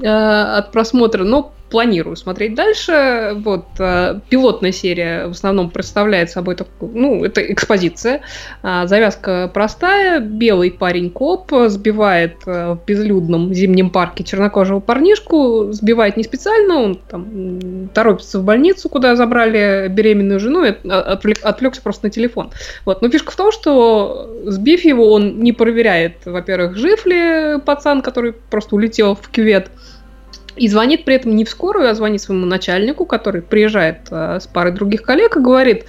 э, 0.00 0.06
от 0.06 0.72
просмотра, 0.72 1.24
но 1.24 1.53
планирую 1.70 2.16
смотреть 2.16 2.54
дальше. 2.54 3.32
Вот, 3.36 3.66
э, 3.78 4.20
пилотная 4.28 4.72
серия 4.72 5.26
в 5.26 5.32
основном 5.32 5.70
представляет 5.70 6.30
собой 6.30 6.56
такую, 6.56 6.92
ну, 6.94 7.24
это 7.24 7.40
экспозиция. 7.40 8.20
Э, 8.62 8.86
завязка 8.86 9.50
простая. 9.52 10.20
Белый 10.20 10.70
парень-коп 10.70 11.52
сбивает 11.66 12.36
э, 12.46 12.74
в 12.74 12.84
безлюдном 12.86 13.52
зимнем 13.54 13.90
парке 13.90 14.24
чернокожего 14.24 14.80
парнишку. 14.80 15.72
Сбивает 15.72 16.16
не 16.16 16.22
специально, 16.22 16.80
он 16.80 16.96
там 16.96 17.88
торопится 17.88 18.38
в 18.38 18.44
больницу, 18.44 18.88
куда 18.88 19.16
забрали 19.16 19.88
беременную 19.88 20.40
жену, 20.40 20.64
и 20.64 20.74
отвлек, 20.88 21.38
отвлекся 21.42 21.82
просто 21.82 22.06
на 22.06 22.10
телефон. 22.10 22.50
Вот. 22.84 23.02
Но 23.02 23.08
фишка 23.08 23.32
в 23.32 23.36
том, 23.36 23.52
что 23.52 24.30
сбив 24.46 24.84
его, 24.84 25.12
он 25.12 25.40
не 25.40 25.52
проверяет, 25.52 26.24
во-первых, 26.24 26.76
жив 26.76 27.04
ли 27.06 27.58
пацан, 27.64 28.02
который 28.02 28.32
просто 28.32 28.76
улетел 28.76 29.14
в 29.14 29.28
кювет, 29.28 29.70
и 30.56 30.68
звонит 30.68 31.04
при 31.04 31.14
этом 31.16 31.34
не 31.34 31.44
в 31.44 31.48
скорую, 31.48 31.88
а 31.88 31.94
звонит 31.94 32.22
своему 32.22 32.46
начальнику, 32.46 33.06
который 33.06 33.42
приезжает 33.42 34.06
а, 34.10 34.40
с 34.40 34.46
парой 34.46 34.72
других 34.72 35.02
коллег 35.02 35.36
и 35.36 35.40
говорит, 35.40 35.84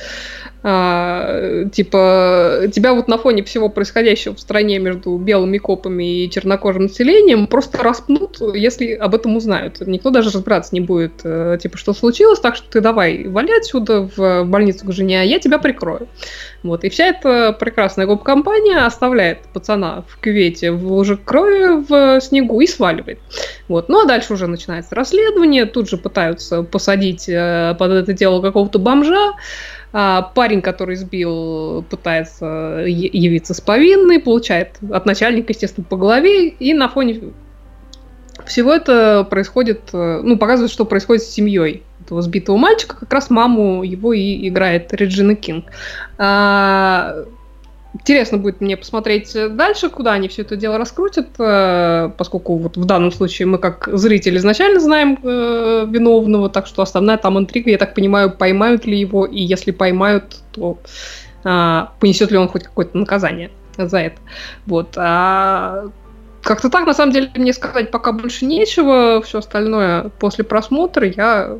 а, 0.67 1.65
типа, 1.65 2.61
тебя 2.73 2.95
вот 2.95 3.07
на 3.07 3.19
фоне 3.19 3.43
всего 3.43 3.69
происходящего 3.69 4.33
в 4.33 4.39
стране 4.39 4.79
между 4.79 5.15
белыми 5.15 5.59
копами 5.59 6.23
и 6.23 6.29
чернокожим 6.31 6.83
населением 6.83 7.45
просто 7.45 7.83
распнут, 7.83 8.41
если 8.55 8.93
об 8.93 9.13
этом 9.13 9.35
узнают. 9.35 9.79
Никто 9.85 10.09
даже 10.09 10.31
разбираться 10.31 10.73
не 10.73 10.81
будет, 10.81 11.21
э, 11.23 11.59
типа, 11.61 11.77
что 11.77 11.93
случилось, 11.93 12.39
так 12.39 12.55
что 12.55 12.67
ты 12.67 12.81
давай 12.81 13.27
вали 13.27 13.53
отсюда 13.55 14.09
в 14.17 14.43
больницу 14.45 14.87
к 14.87 14.91
жене, 14.91 15.21
а 15.21 15.23
я 15.23 15.37
тебя 15.37 15.59
прикрою. 15.59 16.07
Вот. 16.63 16.83
И 16.83 16.89
вся 16.89 17.09
эта 17.09 17.53
прекрасная 17.53 18.07
гоп-компания 18.07 18.87
оставляет 18.87 19.41
пацана 19.53 20.03
в 20.07 20.19
кювете 20.19 20.71
в 20.71 20.91
луже 20.91 21.15
крови 21.15 21.85
в 21.87 22.19
снегу 22.21 22.59
и 22.59 22.65
сваливает. 22.65 23.19
Вот. 23.67 23.87
Ну 23.87 24.01
а 24.01 24.05
дальше 24.05 24.33
уже 24.33 24.47
начинается 24.47 24.95
расследование, 24.95 25.67
тут 25.67 25.87
же 25.87 25.97
пытаются 25.97 26.63
посадить 26.63 27.29
э, 27.29 27.75
под 27.77 27.91
это 27.91 28.13
дело 28.13 28.41
какого-то 28.41 28.79
бомжа, 28.79 29.33
парень, 29.95 30.61
который 30.61 30.97
сбил, 30.97 31.83
пытается 31.89 32.83
явиться 32.85 33.53
с 33.53 33.61
повинной, 33.61 34.19
получает 34.19 34.77
от 34.91 35.05
начальника, 35.05 35.53
естественно, 35.53 35.85
по 35.89 35.95
голове, 35.95 36.49
и 36.49 36.73
на 36.73 36.89
фоне 36.89 37.33
всего 38.45 38.73
это 38.73 39.25
происходит, 39.29 39.89
э, 39.93 40.21
ну, 40.21 40.37
показывает, 40.37 40.71
что 40.71 40.85
происходит 40.85 41.23
с 41.23 41.29
семьей 41.29 41.83
этого 42.01 42.21
сбитого 42.21 42.57
мальчика. 42.57 42.97
Как 42.97 43.13
раз 43.13 43.29
маму 43.29 43.83
его 43.83 44.13
и 44.13 44.47
играет 44.47 44.93
Реджина 44.93 45.35
Кинг. 45.35 45.65
А, 46.17 47.23
Интересно 47.95 48.37
будет 48.37 48.61
мне 48.61 48.75
посмотреть 48.75 49.33
дальше, 49.55 49.89
куда 49.89 50.13
они 50.13 50.27
все 50.27 50.41
это 50.41 50.57
дело 50.57 50.77
раскрутят, 50.77 51.29
э, 51.39 52.11
поскольку 52.17 52.57
вот 52.57 52.75
в 52.75 52.85
данном 52.85 53.11
случае 53.11 53.47
мы 53.47 53.57
как 53.57 53.87
зрители 53.91 54.37
изначально 54.37 54.79
знаем 54.81 55.17
э, 55.23 55.85
виновного, 55.89 56.49
так 56.49 56.67
что 56.67 56.81
основная 56.81 57.17
там 57.17 57.39
интрига, 57.39 57.71
я 57.71 57.77
так 57.77 57.95
понимаю, 57.95 58.31
поймают 58.31 58.85
ли 58.85 58.99
его, 58.99 59.25
и 59.25 59.39
если 59.39 59.71
поймают, 59.71 60.35
то 60.51 60.77
а, 61.45 61.93
понесет 61.99 62.31
ли 62.31 62.37
он 62.37 62.49
хоть 62.49 62.63
какое-то 62.63 62.97
наказание 62.97 63.51
за 63.77 63.99
это. 63.99 64.17
Вот. 64.65 64.93
А 64.97 65.85
как-то 66.41 66.69
так, 66.69 66.85
на 66.85 66.93
самом 66.93 67.13
деле, 67.13 67.31
мне 67.35 67.53
сказать 67.53 67.91
пока 67.91 68.11
больше 68.11 68.45
нечего. 68.45 69.21
Все 69.21 69.39
остальное 69.39 70.09
после 70.19 70.43
просмотра 70.43 71.07
я 71.07 71.57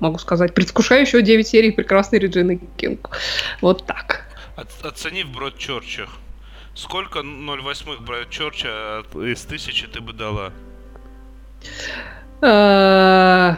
могу 0.00 0.18
сказать, 0.18 0.54
предвкушаю 0.54 1.02
еще 1.02 1.22
9 1.22 1.46
серий 1.46 1.70
прекрасной 1.70 2.18
Реджины 2.18 2.60
Кинг. 2.76 3.10
Вот 3.60 3.84
так. 3.86 4.24
Оцени 4.56 5.24
в 5.24 5.32
Бродчерчах. 5.32 6.10
Сколько 6.74 7.20
0,8 7.20 8.00
Бродчерча 8.02 9.04
из 9.14 9.42
тысячи 9.42 9.86
ты 9.86 10.00
бы 10.00 10.12
дала? 10.12 10.52
Э, 12.40 13.56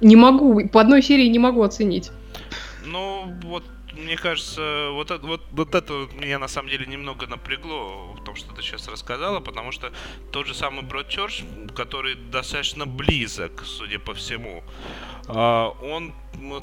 не 0.00 0.16
могу, 0.16 0.68
по 0.68 0.80
одной 0.80 1.02
серии 1.02 1.26
не 1.26 1.38
могу 1.38 1.62
оценить. 1.62 2.10
Ну, 2.84 3.34
вот 3.42 3.64
мне 3.92 4.16
кажется, 4.16 4.90
вот 4.92 5.10
это, 5.10 5.26
вот, 5.26 5.42
вот 5.50 5.74
это 5.74 6.08
меня 6.14 6.38
на 6.38 6.48
самом 6.48 6.70
деле 6.70 6.86
немного 6.86 7.26
напрягло 7.26 8.14
в 8.14 8.24
том, 8.24 8.36
что 8.36 8.54
ты 8.54 8.62
сейчас 8.62 8.86
рассказала, 8.88 9.40
потому 9.40 9.72
что 9.72 9.92
тот 10.30 10.46
же 10.46 10.54
самый 10.54 10.82
Бродчерч, 10.82 11.44
который 11.74 12.14
достаточно 12.14 12.86
близок, 12.86 13.64
судя 13.64 13.98
по 13.98 14.14
всему, 14.14 14.62
а, 15.26 15.70
он 15.82 16.14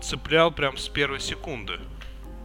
цеплял 0.02 0.52
прям 0.52 0.78
с 0.78 0.88
первой 0.88 1.20
секунды. 1.20 1.80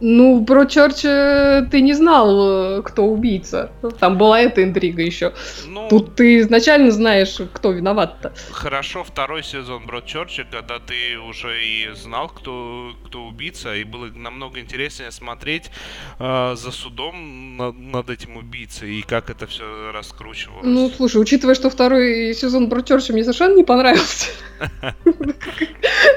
Ну, 0.01 0.43
про 0.45 0.65
Черча 0.65 1.67
ты 1.69 1.81
не 1.81 1.93
знал, 1.93 2.79
э, 2.79 2.81
кто 2.81 3.05
убийца. 3.05 3.71
Там 3.99 4.17
была 4.17 4.39
эта 4.39 4.63
интрига 4.63 5.03
еще. 5.03 5.33
Ну, 5.67 5.87
Тут 5.89 6.15
ты 6.15 6.39
изначально 6.39 6.89
знаешь, 6.89 7.39
кто 7.53 7.71
виноват-то. 7.71 8.33
Хорошо, 8.51 9.03
второй 9.03 9.43
сезон 9.43 9.85
Брод 9.85 10.07
Черча, 10.07 10.43
когда 10.49 10.79
ты 10.79 11.19
уже 11.19 11.63
и 11.63 11.93
знал, 11.93 12.29
кто, 12.29 12.93
кто 13.05 13.25
убийца, 13.25 13.75
и 13.75 13.83
было 13.83 14.07
намного 14.07 14.59
интереснее 14.59 15.11
смотреть 15.11 15.69
э, 16.17 16.55
за 16.57 16.71
судом 16.71 17.57
над, 17.57 17.77
над 17.77 18.09
этим 18.09 18.37
убийцей, 18.37 18.95
и 18.95 19.01
как 19.03 19.29
это 19.29 19.45
все 19.45 19.91
раскручивалось. 19.91 20.63
Ну, 20.63 20.89
слушай, 20.89 21.21
учитывая, 21.21 21.53
что 21.53 21.69
второй 21.69 22.33
сезон 22.33 22.69
Брод 22.69 22.87
Черча 22.87 23.13
мне 23.13 23.23
совершенно 23.23 23.55
не 23.55 23.63
понравился, 23.63 24.31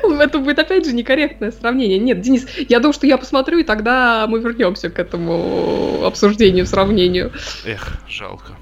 это 0.02 0.38
будет 0.38 0.58
опять 0.58 0.86
же 0.86 0.94
некорректное 0.94 1.52
сравнение. 1.52 1.98
Нет, 1.98 2.22
Денис, 2.22 2.46
я 2.68 2.78
думаю, 2.78 2.94
что 2.94 3.06
я 3.06 3.18
посмотрю 3.18 3.58
и 3.58 3.64
тогда 3.74 4.26
мы 4.28 4.38
вернемся 4.38 4.88
к 4.88 5.00
этому 5.00 6.04
обсуждению, 6.04 6.64
сравнению. 6.64 7.32
Эх, 7.64 7.94
жалко. 8.08 8.52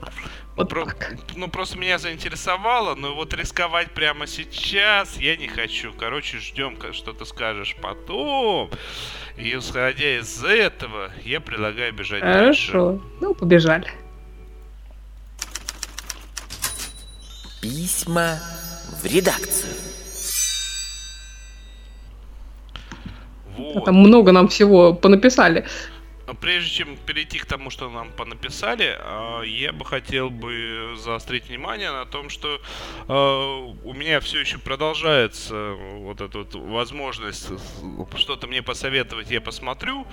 Ну, 0.00 0.08
вот 0.56 0.68
про... 0.68 0.86
ну, 1.36 1.48
просто 1.48 1.78
меня 1.78 1.98
заинтересовало, 1.98 2.94
но 2.94 3.14
вот 3.14 3.32
рисковать 3.32 3.92
прямо 3.92 4.26
сейчас 4.26 5.16
я 5.16 5.36
не 5.36 5.48
хочу. 5.48 5.92
Короче, 5.98 6.38
ждем, 6.38 6.76
что 6.92 7.14
ты 7.14 7.24
скажешь 7.24 7.76
потом. 7.80 8.68
И 9.38 9.56
исходя 9.56 10.18
из 10.18 10.44
этого, 10.44 11.10
я 11.24 11.40
предлагаю 11.40 11.94
бежать 11.94 12.20
Хорошо. 12.20 12.42
дальше. 12.44 12.72
Хорошо. 12.72 13.02
Ну, 13.20 13.34
побежали. 13.34 13.86
Письма 17.62 18.38
в 19.00 19.06
редакцию. 19.06 19.72
Вот. 23.58 23.84
Там 23.84 23.96
много 23.96 24.32
нам 24.32 24.48
всего 24.48 24.94
понаписали. 24.94 25.66
А 26.28 26.34
прежде 26.34 26.68
чем 26.68 26.98
перейти 27.06 27.38
к 27.38 27.46
тому, 27.46 27.70
что 27.70 27.88
нам 27.88 28.12
понаписали, 28.12 28.94
а, 28.98 29.40
я 29.40 29.72
бы 29.72 29.86
хотел 29.86 30.28
бы 30.28 30.94
заострить 30.98 31.48
внимание 31.48 31.90
на 31.90 32.04
том, 32.04 32.28
что 32.28 32.60
а, 33.08 33.64
у 33.82 33.94
меня 33.94 34.20
все 34.20 34.40
еще 34.40 34.58
продолжается 34.58 35.72
вот 36.00 36.20
эта 36.20 36.40
вот 36.40 36.54
возможность 36.54 37.48
что-то 38.16 38.46
мне 38.46 38.62
посоветовать, 38.62 39.30
я 39.30 39.40
посмотрю. 39.40 40.06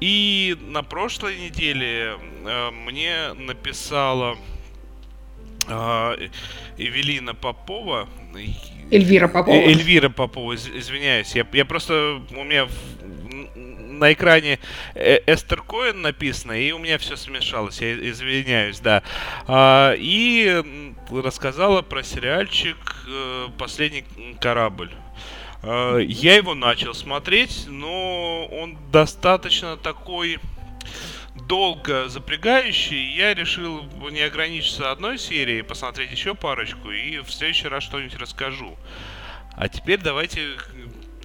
И 0.00 0.56
на 0.62 0.82
прошлой 0.82 1.38
неделе 1.38 2.16
мне 2.72 3.34
написала 3.34 4.38
Эвелина 6.78 7.34
Попова, 7.34 8.08
Эльвира 8.90 9.28
Попова. 9.28 9.54
Э, 9.54 9.70
Эльвира 9.70 10.08
Попова, 10.08 10.54
извиняюсь. 10.54 11.34
Я, 11.34 11.46
я 11.52 11.64
просто... 11.64 12.20
У 12.30 12.44
меня 12.44 12.68
на 14.00 14.12
экране 14.12 14.58
э, 14.94 15.18
Эстер 15.26 15.62
Коэн 15.62 16.00
написано, 16.00 16.52
и 16.52 16.72
у 16.72 16.78
меня 16.78 16.98
все 16.98 17.16
смешалось, 17.16 17.80
я 17.80 17.92
извиняюсь, 17.92 18.80
да. 18.80 19.02
А, 19.46 19.94
и 19.96 20.62
рассказала 21.10 21.82
про 21.82 22.02
сериальчик 22.02 22.76
э, 23.06 23.48
«Последний 23.58 24.04
корабль». 24.40 24.90
А, 25.62 25.98
я 25.98 26.36
его 26.36 26.54
начал 26.54 26.94
смотреть, 26.94 27.66
но 27.68 28.46
он 28.46 28.78
достаточно 28.90 29.76
такой 29.76 30.38
долго 31.50 32.08
запрягающий, 32.08 33.16
я 33.16 33.34
решил 33.34 33.82
не 34.12 34.20
ограничиться 34.20 34.92
одной 34.92 35.18
серией, 35.18 35.64
посмотреть 35.64 36.12
еще 36.12 36.36
парочку 36.36 36.92
и 36.92 37.18
в 37.18 37.30
следующий 37.32 37.66
раз 37.66 37.82
что-нибудь 37.82 38.16
расскажу. 38.18 38.76
А 39.56 39.68
теперь 39.68 39.98
давайте 40.00 40.42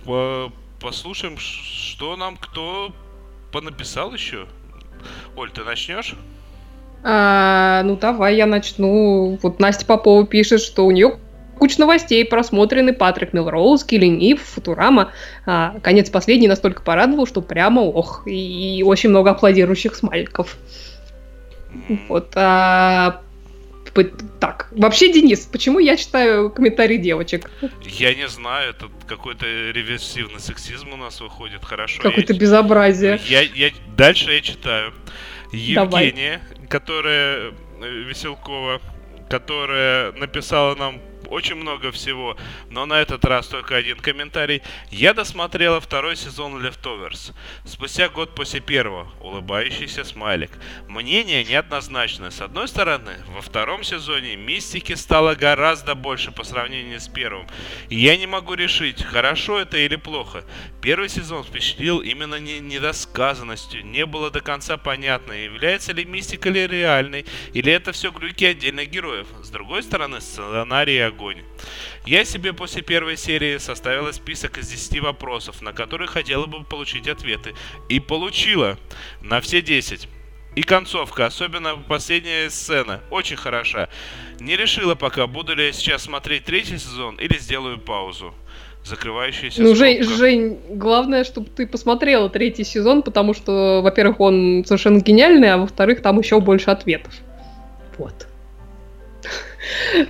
по 0.03 0.51
послушаем, 0.81 1.37
что 1.37 2.17
нам 2.17 2.37
кто 2.37 2.91
понаписал 3.51 4.15
еще. 4.15 4.47
Оль, 5.35 5.51
ты 5.51 5.63
начнешь? 5.63 6.15
А, 7.03 7.83
ну 7.83 7.95
давай 7.95 8.35
я 8.35 8.47
начну. 8.47 9.37
Вот 9.43 9.59
Настя 9.59 9.85
Попова 9.85 10.25
пишет, 10.25 10.59
что 10.59 10.87
у 10.87 10.91
нее 10.91 11.19
куча 11.57 11.79
новостей, 11.79 12.25
просмотрены 12.25 12.93
Патрик 12.93 13.33
Мелроуз, 13.33 13.83
Киллинг 13.83 14.21
Ив, 14.21 14.41
Футурама. 14.41 15.11
А, 15.45 15.75
конец 15.81 16.09
последний 16.09 16.47
настолько 16.47 16.81
порадовал, 16.81 17.25
что 17.27 17.41
прямо 17.41 17.81
ох, 17.81 18.23
и, 18.25 18.79
и 18.79 18.83
очень 18.83 19.09
много 19.09 19.31
аплодирующих 19.31 19.95
смайликов. 19.95 20.57
Вот. 22.07 22.31
А, 22.35 23.21
так, 24.39 24.67
вообще, 24.71 25.11
Денис, 25.11 25.41
почему 25.45 25.79
я 25.79 25.95
читаю 25.95 26.49
комментарии 26.49 26.97
девочек? 26.97 27.49
Я 27.83 28.13
не 28.13 28.27
знаю, 28.27 28.71
это 28.71 28.87
какой-то 29.07 29.45
реверсивный 29.45 30.39
сексизм 30.39 30.93
у 30.93 30.97
нас 30.97 31.21
выходит, 31.21 31.63
хорошо. 31.63 32.01
Какое-то 32.01 32.33
я... 32.33 32.39
безобразие. 32.39 33.19
Я, 33.25 33.41
я, 33.41 33.71
дальше 33.95 34.33
я 34.33 34.41
читаю. 34.41 34.93
Евгения, 35.51 36.41
Давай. 36.49 36.67
которая 36.67 37.53
э, 37.81 38.03
Веселкова, 38.07 38.81
которая 39.29 40.11
написала 40.13 40.75
нам 40.75 40.99
очень 41.29 41.55
много 41.55 41.91
всего, 41.91 42.37
но 42.69 42.85
на 42.85 43.01
этот 43.01 43.25
раз 43.25 43.47
только 43.47 43.75
один 43.75 43.97
комментарий. 43.97 44.61
Я 44.89 45.13
досмотрела 45.13 45.79
второй 45.79 46.15
сезон 46.15 46.65
Leftovers. 46.65 47.33
Спустя 47.65 48.09
год 48.09 48.35
после 48.35 48.59
первого. 48.59 49.11
Улыбающийся 49.21 50.03
смайлик. 50.03 50.51
Мнение 50.87 51.43
неоднозначное. 51.43 52.31
С 52.31 52.41
одной 52.41 52.67
стороны, 52.67 53.13
во 53.27 53.41
втором 53.41 53.83
сезоне 53.83 54.35
мистики 54.35 54.93
стало 54.93 55.35
гораздо 55.35 55.95
больше 55.95 56.31
по 56.31 56.43
сравнению 56.43 56.99
с 56.99 57.07
первым. 57.07 57.47
И 57.89 57.95
я 57.95 58.17
не 58.17 58.27
могу 58.27 58.53
решить, 58.53 59.03
хорошо 59.03 59.59
это 59.59 59.77
или 59.77 59.95
плохо. 59.95 60.43
Первый 60.81 61.09
сезон 61.09 61.43
впечатлил 61.43 61.99
именно 61.99 62.35
не 62.35 62.59
недосказанностью. 62.59 63.85
Не 63.85 64.05
было 64.05 64.31
до 64.31 64.41
конца 64.41 64.77
понятно, 64.77 65.33
является 65.33 65.93
ли 65.93 66.05
мистика 66.05 66.49
ли 66.49 66.67
реальной, 66.67 67.25
или 67.53 67.71
это 67.71 67.91
все 67.91 68.11
глюки 68.11 68.45
отдельных 68.45 68.89
героев. 68.89 69.27
С 69.41 69.49
другой 69.49 69.83
стороны, 69.83 70.21
сценарий 70.21 70.99
огонь. 71.15 71.37
Я 72.05 72.25
себе 72.25 72.53
после 72.53 72.81
первой 72.81 73.17
серии 73.17 73.57
составила 73.57 74.11
список 74.11 74.57
из 74.57 74.69
10 74.69 75.01
вопросов, 75.01 75.61
на 75.61 75.73
которые 75.73 76.07
хотела 76.07 76.45
бы 76.45 76.63
получить 76.63 77.07
ответы. 77.07 77.53
И 77.89 77.99
получила 77.99 78.77
на 79.21 79.39
все 79.41 79.61
10. 79.61 80.07
И 80.55 80.63
концовка, 80.63 81.25
особенно 81.25 81.75
последняя 81.75 82.49
сцена, 82.49 83.01
очень 83.09 83.35
хороша. 83.35 83.89
Не 84.39 84.55
решила 84.55 84.95
пока, 84.95 85.27
буду 85.27 85.55
ли 85.55 85.65
я 85.65 85.73
сейчас 85.73 86.03
смотреть 86.03 86.45
третий 86.45 86.77
сезон 86.77 87.15
или 87.15 87.37
сделаю 87.37 87.79
паузу. 87.79 88.33
Закрывающаяся 88.85 89.63
Ну, 89.63 89.73
Жень, 89.73 90.03
Жень, 90.03 90.59
главное, 90.69 91.23
чтобы 91.23 91.49
ты 91.49 91.65
посмотрела 91.65 92.29
третий 92.29 92.63
сезон, 92.63 93.01
потому 93.01 93.33
что, 93.33 93.81
во-первых, 93.81 94.19
он 94.19 94.63
совершенно 94.65 94.99
гениальный, 94.99 95.51
а 95.51 95.57
во-вторых, 95.57 96.03
там 96.03 96.19
еще 96.19 96.39
больше 96.39 96.69
ответов. 96.69 97.13
Вот. 97.97 98.27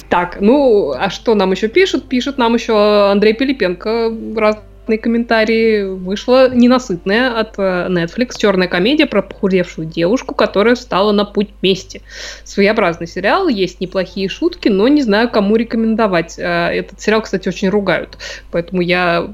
Так, 0.09 0.37
ну, 0.41 0.93
а 0.97 1.09
что 1.09 1.35
нам 1.35 1.51
еще 1.51 1.67
пишут? 1.67 2.07
Пишет 2.07 2.37
нам 2.37 2.53
еще 2.53 3.09
Андрей 3.11 3.33
Пилипенко 3.33 4.11
разные 4.35 4.99
комментарии. 4.99 5.83
Вышла 5.83 6.49
ненасытная 6.49 7.39
от 7.39 7.57
э, 7.57 7.87
Netflix 7.89 8.37
черная 8.37 8.67
комедия 8.67 9.05
про 9.05 9.21
похудевшую 9.21 9.87
девушку, 9.87 10.35
которая 10.35 10.75
встала 10.75 11.11
на 11.11 11.25
путь 11.25 11.49
мести. 11.61 12.01
Своеобразный 12.43 13.07
сериал, 13.07 13.47
есть 13.47 13.81
неплохие 13.81 14.29
шутки, 14.29 14.69
но 14.69 14.87
не 14.87 15.01
знаю, 15.01 15.29
кому 15.29 15.55
рекомендовать. 15.55 16.37
Э, 16.37 16.69
этот 16.69 17.01
сериал, 17.01 17.21
кстати, 17.21 17.47
очень 17.47 17.69
ругают, 17.69 18.17
поэтому 18.51 18.81
я 18.81 19.27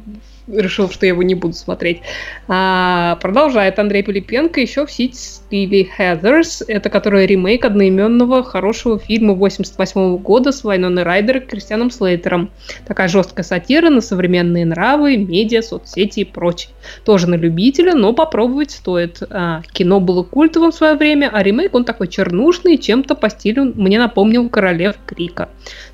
решил, 0.52 0.90
что 0.90 1.06
я 1.06 1.12
его 1.12 1.24
не 1.24 1.36
буду 1.36 1.54
смотреть. 1.54 2.02
А, 2.48 3.18
продолжает 3.22 3.80
Андрей 3.80 4.04
Пилипенко 4.04 4.60
еще 4.60 4.86
в 4.86 4.92
сеть 4.92 5.16
Стиви 5.16 5.90
Heathers, 5.98 6.64
это 6.68 6.90
который 6.90 7.26
ремейк 7.26 7.66
одноименного 7.66 8.44
хорошего 8.44 9.00
фильма 9.00 9.34
88 9.34 10.18
года 10.18 10.52
с 10.52 10.64
Вайноной 10.64 11.04
Райдер 11.04 11.38
и 11.38 11.40
Кристианом 11.42 11.92
Слейтером. 11.92 12.52
Такая 12.88 13.08
жесткая 13.08 13.44
сатира 13.44 13.90
на 13.90 14.02
современные 14.02 14.66
нравы, 14.66 15.18
медиа, 15.18 15.62
соцсети 15.62 16.22
и 16.22 16.26
прочее. 16.26 16.74
Тоже 17.06 17.28
на 17.28 17.36
любителя, 17.36 17.94
но 17.94 18.14
попробовать 18.14 18.72
стоит. 18.72 19.22
А, 19.30 19.62
кино 19.72 20.00
было 20.00 20.24
культовым 20.24 20.72
в 20.72 20.76
свое 20.76 20.96
время, 20.96 21.30
а 21.32 21.44
ремейк 21.44 21.74
он 21.74 21.86
такой 21.86 22.08
чернушный, 22.08 22.78
чем-то 22.78 23.16
по 23.16 23.30
стилю 23.30 23.72
мне 23.76 24.00
напомнил 24.00 24.50
Королев 24.50 24.96
Крика. 25.06 25.50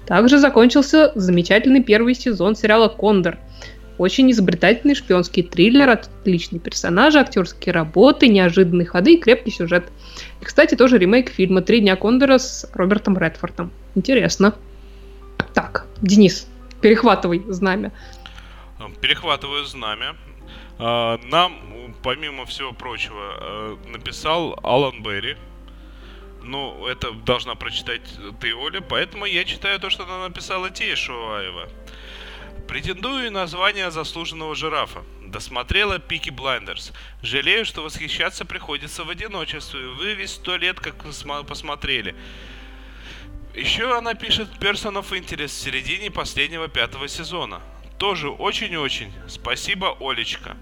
Также 0.06 0.38
закончился 0.38 1.12
замечательный 1.16 1.84
первый 1.84 2.16
сезон 2.16 2.56
сериала 2.56 2.88
«Кондор», 2.88 3.38
Очень 3.98 4.30
изобретательный 4.32 4.94
шпионский 4.94 5.42
триллер, 5.44 5.90
отличные 5.90 6.60
персонажи, 6.60 7.20
актерские 7.20 7.74
работы, 7.74 8.28
неожиданные 8.28 8.86
ходы 8.86 9.16
и 9.16 9.20
крепкий 9.20 9.52
сюжет. 9.52 9.92
И, 10.40 10.46
кстати, 10.46 10.76
тоже 10.76 10.98
ремейк 10.98 11.30
фильма 11.30 11.62
«Три 11.62 11.80
дня 11.80 11.96
Кондора» 11.96 12.38
с 12.38 12.70
Робертом 12.74 13.18
Редфордом. 13.18 13.72
Интересно. 13.96 14.54
Так, 15.54 15.88
Денис, 16.02 16.48
перехватывай 16.82 17.44
знамя. 17.48 17.92
Перехватываю 19.02 19.66
знамя. 19.66 20.16
А, 20.78 21.20
нам, 21.24 21.56
помимо 22.04 22.46
всего 22.46 22.74
прочего, 22.74 23.34
э, 23.40 23.76
написал 23.88 24.60
Алан 24.62 25.02
Берри. 25.02 25.36
Ну, 26.44 26.86
это 26.88 27.12
должна 27.12 27.56
прочитать 27.56 28.02
ты, 28.40 28.54
Оля, 28.56 28.82
поэтому 28.82 29.26
я 29.26 29.44
читаю 29.44 29.80
то, 29.80 29.90
что 29.90 30.04
она 30.04 30.28
написала 30.28 30.70
Тия 30.70 30.96
Шуваева. 30.96 31.68
Претендую 32.68 33.32
на 33.32 33.48
звание 33.48 33.92
заслуженного 33.92 34.54
жирафа. 34.54 35.00
Досмотрела 35.26 36.00
Peaky 36.00 36.30
Blinders. 36.30 36.92
Жалею, 37.22 37.64
что 37.66 37.82
восхищаться 37.82 38.44
приходится 38.44 39.06
в 39.06 39.10
одиночестве. 39.10 39.88
Вы 39.88 40.16
ведь 40.16 40.32
сто 40.32 40.58
лет 40.58 40.80
как 40.80 40.96
посмотрели. 41.48 42.14
Еще 43.56 43.98
она 43.98 44.16
пишет 44.16 44.50
Person 44.60 45.02
of 45.02 45.12
Interest 45.12 45.48
в 45.48 45.52
середине 45.52 46.12
последнего 46.12 46.68
пятого 46.68 47.08
сезона. 47.08 47.62
Тоже 47.98 48.30
очень-очень. 48.30 49.14
Спасибо, 49.28 49.96
Олечка. 50.02 50.58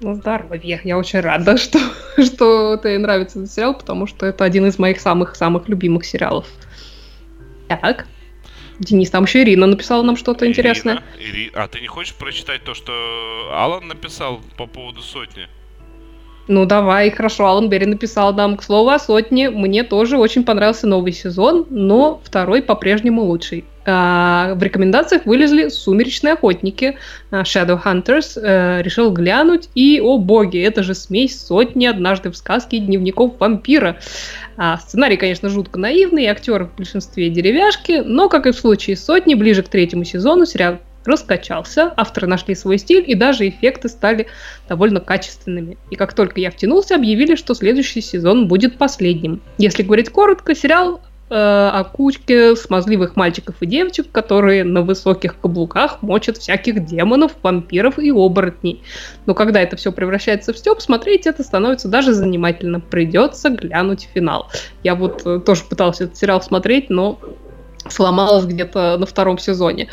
Ну, 0.00 0.14
здорово. 0.14 0.80
Я 0.84 0.96
очень 0.96 1.20
рада, 1.20 1.56
что, 1.58 1.78
что 2.22 2.76
тебе 2.76 2.98
нравится 2.98 3.40
этот 3.40 3.52
сериал, 3.52 3.74
потому 3.76 4.06
что 4.06 4.26
это 4.26 4.44
один 4.44 4.66
из 4.66 4.78
моих 4.78 5.00
самых-самых 5.00 5.68
любимых 5.68 6.04
сериалов. 6.04 6.46
Так. 7.68 8.06
Денис, 8.78 9.10
там 9.10 9.24
еще 9.24 9.42
Ирина 9.42 9.66
написала 9.66 10.02
нам 10.02 10.16
что-то 10.16 10.46
интересное. 10.46 11.02
Ири... 11.18 11.50
А 11.54 11.66
ты 11.68 11.80
не 11.80 11.86
хочешь 11.86 12.14
прочитать 12.14 12.62
то, 12.64 12.74
что 12.74 12.92
Алан 13.52 13.88
написал 13.88 14.40
по 14.56 14.66
поводу 14.66 15.00
сотни? 15.00 15.48
Ну 16.48 16.64
давай, 16.64 17.10
хорошо, 17.10 17.46
Алан 17.46 17.68
Берри 17.68 17.86
написал 17.86 18.32
нам, 18.32 18.56
к 18.56 18.62
слову 18.62 18.90
о 18.90 18.98
сотне, 18.98 19.50
мне 19.50 19.82
тоже 19.82 20.16
очень 20.16 20.44
понравился 20.44 20.86
новый 20.86 21.12
сезон, 21.12 21.66
но 21.70 22.20
второй 22.24 22.62
по-прежнему 22.62 23.22
лучший. 23.22 23.64
А, 23.86 24.54
в 24.54 24.62
рекомендациях 24.62 25.26
вылезли 25.26 25.68
«Сумеречные 25.68 26.34
охотники», 26.34 26.96
а, 27.30 27.42
Shadow 27.42 27.80
Hunters, 27.82 28.36
а, 28.36 28.82
решил 28.82 29.12
глянуть, 29.12 29.68
и, 29.76 30.00
о 30.02 30.18
боги, 30.18 30.60
это 30.60 30.82
же 30.82 30.94
смесь 30.94 31.40
сотни 31.40 31.86
«Однажды 31.86 32.30
в 32.30 32.36
сказке» 32.36 32.78
«Дневников 32.78 33.34
вампира». 33.38 33.98
А, 34.56 34.78
сценарий, 34.78 35.16
конечно, 35.16 35.48
жутко 35.48 35.78
наивный, 35.78 36.26
актеры 36.26 36.64
в 36.64 36.76
большинстве 36.76 37.30
деревяшки, 37.30 38.02
но, 38.04 38.28
как 38.28 38.46
и 38.46 38.50
в 38.50 38.56
случае 38.56 38.96
«Сотни», 38.96 39.34
ближе 39.34 39.62
к 39.62 39.68
третьему 39.68 40.04
сезону 40.04 40.46
сериал 40.46 40.78
раскачался, 41.06 41.92
авторы 41.96 42.26
нашли 42.26 42.54
свой 42.54 42.78
стиль, 42.78 43.04
и 43.06 43.14
даже 43.14 43.48
эффекты 43.48 43.88
стали 43.88 44.26
довольно 44.68 45.00
качественными. 45.00 45.78
И 45.90 45.96
как 45.96 46.14
только 46.14 46.40
я 46.40 46.50
втянулся, 46.50 46.96
объявили, 46.96 47.36
что 47.36 47.54
следующий 47.54 48.00
сезон 48.00 48.48
будет 48.48 48.76
последним. 48.76 49.40
Если 49.58 49.82
говорить 49.82 50.10
коротко, 50.10 50.54
сериал 50.54 51.00
э, 51.00 51.05
о 51.28 51.82
кучке 51.84 52.54
смазливых 52.54 53.16
мальчиков 53.16 53.56
и 53.60 53.66
девочек, 53.66 54.12
которые 54.12 54.62
на 54.62 54.82
высоких 54.82 55.40
каблуках 55.40 56.00
мочат 56.02 56.36
всяких 56.36 56.84
демонов, 56.84 57.32
вампиров 57.42 57.98
и 57.98 58.10
оборотней. 58.10 58.82
Но 59.26 59.34
когда 59.34 59.60
это 59.60 59.76
все 59.76 59.90
превращается 59.90 60.52
в 60.52 60.58
степ, 60.58 60.80
смотреть 60.80 61.26
это 61.26 61.42
становится 61.42 61.88
даже 61.88 62.12
занимательно. 62.12 62.78
Придется 62.78 63.50
глянуть 63.50 64.08
финал. 64.14 64.50
Я 64.84 64.94
вот 64.94 65.22
э, 65.26 65.40
тоже 65.40 65.64
пытался 65.68 66.04
этот 66.04 66.16
сериал 66.16 66.40
смотреть, 66.42 66.90
но 66.90 67.18
сломалась 67.88 68.44
где-то 68.44 68.96
на 68.96 69.06
втором 69.06 69.38
сезоне. 69.38 69.88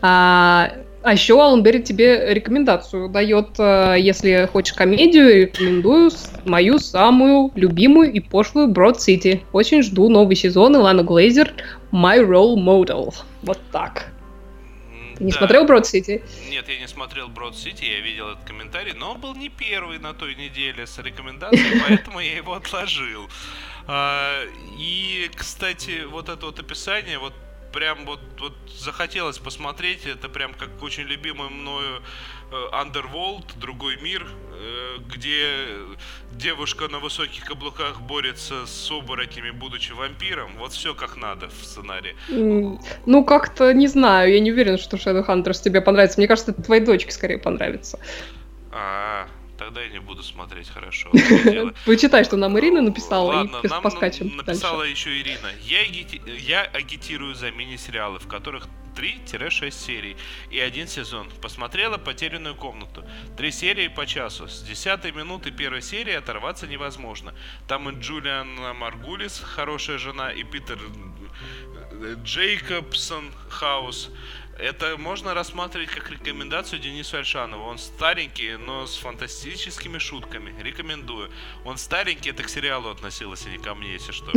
А, 0.00 0.70
а 1.08 1.12
еще 1.12 1.42
Алан 1.42 1.62
Берри 1.62 1.82
тебе 1.82 2.34
рекомендацию 2.34 3.08
дает, 3.08 3.58
э, 3.58 3.96
если 3.98 4.46
хочешь 4.52 4.74
комедию, 4.74 5.46
рекомендую 5.46 6.10
мою 6.44 6.78
самую 6.78 7.50
любимую 7.54 8.12
и 8.12 8.20
пошлую 8.20 8.68
Broad 8.68 8.96
City. 8.96 9.42
Очень 9.52 9.82
жду 9.82 10.10
новый 10.10 10.36
сезон 10.36 10.76
Илана 10.76 11.02
Глейзер 11.02 11.54
My 11.92 12.20
Role 12.20 12.56
Model. 12.56 13.14
Вот 13.42 13.58
так. 13.72 14.12
Ты 15.16 15.24
не 15.24 15.32
да. 15.32 15.38
смотрел 15.38 15.64
Broad 15.64 15.84
City? 15.84 16.22
Нет, 16.50 16.68
я 16.68 16.78
не 16.78 16.86
смотрел 16.86 17.28
Broad 17.28 17.54
City, 17.54 17.86
я 17.90 18.00
видел 18.00 18.28
этот 18.28 18.44
комментарий, 18.44 18.92
но 18.92 19.12
он 19.12 19.20
был 19.20 19.34
не 19.34 19.48
первый 19.48 19.98
на 19.98 20.12
той 20.12 20.34
неделе 20.34 20.86
с 20.86 20.98
рекомендацией, 20.98 21.80
поэтому 21.88 22.20
я 22.20 22.36
его 22.36 22.52
отложил. 22.52 23.30
А, 23.86 24.44
и, 24.78 25.30
кстати, 25.34 26.04
вот 26.10 26.28
это 26.28 26.44
вот 26.44 26.60
описание, 26.60 27.18
вот 27.18 27.32
прям 27.78 28.06
вот, 28.06 28.20
вот 28.40 28.54
захотелось 28.76 29.38
посмотреть. 29.38 30.06
Это 30.06 30.28
прям 30.28 30.52
как 30.54 30.82
очень 30.82 31.04
любимый 31.04 31.48
мною 31.48 32.02
э, 32.50 32.54
Underworld, 32.72 33.44
другой 33.60 33.96
мир, 34.02 34.26
э, 34.26 34.98
где 35.14 35.66
девушка 36.32 36.88
на 36.88 36.98
высоких 36.98 37.44
каблуках 37.44 38.00
борется 38.00 38.66
с 38.66 38.90
оборотнями, 38.90 39.50
будучи 39.50 39.92
вампиром. 39.92 40.50
Вот 40.58 40.72
все 40.72 40.92
как 40.94 41.16
надо 41.16 41.46
в 41.46 41.64
сценарии. 41.64 42.16
Ну, 43.06 43.24
как-то 43.24 43.72
не 43.72 43.86
знаю. 43.86 44.32
Я 44.32 44.40
не 44.40 44.50
уверен, 44.50 44.76
что 44.78 44.96
Shadowhunters 44.96 45.62
тебе 45.62 45.80
понравится. 45.80 46.18
Мне 46.18 46.26
кажется, 46.26 46.50
это 46.50 46.62
твоей 46.62 46.84
дочке 46.84 47.12
скорее 47.12 47.38
понравится. 47.38 48.00
А, 48.72 48.76
-а, 48.76 49.26
-а 49.26 49.37
тогда 49.58 49.82
я 49.82 49.88
не 49.88 49.98
буду 49.98 50.22
смотреть, 50.22 50.68
хорошо. 50.68 51.10
Почитай, 51.84 52.24
что 52.24 52.36
нам 52.36 52.58
Ирина 52.58 52.80
написала, 52.80 53.32
Ладно, 53.32 53.60
и 53.62 53.68
нам 53.68 53.82
поскачем 53.82 54.36
написала 54.36 54.82
еще 54.82 55.10
Ирина. 55.20 55.50
Я, 55.62 55.82
я 56.38 56.62
агитирую 56.62 57.34
за 57.34 57.50
мини-сериалы, 57.50 58.18
в 58.18 58.28
которых 58.28 58.68
3-6 58.98 59.70
серий 59.70 60.16
и 60.50 60.58
один 60.58 60.88
сезон. 60.88 61.28
Посмотрела 61.40 61.98
«Потерянную 61.98 62.54
комнату». 62.54 63.04
Три 63.36 63.52
серии 63.52 63.88
по 63.88 64.06
часу. 64.06 64.48
С 64.48 64.62
10 64.62 65.14
минуты 65.14 65.50
первой 65.50 65.82
серии 65.82 66.14
оторваться 66.14 66.66
невозможно. 66.66 67.32
Там 67.68 67.88
и 67.88 68.00
Джулиан 68.00 68.48
Маргулис, 68.76 69.40
хорошая 69.40 69.98
жена, 69.98 70.30
и 70.32 70.42
Питер 70.42 70.78
э, 71.92 72.16
Джейкобсон 72.24 73.30
Хаус. 73.48 74.10
Это 74.58 74.96
можно 74.98 75.34
рассматривать 75.34 75.88
как 75.90 76.10
рекомендацию 76.10 76.80
Денису 76.80 77.16
Альшанову. 77.16 77.64
Он 77.64 77.78
старенький, 77.78 78.56
но 78.56 78.86
с 78.86 78.96
фантастическими 78.96 79.98
шутками. 79.98 80.52
Рекомендую. 80.60 81.30
Он 81.64 81.78
старенький, 81.78 82.30
это 82.30 82.42
к 82.42 82.48
сериалу 82.48 82.88
относилось, 82.90 83.44
а 83.46 83.50
не 83.50 83.58
ко 83.58 83.76
мне, 83.76 83.92
если 83.92 84.10
что. 84.10 84.32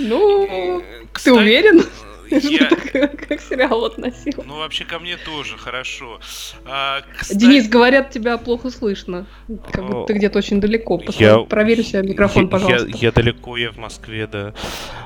Ну, 0.00 0.82
ты 1.22 1.32
уверен? 1.32 1.86
Я... 2.30 2.68
Как, 2.92 3.28
как 3.28 3.40
сериал 3.40 3.84
относил. 3.84 4.44
Ну, 4.46 4.58
вообще, 4.58 4.84
ко 4.84 4.98
мне 4.98 5.16
тоже 5.16 5.56
хорошо. 5.56 6.20
А, 6.64 7.02
кстати... 7.16 7.38
Денис, 7.38 7.68
говорят, 7.68 8.10
тебя 8.10 8.38
плохо 8.38 8.70
слышно. 8.70 9.26
Как 9.72 9.86
будто 9.86 10.06
ты 10.06 10.12
где-то 10.14 10.38
очень 10.38 10.60
далеко. 10.60 11.00
Я... 11.18 11.38
Проверь 11.40 11.82
себе 11.82 12.02
микрофон, 12.02 12.44
я, 12.44 12.48
пожалуйста. 12.48 12.88
Я, 12.88 12.98
я 12.98 13.12
далеко, 13.12 13.56
я 13.56 13.70
в 13.72 13.78
Москве, 13.78 14.26
да. 14.26 14.54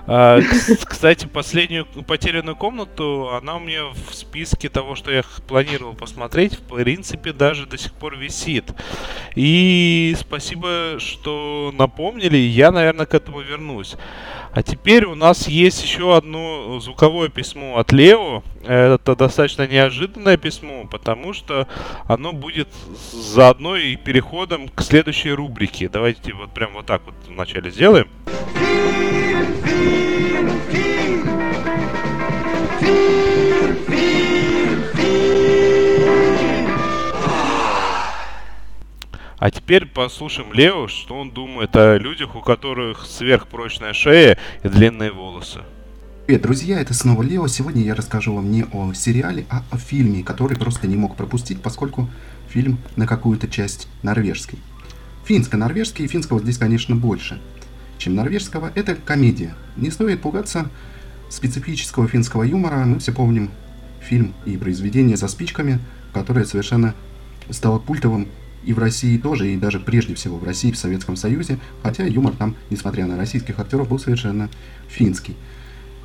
А, 0.07 0.39
кстати, 0.85 1.27
последнюю 1.27 1.87
потерянную 1.87 2.57
комнату, 2.57 3.31
она 3.31 3.57
у 3.57 3.61
меня 3.61 3.85
в 3.87 4.15
списке 4.15 4.69
того, 4.69 4.95
что 4.95 5.11
я 5.11 5.23
планировал 5.49 5.95
посмотреть, 5.95 6.55
в 6.55 6.63
принципе, 6.63 7.33
даже 7.33 7.67
до 7.67 7.79
сих 7.79 7.93
пор 7.93 8.17
висит. 8.17 8.73
И 9.35 10.15
спасибо, 10.19 10.97
что 10.99 11.73
напомнили. 11.77 12.37
Я, 12.37 12.71
наверное, 12.71 13.07
к 13.07 13.15
этому 13.15 13.41
вернусь. 13.41 13.97
А 14.53 14.63
теперь 14.63 15.05
у 15.07 15.17
нас 15.17 15.49
есть 15.49 15.83
еще 15.83 16.17
одно 16.17 16.79
звуковое 16.79 17.29
письмо 17.29 17.79
от 17.79 17.91
Лео. 17.91 18.45
Это 18.65 19.17
достаточно 19.17 19.67
неожиданное 19.67 20.37
письмо, 20.37 20.87
потому 20.89 21.33
что 21.33 21.67
оно 22.07 22.33
будет 22.33 22.69
заодно 23.13 23.75
и 23.75 23.97
переходом 23.97 24.69
к 24.69 24.83
следующей 24.83 25.33
рубрике. 25.33 25.89
Давайте 25.89 26.35
вот 26.35 26.53
прям 26.53 26.75
вот 26.75 26.87
так 26.87 27.03
вот 27.05 27.15
вначале 27.27 27.71
сделаем. 27.71 28.09
А 39.45 39.51
теперь 39.51 39.85
послушаем 39.85 40.55
Лео, 40.55 40.89
что 40.89 41.17
он 41.17 41.31
думает 41.31 41.77
о 41.77 41.99
людях, 41.99 42.35
у 42.35 42.41
которых 42.41 43.05
сверхпрочная 43.05 43.93
шея 43.93 44.39
и 44.63 44.69
длинные 44.69 45.13
волосы. 45.13 45.61
Привет, 46.25 46.41
друзья, 46.41 46.81
это 46.81 46.95
снова 46.95 47.23
Лео. 47.23 47.47
Сегодня 47.47 47.83
я 47.83 47.95
расскажу 47.95 48.35
вам 48.35 48.51
не 48.51 48.65
о 48.65 48.95
сериале, 48.95 49.45
а 49.51 49.63
о 49.71 49.77
фильме, 49.77 50.23
который 50.23 50.57
просто 50.57 50.87
не 50.87 50.97
мог 50.97 51.15
пропустить, 51.15 51.61
поскольку 51.61 52.09
фильм 52.49 52.79
на 52.97 53.07
какую-то 53.07 53.47
часть 53.47 53.87
норвежский. 54.03 54.59
Финско-норвежский, 55.27 56.07
и 56.07 56.09
финского 56.09 56.41
здесь, 56.41 56.57
конечно, 56.57 56.97
больше, 56.97 57.39
чем 57.99 58.15
норвежского. 58.15 58.73
Это 58.75 58.95
комедия. 58.95 59.55
Не 59.77 59.91
стоит 59.91 60.23
пугаться 60.23 60.71
специфического 61.35 62.09
финского 62.09 62.43
юмора. 62.43 62.85
Мы 62.85 62.99
все 62.99 63.13
помним 63.13 63.51
фильм 64.01 64.35
и 64.45 64.57
произведение 64.57 65.17
«За 65.17 65.29
спичками», 65.29 65.79
которое 66.13 66.45
совершенно 66.45 66.95
стало 67.51 67.79
культовым 67.79 68.29
и 68.65 68.73
в 68.73 68.79
России 68.79 69.19
тоже, 69.19 69.53
и 69.53 69.57
даже 69.57 69.79
прежде 69.79 70.15
всего 70.15 70.39
в 70.39 70.45
России, 70.45 70.73
в 70.73 70.79
Советском 70.79 71.17
Союзе, 71.17 71.59
хотя 71.83 72.05
юмор 72.05 72.35
там, 72.35 72.57
несмотря 72.71 73.07
на 73.07 73.17
российских 73.17 73.59
актеров, 73.59 73.89
был 73.89 73.99
совершенно 73.99 74.49
финский. 74.89 75.37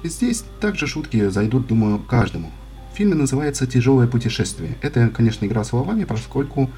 И 0.03 0.09
здесь 0.09 0.43
также 0.59 0.87
шутки 0.87 1.29
зайдут, 1.29 1.67
думаю, 1.67 1.99
каждому 1.99 2.51
фильме 2.99 3.15
называется 3.15 3.65
«Тяжелое 3.65 4.07
путешествие». 4.07 4.75
Это, 4.81 5.07
конечно, 5.07 5.45
игра 5.45 5.63
словами, 5.63 6.03
поскольку 6.03 6.69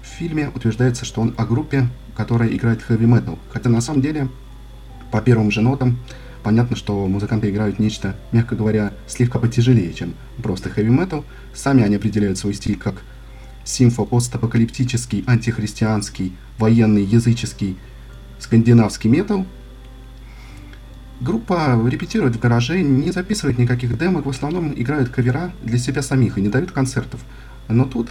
в 0.00 0.06
фильме 0.06 0.48
утверждается, 0.54 1.04
что 1.04 1.20
он 1.20 1.34
о 1.36 1.44
группе, 1.44 1.88
которая 2.16 2.48
играет 2.48 2.80
хэви 2.80 3.04
метал. 3.04 3.38
Хотя 3.52 3.68
на 3.68 3.82
самом 3.82 4.00
деле, 4.00 4.28
по 5.10 5.20
первым 5.20 5.50
же 5.50 5.60
нотам, 5.60 5.98
понятно, 6.42 6.76
что 6.76 7.06
музыканты 7.06 7.50
играют 7.50 7.78
нечто, 7.78 8.16
мягко 8.32 8.56
говоря, 8.56 8.92
слегка 9.06 9.38
потяжелее, 9.38 9.92
чем 9.92 10.14
просто 10.42 10.70
хэви 10.70 10.90
метал. 10.90 11.24
Сами 11.54 11.82
они 11.82 11.96
определяют 11.96 12.38
свой 12.38 12.54
стиль 12.54 12.78
как 12.78 13.02
симфо-постапокалиптический, 13.64 15.24
антихристианский, 15.26 16.36
военный, 16.58 17.04
языческий, 17.04 17.76
скандинавский 18.38 19.08
метал. 19.08 19.46
Группа 21.20 21.80
репетирует 21.88 22.34
в 22.34 22.40
гараже, 22.40 22.82
не 22.82 23.12
записывает 23.12 23.58
никаких 23.58 23.96
демок, 23.96 24.26
в 24.26 24.30
основном 24.30 24.72
играют 24.74 25.10
кавера 25.10 25.52
для 25.62 25.78
себя 25.78 26.02
самих 26.02 26.36
и 26.36 26.40
не 26.40 26.48
дают 26.48 26.72
концертов. 26.72 27.20
Но 27.68 27.84
тут 27.84 28.10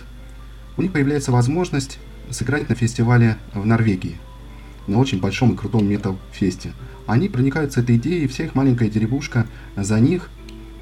у 0.78 0.82
них 0.82 0.94
появляется 0.94 1.32
возможность 1.34 2.00
сыграть 2.30 2.70
на 2.70 2.76
фестивале 2.76 3.36
в 3.54 3.66
Норвегии, 3.66 4.18
на 4.88 5.00
очень 5.00 5.20
большом 5.20 5.54
и 5.54 5.58
крутом 5.58 5.88
метал-фесте. 5.88 6.74
Они 7.08 7.30
проникаются 7.30 7.82
этой 7.82 7.98
идеей, 7.98 8.28
вся 8.28 8.46
их 8.46 8.56
маленькая 8.56 8.90
деревушка 8.90 9.46
за 9.76 10.00
них. 10.00 10.30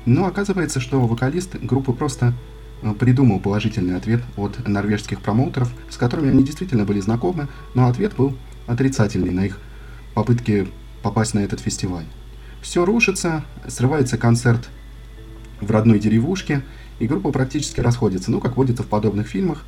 Но 0.05 0.25
оказывается, 0.25 0.79
что 0.79 1.05
вокалист 1.05 1.55
группы 1.55 1.93
просто 1.93 2.33
э, 2.81 2.93
придумал 2.93 3.39
положительный 3.39 3.95
ответ 3.95 4.21
от 4.37 4.67
норвежских 4.67 5.21
промоутеров, 5.21 5.71
с 5.89 5.97
которыми 5.97 6.29
они 6.31 6.43
действительно 6.43 6.85
были 6.85 6.99
знакомы, 6.99 7.47
но 7.73 7.87
ответ 7.87 8.15
был 8.15 8.35
отрицательный 8.67 9.31
на 9.31 9.45
их 9.45 9.59
попытки 10.13 10.67
попасть 11.01 11.33
на 11.33 11.39
этот 11.39 11.59
фестиваль. 11.59 12.05
Все 12.61 12.85
рушится, 12.85 13.43
срывается 13.67 14.17
концерт 14.17 14.69
в 15.61 15.71
родной 15.71 15.99
деревушке, 15.99 16.63
и 16.99 17.07
группа 17.07 17.31
практически 17.31 17.79
расходится. 17.79 18.31
Ну, 18.31 18.39
как 18.39 18.57
водится 18.57 18.83
в 18.83 18.87
подобных 18.87 19.27
фильмах, 19.27 19.63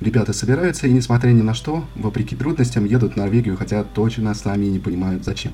ребята 0.00 0.32
собираются 0.32 0.86
и, 0.86 0.92
несмотря 0.92 1.30
ни 1.30 1.42
на 1.42 1.54
что, 1.54 1.84
вопреки 1.94 2.36
трудностям, 2.36 2.84
едут 2.84 3.14
в 3.14 3.16
Норвегию, 3.16 3.56
хотя 3.56 3.84
точно 3.84 4.34
сами 4.34 4.66
не 4.66 4.78
понимают 4.78 5.24
зачем. 5.24 5.52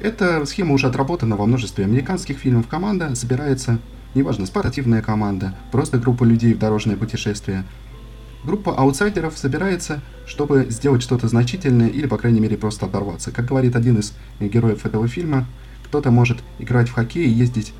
Эта 0.00 0.44
схема 0.46 0.74
уже 0.74 0.86
отработана 0.86 1.36
во 1.36 1.46
множестве 1.46 1.84
американских 1.84 2.38
фильмов. 2.38 2.68
Команда 2.68 3.14
собирается, 3.14 3.78
неважно, 4.14 4.46
спортивная 4.46 5.02
команда, 5.02 5.54
просто 5.72 5.98
группа 5.98 6.24
людей 6.24 6.54
в 6.54 6.58
дорожное 6.58 6.96
путешествие. 6.96 7.64
Группа 8.44 8.76
аутсайдеров 8.76 9.36
собирается, 9.36 10.00
чтобы 10.24 10.66
сделать 10.70 11.02
что-то 11.02 11.26
значительное 11.26 11.88
или, 11.88 12.06
по 12.06 12.16
крайней 12.16 12.38
мере, 12.38 12.56
просто 12.56 12.86
оторваться. 12.86 13.32
Как 13.32 13.46
говорит 13.46 13.74
один 13.74 13.98
из 13.98 14.14
героев 14.38 14.86
этого 14.86 15.08
фильма, 15.08 15.46
кто-то 15.84 16.12
может 16.12 16.38
играть 16.60 16.88
в 16.88 16.92
хоккей 16.92 17.26
и 17.26 17.30
ездить 17.30 17.72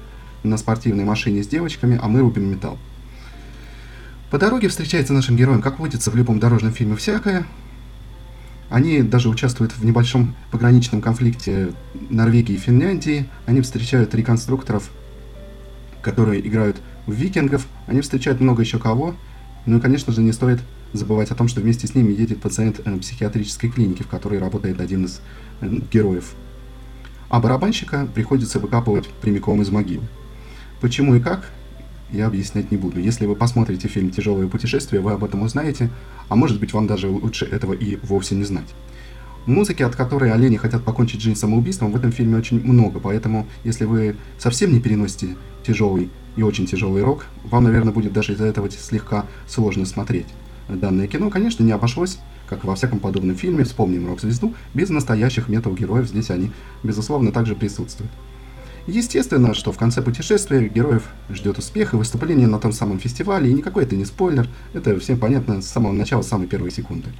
на 0.42 0.56
спортивной 0.56 1.04
машине 1.04 1.44
с 1.44 1.46
девочками, 1.46 1.98
а 2.02 2.08
мы 2.08 2.20
рубим 2.20 2.50
металл. 2.50 2.78
По 4.30 4.38
дороге 4.38 4.68
встречается 4.68 5.14
нашим 5.14 5.36
героям, 5.36 5.62
как 5.62 5.78
водится 5.78 6.10
в 6.10 6.16
любом 6.16 6.38
дорожном 6.38 6.72
фильме, 6.72 6.96
всякое. 6.96 7.46
Они 8.68 9.00
даже 9.00 9.30
участвуют 9.30 9.72
в 9.72 9.82
небольшом 9.84 10.34
пограничном 10.50 11.00
конфликте 11.00 11.72
Норвегии 12.10 12.54
и 12.54 12.58
Финляндии. 12.58 13.26
Они 13.46 13.62
встречают 13.62 14.14
реконструкторов, 14.14 14.90
которые 16.02 16.46
играют 16.46 16.76
в 17.06 17.12
викингов. 17.12 17.66
Они 17.86 18.02
встречают 18.02 18.40
много 18.40 18.62
еще 18.62 18.78
кого. 18.78 19.14
Ну 19.64 19.78
и, 19.78 19.80
конечно 19.80 20.12
же, 20.12 20.20
не 20.20 20.32
стоит 20.32 20.60
забывать 20.92 21.30
о 21.30 21.34
том, 21.34 21.48
что 21.48 21.62
вместе 21.62 21.86
с 21.86 21.94
ними 21.94 22.12
едет 22.12 22.42
пациент 22.42 22.80
э, 22.84 22.98
психиатрической 22.98 23.70
клиники, 23.70 24.02
в 24.02 24.08
которой 24.08 24.38
работает 24.38 24.80
один 24.80 25.06
из 25.06 25.22
э, 25.62 25.70
героев. 25.90 26.34
А 27.30 27.40
барабанщика 27.40 28.06
приходится 28.14 28.58
выкапывать 28.58 29.08
прямиком 29.08 29.62
из 29.62 29.70
могилы. 29.70 30.04
Почему 30.80 31.14
и 31.14 31.20
как, 31.20 31.50
я 32.10 32.26
объяснять 32.26 32.70
не 32.70 32.76
буду. 32.76 33.00
Если 33.00 33.26
вы 33.26 33.36
посмотрите 33.36 33.88
фильм 33.88 34.10
«Тяжелое 34.10 34.48
путешествие», 34.48 35.00
вы 35.00 35.12
об 35.12 35.24
этом 35.24 35.42
узнаете, 35.42 35.90
а 36.28 36.36
может 36.36 36.60
быть 36.60 36.72
вам 36.72 36.86
даже 36.86 37.08
лучше 37.08 37.44
этого 37.44 37.72
и 37.72 37.96
вовсе 38.02 38.34
не 38.34 38.44
знать. 38.44 38.74
Музыки, 39.46 39.82
от 39.82 39.96
которой 39.96 40.30
олени 40.30 40.56
хотят 40.56 40.84
покончить 40.84 41.22
жизнь 41.22 41.38
самоубийством, 41.38 41.92
в 41.92 41.96
этом 41.96 42.12
фильме 42.12 42.36
очень 42.36 42.62
много, 42.62 43.00
поэтому 43.00 43.46
если 43.64 43.86
вы 43.86 44.16
совсем 44.38 44.72
не 44.72 44.80
переносите 44.80 45.36
тяжелый 45.66 46.10
и 46.36 46.42
очень 46.42 46.66
тяжелый 46.66 47.02
рок, 47.02 47.24
вам, 47.44 47.64
наверное, 47.64 47.92
будет 47.92 48.12
даже 48.12 48.34
из-за 48.34 48.44
этого 48.44 48.70
слегка 48.70 49.24
сложно 49.46 49.86
смотреть 49.86 50.26
данное 50.68 51.06
кино. 51.06 51.30
Конечно, 51.30 51.62
не 51.64 51.72
обошлось, 51.72 52.18
как 52.46 52.64
во 52.64 52.74
всяком 52.74 52.98
подобном 52.98 53.36
фильме, 53.36 53.64
вспомним 53.64 54.06
рок-звезду, 54.06 54.54
без 54.74 54.90
настоящих 54.90 55.48
метал-героев, 55.48 56.08
здесь 56.08 56.30
они, 56.30 56.52
безусловно, 56.82 57.32
также 57.32 57.54
присутствуют. 57.54 58.12
Естественно, 58.88 59.52
что 59.52 59.70
в 59.70 59.76
конце 59.76 60.00
путешествия 60.00 60.66
героев 60.66 61.02
ждет 61.28 61.58
успех 61.58 61.92
и 61.92 61.96
выступление 61.96 62.46
на 62.46 62.58
том 62.58 62.72
самом 62.72 62.98
фестивале, 62.98 63.50
и 63.50 63.52
никакой 63.52 63.84
это 63.84 63.94
не 63.94 64.06
спойлер, 64.06 64.48
это 64.72 64.98
всем 64.98 65.18
понятно 65.18 65.60
с 65.60 65.68
самого 65.68 65.92
начала, 65.92 66.22
с 66.22 66.28
самой 66.28 66.46
первой 66.46 66.70
секунды. 66.70 67.10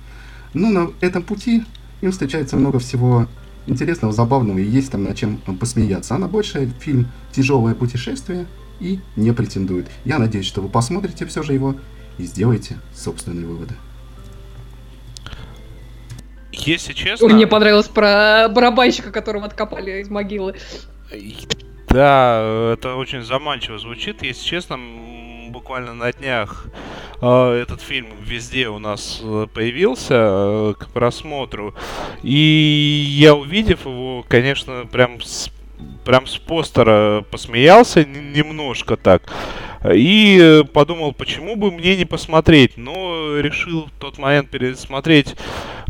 Но 0.55 0.71
на 0.71 0.91
этом 1.03 1.23
пути 1.23 1.65
им 2.01 2.11
встречается 2.11 2.57
много 2.57 2.79
всего 2.79 3.29
интересного, 3.67 4.15
забавного, 4.15 4.57
и 4.57 4.65
есть 4.65 4.91
там 4.91 5.05
над 5.05 5.15
чем 5.15 5.37
посмеяться. 5.61 6.15
А 6.15 6.19
на 6.19 6.27
большее 6.27 6.71
фильм 6.81 7.09
«Тяжелое 7.33 7.75
путешествие» 7.75 8.47
и 8.81 9.01
не 9.17 9.33
претендует. 9.35 9.89
Я 10.07 10.19
надеюсь, 10.19 10.47
что 10.47 10.63
вы 10.63 10.71
посмотрите 10.71 11.27
все 11.27 11.43
же 11.43 11.53
его 11.53 11.77
и 12.17 12.25
сделаете 12.25 12.79
собственные 12.95 13.45
выводы. 13.45 13.75
Если 16.51 16.95
честно... 16.95 17.29
Мне 17.29 17.47
понравилось 17.47 17.89
про 17.89 18.49
барабанщика, 18.49 19.11
которого 19.13 19.45
откопали 19.45 20.01
из 20.01 20.09
могилы. 20.09 20.55
Да, 21.89 22.73
это 22.75 22.97
очень 22.97 23.23
заманчиво 23.23 23.79
звучит. 23.79 24.23
Если 24.23 24.45
честно, 24.45 24.79
буквально 25.49 25.95
на 25.95 26.13
днях 26.13 26.67
э, 27.23 27.51
этот 27.63 27.81
фильм 27.81 28.09
везде 28.21 28.69
у 28.69 28.79
нас 28.79 29.21
э, 29.23 29.47
появился 29.53 30.15
э, 30.15 30.75
к 30.79 30.89
просмотру. 30.89 31.75
И 32.23 33.07
я, 33.19 33.35
увидев 33.35 33.87
его, 33.87 34.25
конечно, 34.29 34.85
прям 34.91 35.21
с, 35.23 35.51
прям 36.05 36.27
с 36.27 36.37
постера 36.37 37.25
посмеялся 37.31 38.05
немножко 38.05 38.97
так. 38.97 39.23
И 39.85 40.65
подумал, 40.73 41.13
почему 41.13 41.57
бы 41.57 41.71
мне 41.71 41.97
не 41.97 42.05
посмотреть. 42.05 42.77
Но 42.77 43.39
решил 43.39 43.87
в 43.87 44.01
тот 44.01 44.19
момент 44.19 44.51
пересмотреть 44.51 45.37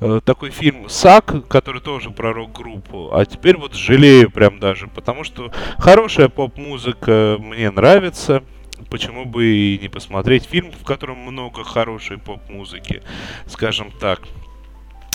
э, 0.01 0.21
такой 0.25 0.51
фильм 0.51 0.89
«Сак», 0.89 1.49
который 1.49 1.81
тоже 1.81 2.11
про 2.11 2.33
рок-группу. 2.33 3.11
А 3.13 3.25
теперь 3.25 3.57
вот 3.57 3.75
жалею 3.75 4.31
прям 4.31 4.59
даже, 4.59 4.89
потому 4.89 5.25
что 5.25 5.51
хорошая 5.79 6.29
поп-музыка 6.29 7.37
мне 7.39 7.71
нравится. 7.71 8.43
Почему 8.91 9.25
бы 9.25 9.45
и 9.45 9.79
не 9.79 9.89
посмотреть 9.89 10.45
фильм, 10.45 10.71
в 10.71 10.85
котором 10.85 11.19
много 11.19 11.65
хорошей 11.65 12.19
поп-музыки, 12.19 13.03
скажем 13.47 13.91
так. 13.91 14.21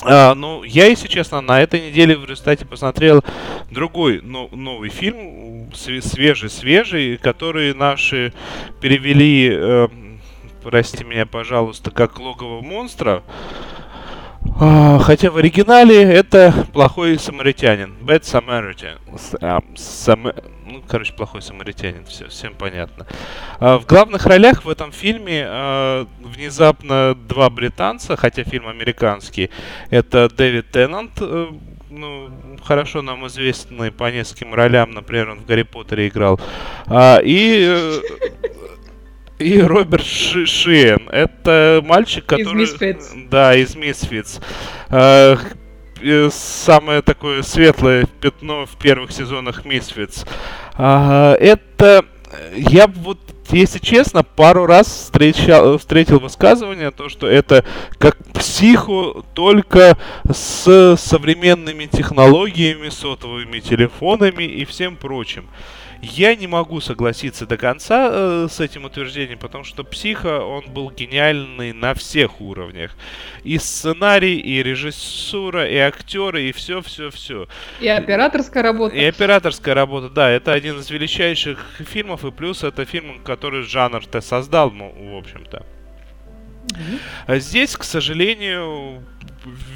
А, 0.02 0.34
ну, 0.34 0.62
я, 0.64 0.86
если 0.86 1.08
честно, 1.08 1.40
на 1.40 1.60
этой 1.60 1.88
неделе 1.88 2.16
в 2.16 2.24
результате 2.24 2.66
посмотрел 2.66 3.24
другой 3.70 4.20
но, 4.22 4.48
новый 4.52 4.90
фильм, 4.90 5.72
свежий-свежий, 5.74 7.16
который 7.16 7.74
наши 7.74 8.32
перевели, 8.80 9.50
э, 9.50 9.88
прости 10.62 11.04
меня, 11.04 11.26
пожалуйста, 11.26 11.90
как 11.90 12.18
«Логово 12.18 12.60
монстра». 12.60 13.22
А, 14.56 15.00
хотя 15.00 15.30
в 15.30 15.36
оригинале 15.36 16.02
это 16.02 16.54
плохой 16.72 17.18
самаритянин. 17.18 17.94
Bad 18.02 18.20
Samaritan. 18.20 18.98
Сам... 19.76 20.32
Ну, 20.66 20.82
короче, 20.86 21.12
плохой 21.12 21.42
самаритянин, 21.42 22.04
все, 22.04 22.28
всем 22.28 22.54
понятно. 22.54 23.06
А, 23.58 23.78
в 23.78 23.86
главных 23.86 24.26
ролях 24.26 24.64
в 24.64 24.68
этом 24.68 24.92
фильме 24.92 25.44
а, 25.46 26.06
внезапно 26.20 27.16
два 27.16 27.50
британца, 27.50 28.16
хотя 28.16 28.44
фильм 28.44 28.68
американский. 28.68 29.50
Это 29.90 30.28
Дэвид 30.28 30.70
Теннант, 30.70 31.12
э, 31.20 31.48
ну, 31.90 32.30
хорошо 32.62 33.02
нам 33.02 33.26
известный 33.26 33.90
по 33.90 34.10
нескольким 34.10 34.54
ролям, 34.54 34.92
например, 34.92 35.30
он 35.30 35.40
в 35.40 35.46
Гарри 35.46 35.62
Поттере 35.62 36.08
играл. 36.08 36.40
А, 36.86 37.18
и 37.18 37.66
э, 37.66 38.00
и 39.38 39.60
Роберт 39.60 40.04
Ши 40.04 40.46
Шиен. 40.46 41.08
Это 41.10 41.82
мальчик, 41.84 42.24
который... 42.24 42.64
Из 42.64 42.74
Misfits. 42.74 43.28
Да, 43.30 43.54
из 43.54 43.76
Misfits. 43.76 44.42
Э, 44.90 45.36
самое 46.30 47.02
такое 47.02 47.42
светлое 47.42 48.06
пятно 48.20 48.66
в 48.66 48.76
первых 48.76 49.12
сезонах 49.12 49.64
Misfits. 49.64 50.26
Э, 50.78 51.36
это... 51.40 52.04
Я 52.56 52.88
вот, 52.88 53.18
если 53.50 53.78
честно, 53.78 54.24
пару 54.24 54.66
раз 54.66 54.88
встречал, 54.88 55.78
встретил 55.78 56.18
высказывание, 56.18 56.90
то, 56.90 57.08
что 57.08 57.28
это 57.28 57.64
как 57.98 58.16
психо, 58.32 59.22
только 59.34 59.96
с 60.28 60.96
современными 60.98 61.86
технологиями, 61.86 62.88
сотовыми 62.88 63.60
телефонами 63.60 64.42
и 64.42 64.64
всем 64.64 64.96
прочим. 64.96 65.46
Я 66.04 66.34
не 66.36 66.46
могу 66.46 66.80
согласиться 66.80 67.46
до 67.46 67.56
конца 67.56 68.10
э, 68.10 68.48
с 68.50 68.60
этим 68.60 68.84
утверждением, 68.84 69.38
потому 69.38 69.64
что 69.64 69.84
«Психо», 69.84 70.40
он 70.40 70.64
был 70.70 70.90
гениальный 70.90 71.72
на 71.72 71.94
всех 71.94 72.42
уровнях. 72.42 72.94
И 73.42 73.56
сценарий, 73.58 74.38
и 74.38 74.62
режиссура, 74.62 75.66
и 75.66 75.76
актеры, 75.76 76.44
и 76.44 76.52
все-все-все. 76.52 77.48
И 77.80 77.88
операторская 77.88 78.62
работа. 78.62 78.94
И 78.94 79.02
операторская 79.02 79.74
работа, 79.74 80.10
да. 80.10 80.30
Это 80.30 80.52
один 80.52 80.78
из 80.78 80.90
величайших 80.90 81.58
фильмов, 81.78 82.24
и 82.24 82.30
плюс 82.30 82.64
это 82.64 82.84
фильм, 82.84 83.22
который 83.24 83.62
жанр-то 83.62 84.20
создал, 84.20 84.70
ну, 84.70 84.92
в 85.14 85.16
общем-то. 85.16 85.64
А 87.26 87.38
здесь, 87.38 87.76
к 87.76 87.84
сожалению, 87.84 89.02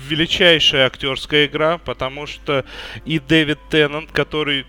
величайшая 0.09 0.87
актерская 0.87 1.47
игра, 1.47 1.79
потому 1.79 2.27
что 2.27 2.65
и 3.05 3.19
Дэвид 3.19 3.59
Теннант, 3.71 4.13
который 4.13 4.67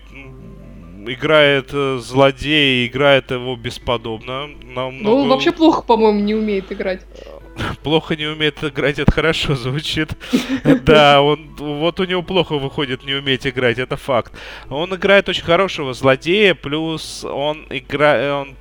играет 1.06 1.70
э, 1.72 1.98
злодея, 2.00 2.86
играет 2.86 3.30
его 3.30 3.56
бесподобно. 3.56 4.48
Намного... 4.62 5.02
Ну, 5.02 5.16
он 5.22 5.28
вообще 5.28 5.52
плохо, 5.52 5.82
по-моему, 5.82 6.20
не 6.20 6.34
умеет 6.34 6.70
играть. 6.72 7.00
Плохо 7.82 8.16
не 8.16 8.26
умеет 8.26 8.62
играть, 8.62 8.98
это 8.98 9.12
хорошо 9.12 9.54
звучит. 9.54 10.10
Да, 10.84 11.22
он 11.22 11.50
вот 11.58 12.00
у 12.00 12.04
него 12.04 12.22
плохо 12.22 12.58
выходит 12.58 13.04
не 13.04 13.14
уметь 13.14 13.46
играть, 13.46 13.78
это 13.78 13.96
факт. 13.96 14.32
Он 14.68 14.94
играет 14.94 15.28
очень 15.28 15.44
хорошего 15.44 15.94
злодея, 15.94 16.54
плюс 16.54 17.24
он 17.24 17.66
играет, 17.70 18.32
он 18.32 18.56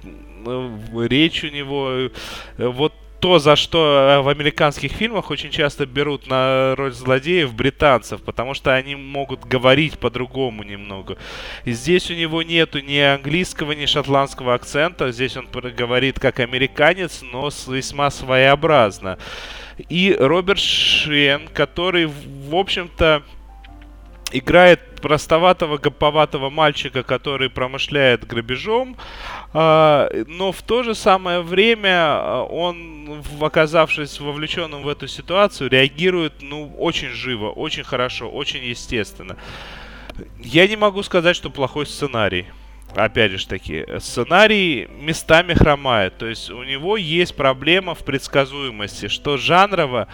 э, 0.45 1.07
речь 1.07 1.43
у 1.43 1.49
него, 1.49 1.89
э, 1.91 2.09
вот 2.57 2.93
то, 3.20 3.38
за 3.39 3.55
что 3.55 4.20
э, 4.20 4.22
в 4.22 4.30
американских 4.30 4.91
фильмах 4.91 5.30
очень 5.30 5.51
часто 5.51 5.86
берут 5.86 6.28
на 6.28 6.76
роль 6.76 6.93
злодеев 6.93 7.53
британцев, 7.53 8.22
потому 8.22 8.53
что 8.53 8.74
они 8.74 8.95
могут 8.95 9.45
говорить 9.45 9.99
по-другому 9.99 10.63
немного. 10.63 11.17
И 11.65 11.72
здесь 11.72 12.09
у 12.09 12.13
него 12.13 12.43
нету 12.43 12.80
ни 12.80 12.97
английского, 12.97 13.74
ни 13.74 13.86
шотландского 13.86 14.53
акцента. 14.53 15.11
Здесь 15.11 15.36
он 15.38 15.47
говорит 15.51 16.20
как 16.20 16.39
американец, 16.39 17.22
но 17.22 17.49
весьма 17.67 18.09
своеобразно. 18.09 19.17
И 19.89 20.15
Роберт 20.17 20.59
Шен, 20.59 21.47
который, 21.53 22.05
в 22.05 22.55
общем-то, 22.55 23.24
играет 24.32 24.88
простоватого, 25.00 25.78
гоповатого 25.78 26.50
мальчика, 26.50 27.04
который 27.04 27.50
промышляет 27.50 28.28
грабежом, 28.28 28.97
а, 29.54 30.10
но 30.28 30.52
в 30.52 30.62
то 30.62 30.84
же 30.84 30.93
самое 30.93 31.41
время 31.41 31.95
а, 31.95 32.43
он, 32.43 33.24
оказавшись 33.41 34.20
вовлеченным 34.20 34.84
в 34.84 34.88
эту 34.88 35.08
ситуацию, 35.08 35.70
реагирует 35.70 36.34
ну, 36.41 36.74
очень 36.78 37.10
живо, 37.10 37.50
очень 37.50 37.84
хорошо, 37.84 38.30
очень 38.30 38.64
естественно. 38.64 39.38
Я 40.39 40.68
не 40.68 40.76
могу 40.76 41.02
сказать, 41.04 41.36
что 41.36 41.50
плохой 41.50 41.86
сценарий. 41.86 42.45
Опять 42.95 43.32
же 43.34 43.47
таки, 43.47 43.86
сценарий 44.00 44.88
местами 45.00 45.54
хромает. 45.54 46.18
То 46.18 46.26
есть 46.26 46.50
у 46.50 46.64
него 46.64 46.97
есть 46.97 47.36
проблема 47.36 47.93
в 47.93 48.00
предсказуемости, 48.00 49.08
что 49.08 49.38
жанрово, 49.38 50.08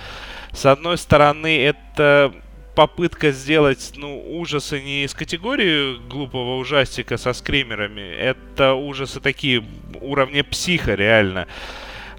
с 0.52 0.66
одной 0.66 0.98
стороны, 0.98 1.58
это 1.58 2.34
попытка 2.76 3.32
сделать, 3.32 3.94
ну, 3.96 4.38
ужасы 4.38 4.82
не 4.82 5.06
из 5.06 5.14
категории 5.14 5.98
глупого 6.08 6.58
ужастика 6.58 7.18
со 7.18 7.34
скримерами. 7.34 8.02
Это 8.02 8.74
ужасы 8.74 9.20
такие 9.20 9.64
уровня 10.02 10.44
психа, 10.44 10.94
реально. 10.96 11.48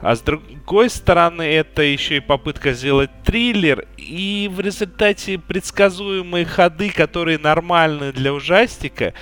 А 0.01 0.15
с 0.15 0.21
другой 0.21 0.91
стороны, 0.91 1.43
это 1.43 1.83
еще 1.83 2.17
и 2.19 2.21
попытка 2.21 2.73
сделать 2.73 3.11
триллер, 3.25 3.87
и 3.97 4.51
в 4.53 4.61
результате 4.61 5.39
предсказуемые 5.39 6.45
ходы, 6.45 6.91
которые 6.91 7.39
нормальны 7.39 8.13
для 8.13 8.35
ужастика, 8.35 9.15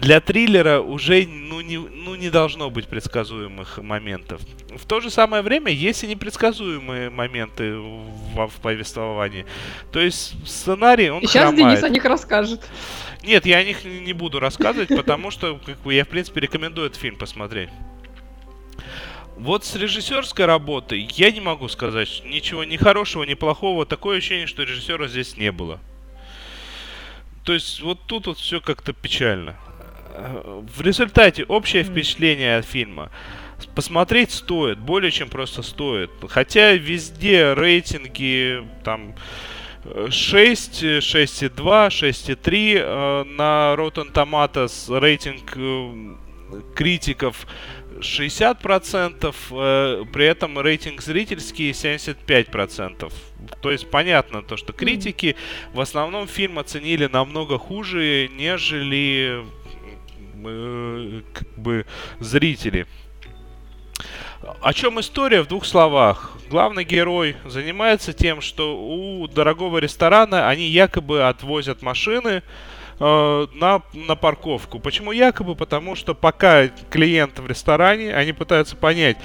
для 0.00 0.20
триллера 0.20 0.80
уже 0.80 1.26
ну, 1.26 1.60
не, 1.60 1.76
ну, 1.76 2.14
не 2.14 2.30
должно 2.30 2.70
быть 2.70 2.86
предсказуемых 2.86 3.78
моментов. 3.78 4.40
В 4.76 4.86
то 4.86 5.00
же 5.00 5.10
самое 5.10 5.42
время 5.42 5.72
есть 5.72 6.04
и 6.04 6.06
непредсказуемые 6.06 7.10
моменты 7.10 7.76
в, 7.76 8.46
в 8.46 8.60
повествовании. 8.62 9.44
То 9.92 10.00
есть 10.00 10.34
сценарий, 10.46 11.10
он 11.10 11.22
Сейчас 11.22 11.50
хромает. 11.50 11.80
Денис 11.80 11.82
о 11.82 11.88
них 11.88 12.04
расскажет. 12.04 12.68
Нет, 13.24 13.44
я 13.46 13.58
о 13.58 13.64
них 13.64 13.84
не 13.84 14.12
буду 14.12 14.38
рассказывать, 14.38 14.88
потому 14.88 15.30
что 15.30 15.58
как 15.64 15.78
бы, 15.80 15.92
я, 15.92 16.04
в 16.04 16.08
принципе, 16.08 16.40
рекомендую 16.40 16.86
этот 16.86 17.00
фильм 17.00 17.16
посмотреть. 17.16 17.70
Вот 19.36 19.64
с 19.64 19.74
режиссерской 19.74 20.46
работой 20.46 21.08
я 21.14 21.30
не 21.30 21.40
могу 21.40 21.68
сказать 21.68 22.22
ничего 22.24 22.64
ни 22.64 22.76
хорошего, 22.76 23.24
ни 23.24 23.34
плохого. 23.34 23.84
Такое 23.84 24.18
ощущение, 24.18 24.46
что 24.46 24.62
режиссера 24.62 25.08
здесь 25.08 25.36
не 25.36 25.50
было. 25.50 25.80
То 27.44 27.52
есть 27.52 27.80
вот 27.80 27.98
тут 28.06 28.26
вот 28.26 28.38
все 28.38 28.60
как-то 28.60 28.92
печально 28.92 29.56
в 30.16 30.80
результате 30.80 31.44
общее 31.44 31.82
впечатление 31.82 32.58
от 32.58 32.64
фильма 32.64 33.10
посмотреть 33.74 34.30
стоит, 34.30 34.78
более 34.78 35.10
чем 35.10 35.28
просто 35.28 35.62
стоит. 35.62 36.10
Хотя 36.28 36.72
везде 36.72 37.54
рейтинги 37.54 38.64
там 38.84 39.14
6, 39.84 40.82
6,2, 40.84 41.88
6,3 41.88 43.24
на 43.24 43.74
Rotten 43.76 44.12
Tomatoes 44.12 44.98
рейтинг 44.98 45.52
э, 45.56 46.64
критиков 46.74 47.46
60%, 48.00 49.34
э, 49.50 50.04
при 50.12 50.26
этом 50.26 50.58
рейтинг 50.58 51.00
зрительский 51.00 51.70
75%. 51.70 53.12
То 53.60 53.70
есть 53.70 53.90
понятно 53.90 54.42
то, 54.42 54.56
что 54.56 54.72
критики 54.72 55.36
в 55.72 55.80
основном 55.80 56.26
фильм 56.26 56.58
оценили 56.58 57.06
намного 57.06 57.58
хуже, 57.58 58.28
нежели 58.36 59.44
э, 60.46 61.22
как 61.32 61.48
бы 61.56 61.86
зрители. 62.20 62.86
О 64.60 64.72
чем 64.72 65.00
история 65.00 65.42
в 65.42 65.48
двух 65.48 65.64
словах? 65.64 66.32
Главный 66.48 66.84
герой 66.84 67.36
занимается 67.44 68.12
тем, 68.12 68.40
что 68.40 68.78
у 68.80 69.26
дорогого 69.26 69.78
ресторана 69.78 70.48
они 70.48 70.68
якобы 70.68 71.24
отвозят 71.26 71.82
машины 71.82 72.42
э, 73.00 73.46
на, 73.54 73.82
на 73.92 74.14
парковку. 74.14 74.78
Почему 74.78 75.10
якобы? 75.10 75.56
Потому 75.56 75.96
что 75.96 76.14
пока 76.14 76.68
клиент 76.68 77.38
в 77.40 77.46
ресторане, 77.46 78.14
они 78.14 78.32
пытаются 78.32 78.76
понять, 78.76 79.18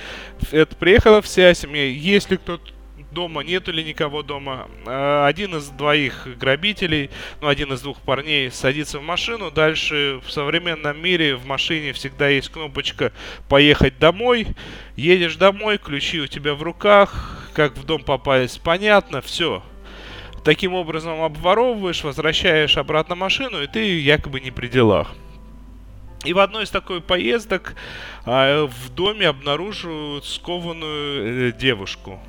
это 0.51 0.75
приехала 0.75 1.21
вся 1.21 1.53
семья, 1.53 1.85
есть 1.85 2.31
ли 2.31 2.37
кто-то 2.37 2.72
дома, 3.13 3.43
нету 3.43 3.71
ли 3.71 3.83
никого 3.83 4.23
дома. 4.23 4.67
А, 4.85 5.27
один 5.27 5.55
из 5.55 5.69
двоих 5.69 6.27
грабителей, 6.37 7.09
ну, 7.41 7.47
один 7.47 7.71
из 7.73 7.81
двух 7.81 7.99
парней 8.01 8.51
садится 8.51 8.99
в 8.99 9.03
машину. 9.03 9.51
Дальше 9.51 10.19
в 10.25 10.31
современном 10.31 11.01
мире 11.01 11.35
в 11.35 11.45
машине 11.45 11.93
всегда 11.93 12.27
есть 12.27 12.49
кнопочка 12.49 13.11
«Поехать 13.49 13.99
домой». 13.99 14.47
Едешь 14.95 15.37
домой, 15.37 15.77
ключи 15.77 16.19
у 16.19 16.27
тебя 16.27 16.53
в 16.53 16.61
руках, 16.61 17.49
как 17.53 17.75
в 17.77 17.85
дом 17.85 18.03
попасть, 18.03 18.61
понятно, 18.61 19.21
все. 19.21 19.63
Таким 20.43 20.73
образом 20.73 21.21
обворовываешь, 21.21 22.03
возвращаешь 22.03 22.77
обратно 22.77 23.15
машину, 23.15 23.63
и 23.63 23.67
ты 23.67 23.99
якобы 23.99 24.41
не 24.41 24.51
при 24.51 24.67
делах. 24.67 25.15
И 26.23 26.31
в 26.31 26.39
одной 26.39 26.63
из 26.63 26.69
такой 26.69 27.01
поездок 27.01 27.75
а, 28.25 28.67
в 28.67 28.89
доме 28.89 29.27
обнаруживают 29.27 30.25
скованную 30.25 31.49
э, 31.49 31.51
девушку. 31.51 32.19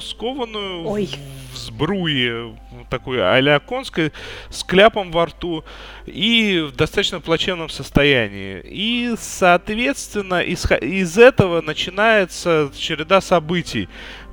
Скованную 0.00 0.86
Ой. 0.86 1.08
в, 1.52 1.56
сбруе, 1.56 2.56
такой 2.90 3.22
а-ля 3.22 3.58
конской, 3.58 4.12
с 4.50 4.64
кляпом 4.64 5.10
во 5.10 5.26
рту 5.26 5.64
и 6.06 6.66
в 6.70 6.76
достаточно 6.76 7.20
плачевном 7.20 7.68
состоянии. 7.68 8.60
И, 8.64 9.14
соответственно, 9.18 10.40
из, 10.40 10.70
из 10.70 11.18
этого 11.18 11.60
начинается 11.60 12.70
череда 12.76 13.20
событий. 13.20 13.88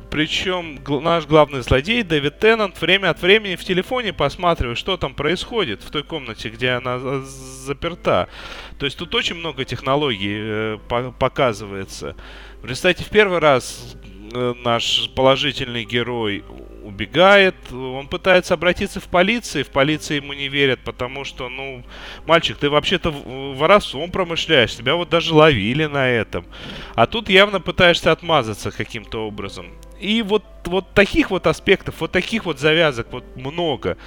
Причем 0.10 0.80
наш 1.04 1.28
главный 1.28 1.62
злодей, 1.62 2.02
Дэвид 2.02 2.40
Теннант, 2.40 2.82
время 2.82 3.12
от 3.12 3.22
времени 3.22 3.56
в 3.56 3.64
телефоне 3.64 4.12
посматривает, 4.12 4.78
что 4.78 4.98
там 4.98 5.14
происходит 5.14 5.84
в 5.84 5.92
той 5.92 6.04
комнате, 6.04 6.50
где 6.50 6.72
она 6.72 7.22
заперта. 7.22 8.28
То 8.80 8.86
есть 8.86 8.98
тут 8.98 9.14
очень 9.14 9.36
много 9.36 9.66
технологий 9.66 10.38
э, 10.40 10.78
по 10.88 11.12
показывается. 11.12 12.16
В 12.62 12.66
результате 12.66 13.04
в 13.04 13.10
первый 13.10 13.40
раз 13.40 13.96
э, 14.34 14.54
наш 14.64 15.10
положительный 15.16 15.86
герой 15.86 16.44
убегает, 16.90 17.56
он 17.72 18.08
пытается 18.08 18.54
обратиться 18.54 19.00
в 19.00 19.06
полицию, 19.06 19.66
в 19.66 19.70
полиции 19.70 20.18
ему 20.18 20.34
не 20.34 20.50
верят, 20.50 20.80
потому 20.84 21.24
что, 21.24 21.50
ну, 21.50 21.84
мальчик, 22.26 22.58
ты 22.58 22.70
вообще-то 22.70 23.12
воровством 23.12 24.12
промышляешь, 24.12 24.76
тебя 24.76 24.96
вот 24.96 25.10
даже 25.10 25.34
ловили 25.34 25.86
на 25.86 26.10
этом. 26.10 26.46
А 26.96 27.06
тут 27.06 27.30
явно 27.30 27.62
пытаешься 27.62 28.12
отмазаться 28.12 28.72
каким-то 28.72 29.26
образом. 29.26 29.68
И 30.00 30.22
вот, 30.22 30.44
вот 30.66 30.94
таких 30.94 31.32
вот 31.32 31.48
аспектов, 31.48 31.96
вот 32.00 32.12
таких 32.12 32.46
вот 32.46 32.60
завязок 32.60 33.08
вот 33.12 33.24
много. 33.36 33.98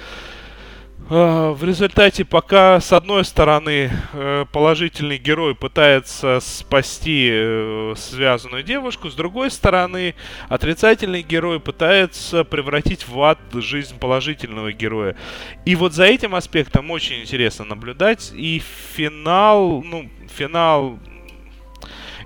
А, 1.09 1.51
в 1.51 1.63
результате, 1.65 2.23
пока 2.23 2.79
с 2.79 2.93
одной 2.93 3.25
стороны 3.25 3.91
э, 4.13 4.45
положительный 4.51 5.17
герой 5.17 5.53
пытается 5.53 6.39
спасти 6.39 7.29
э, 7.31 7.93
связанную 7.97 8.63
девушку, 8.63 9.09
с 9.09 9.15
другой 9.15 9.51
стороны 9.51 10.15
отрицательный 10.47 11.21
герой 11.21 11.59
пытается 11.59 12.45
превратить 12.45 13.07
в 13.07 13.21
ад 13.21 13.39
жизнь 13.53 13.99
положительного 13.99 14.71
героя. 14.71 15.17
И 15.65 15.75
вот 15.75 15.93
за 15.93 16.05
этим 16.05 16.35
аспектом 16.35 16.89
очень 16.89 17.21
интересно 17.21 17.65
наблюдать. 17.65 18.31
И 18.33 18.61
финал, 18.95 19.83
ну, 19.83 20.09
финал 20.33 20.99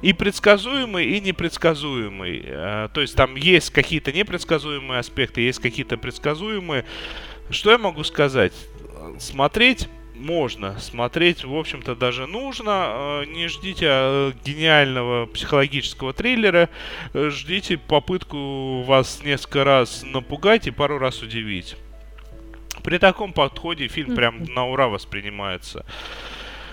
и 0.04 0.14
предсказуемый, 0.14 1.06
и 1.06 1.20
непредсказуемый. 1.20 2.44
Э, 2.46 2.90
то 2.94 3.02
есть 3.02 3.16
там 3.16 3.36
есть 3.36 3.72
какие-то 3.72 4.12
непредсказуемые 4.12 5.00
аспекты, 5.00 5.42
есть 5.42 5.60
какие-то 5.60 5.98
предсказуемые. 5.98 6.86
Что 7.50 7.72
я 7.72 7.78
могу 7.78 8.04
сказать? 8.04 8.54
Смотреть 9.20 9.88
можно, 10.18 10.78
смотреть, 10.80 11.44
в 11.44 11.56
общем-то, 11.56 11.96
даже 11.96 12.28
нужно. 12.28 12.88
Э, 12.90 13.26
не 13.26 13.48
ждите 13.48 13.86
э, 13.88 14.32
гениального 14.44 15.28
психологического 15.28 16.14
триллера, 16.14 16.70
э, 17.14 17.30
ждите 17.30 17.78
попытку 17.78 18.82
вас 18.84 19.22
несколько 19.24 19.64
раз 19.64 20.04
напугать 20.04 20.68
и 20.68 20.72
пару 20.72 20.98
раз 20.98 21.22
удивить. 21.22 21.76
При 22.84 22.98
таком 22.98 23.34
подходе 23.34 23.88
фильм 23.88 24.16
прям 24.16 24.44
на 24.46 24.66
ура 24.66 24.88
воспринимается. 24.88 25.86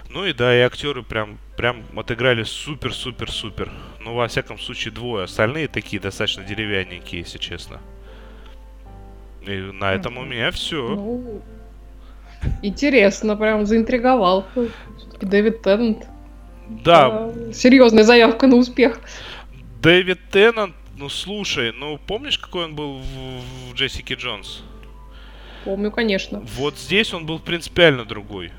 Ну 0.09 0.25
и 0.25 0.33
да, 0.33 0.57
и 0.57 0.61
актеры 0.61 1.03
прям, 1.03 1.39
прям 1.57 1.83
отыграли 1.97 2.45
супер-супер-супер. 2.45 3.71
Ну, 4.01 4.15
во 4.15 4.29
всяком 4.29 4.59
случае, 4.59 4.93
двое. 4.93 5.25
Остальные 5.25 5.69
такие 5.69 6.01
достаточно 6.01 6.45
деревянненькие, 6.45 7.23
если 7.23 7.39
честно. 7.39 7.81
И 9.47 9.73
на 9.73 9.93
этом 9.93 10.19
у 10.19 10.25
меня 10.25 10.51
все. 10.51 10.89
Ну, 10.89 11.43
интересно, 12.63 13.37
прям 13.37 13.67
заинтриговал. 13.67 14.47
Дэвид 15.21 15.63
Теннант. 15.63 16.07
Да. 16.69 17.31
Э, 17.35 17.53
Серьезная 17.53 18.05
заявка 18.05 18.47
на 18.47 18.57
успех. 18.57 19.01
Дэвид 19.83 20.19
Теннант, 20.31 20.75
ну 20.97 21.09
слушай, 21.09 21.73
ну 21.73 21.99
помнишь, 22.07 22.39
какой 22.39 22.65
он 22.65 22.75
был 22.75 22.99
в, 22.99 23.71
в 23.71 23.75
Джессике 23.75 24.15
Джонс? 24.15 24.63
Помню, 25.65 25.91
конечно. 25.91 26.43
Вот 26.57 26.79
здесь 26.79 27.13
он 27.15 27.27
был 27.27 27.39
принципиально 27.39 28.05
другой. 28.05 28.51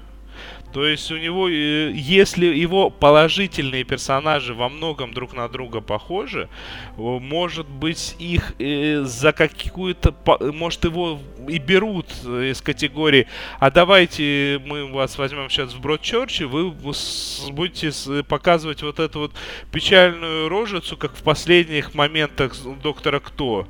То 0.76 0.86
есть 0.86 1.09
у 1.09 1.15
него, 1.15 1.47
э, 1.47 1.93
если 1.93 2.47
его 2.47 2.89
положительные 2.89 3.86
персонажи 3.86 4.53
во 4.53 4.67
многом 4.67 5.13
друг 5.13 5.34
на 5.34 5.47
друга 5.47 5.80
похожи, 5.80 6.49
может 6.97 7.65
быть 7.65 8.17
их 8.19 8.55
э, 8.59 9.03
за 9.05 9.32
какую-то, 9.32 10.13
может 10.51 10.84
его 10.84 11.21
и 11.47 11.59
берут 11.59 12.07
из 12.26 12.61
категории, 12.61 13.28
а 13.57 13.71
давайте 13.71 14.61
мы 14.65 14.91
вас 14.91 15.17
возьмем 15.17 15.49
сейчас 15.49 15.73
в 15.73 15.80
Бродчерчи, 15.80 16.43
вы 16.43 16.71
будете 16.71 17.93
показывать 18.23 18.82
вот 18.82 18.99
эту 18.99 19.19
вот 19.19 19.32
печальную 19.71 20.49
рожицу, 20.49 20.97
как 20.97 21.15
в 21.15 21.23
последних 21.23 21.95
моментах 21.95 22.53
доктора 22.84 23.21
Кто 23.21 23.65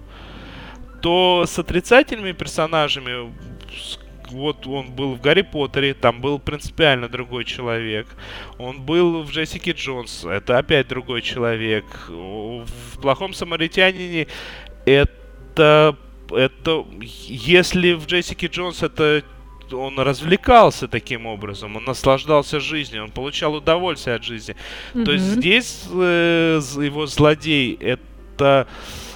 то 1.04 1.46
с 1.46 1.60
отрицательными 1.60 2.32
персонажами, 2.32 3.32
вот 4.32 4.68
он 4.68 4.92
был 4.92 5.16
в 5.16 5.22
Гарри 5.22 5.42
Поттере, 5.42 5.94
там 5.94 6.22
был 6.22 6.40
принципиально 6.40 7.10
другой 7.10 7.46
человек. 7.46 8.08
Он 8.58 8.82
был 8.82 9.24
в 9.24 9.32
Джессике 9.32 9.72
Джонс, 9.72 10.26
это 10.26 10.58
опять 10.58 10.88
другой 10.88 11.22
человек. 11.22 11.86
В 12.08 13.00
Плохом 13.02 13.34
Самаритянине 13.34 14.28
это... 14.86 15.98
Это... 16.32 16.86
Если 17.02 17.94
в 17.94 18.08
Джессике 18.08 18.48
Джонс 18.48 18.82
это 18.82 19.24
он 19.72 19.98
развлекался 20.00 20.88
таким 20.88 21.26
образом, 21.26 21.76
он 21.76 21.86
наслаждался 21.86 22.60
жизнью, 22.60 23.04
он 23.06 23.12
получал 23.12 23.56
удовольствие 23.56 24.16
от 24.16 24.24
жизни. 24.24 24.56
Mm-hmm. 24.94 25.06
То 25.06 25.12
есть 25.12 25.26
здесь 25.26 25.84
э, 25.92 26.62
его 26.82 27.08
злодей 27.08 27.76
это 27.80 28.68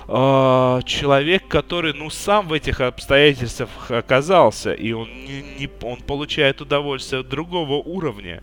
э, 0.09 0.81
человек, 0.85 1.47
который, 1.47 1.93
ну, 1.93 2.09
сам 2.09 2.47
в 2.47 2.53
этих 2.53 2.81
обстоятельствах 2.81 3.91
оказался, 3.91 4.73
и 4.73 4.91
он, 4.91 5.07
не, 5.07 5.41
не, 5.59 5.69
он 5.83 5.97
получает 6.01 6.61
удовольствие 6.61 7.21
от 7.21 7.29
другого 7.29 7.73
уровня. 7.73 8.41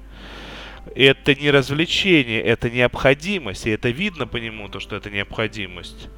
Это 0.95 1.35
не 1.35 1.51
развлечение, 1.51 2.41
это 2.41 2.71
необходимость, 2.71 3.67
и 3.67 3.71
это 3.71 3.91
видно 3.91 4.27
по 4.27 4.37
нему, 4.37 4.69
то, 4.69 4.79
что 4.79 4.95
это 4.95 5.11
необходимость. 5.11 6.09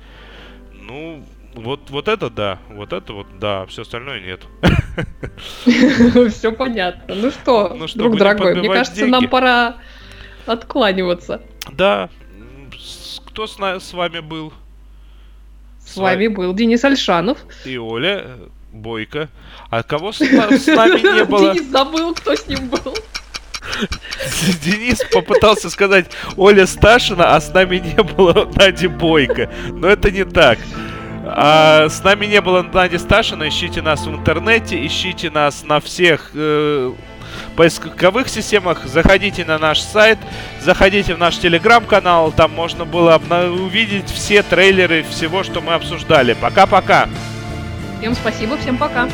Ну, 0.75 1.25
вот, 1.55 1.89
вот 1.89 2.09
это 2.09 2.29
да, 2.29 2.59
вот 2.69 2.93
это 2.93 3.13
вот 3.15 3.27
да, 3.41 3.65
все 3.67 3.83
остальное 3.83 4.21
нет. 4.21 4.43
Все 6.33 6.53
понятно. 6.53 7.15
Ну 7.15 7.31
что, 7.31 7.75
ну 7.75 7.87
друг 7.95 8.19
дорогой, 8.19 8.55
мне 8.55 8.69
кажется, 8.69 9.07
нам 9.07 9.29
пора 9.29 9.77
откланиваться. 10.47 11.43
Да. 11.73 12.11
Кто 13.27 13.47
с 13.47 13.93
вами 13.93 14.21
был? 14.21 14.53
С 15.89 15.97
вами 15.97 16.29
был 16.29 16.55
Денис 16.55 16.85
Альшанов. 16.85 17.39
И 17.65 17.79
Оля 17.79 18.27
Бойко. 18.73 19.29
А 19.71 19.83
кого 19.83 20.13
с, 20.13 20.19
с 20.19 20.67
нами 20.67 21.01
не 21.01 21.25
было? 21.25 21.55
Денис 21.55 21.71
забыл, 21.71 22.15
кто 22.15 22.35
с 22.35 22.47
ним 22.47 22.69
был. 22.69 22.95
Денис 24.63 25.01
попытался 25.13 25.71
сказать 25.71 26.11
Оля 26.37 26.67
Сташина, 26.67 27.35
а 27.35 27.41
с 27.41 27.53
нами 27.53 27.79
не 27.79 28.03
было 28.03 28.51
Нади 28.57 28.87
Бойко. 28.87 29.51
Но 29.71 29.89
это 29.89 30.11
не 30.11 30.25
так. 30.25 30.59
А 31.25 31.89
с 31.89 32.03
нами 32.03 32.27
не 32.27 32.41
было 32.41 32.63
Нади 32.63 32.99
Сташина. 32.99 33.49
Ищите 33.49 33.83
нас 33.83 34.07
в 34.07 34.11
интернете, 34.11 34.85
ищите 34.85 35.31
нас 35.31 35.65
на 35.65 35.81
всех 35.81 36.31
э, 36.35 36.93
поисковых 37.57 38.29
системах, 38.29 38.87
заходите 38.87 39.45
на 39.45 39.59
наш 39.59 39.81
сайт, 39.81 40.19
заходите 40.61 41.15
в 41.15 41.19
наш 41.19 41.39
телеграм-канал, 41.39 42.33
там 42.33 42.53
можно 42.53 42.85
было 42.85 43.21
увидеть 43.51 44.11
все 44.11 44.43
трейлеры 44.43 45.05
всего, 45.11 45.43
что 45.43 45.61
мы 45.61 45.75
обсуждали. 45.75 46.35
Пока-пока! 46.35 47.09
Всем 47.99 48.15
спасибо, 48.15 48.57
всем 48.59 48.77
пока! 48.77 49.09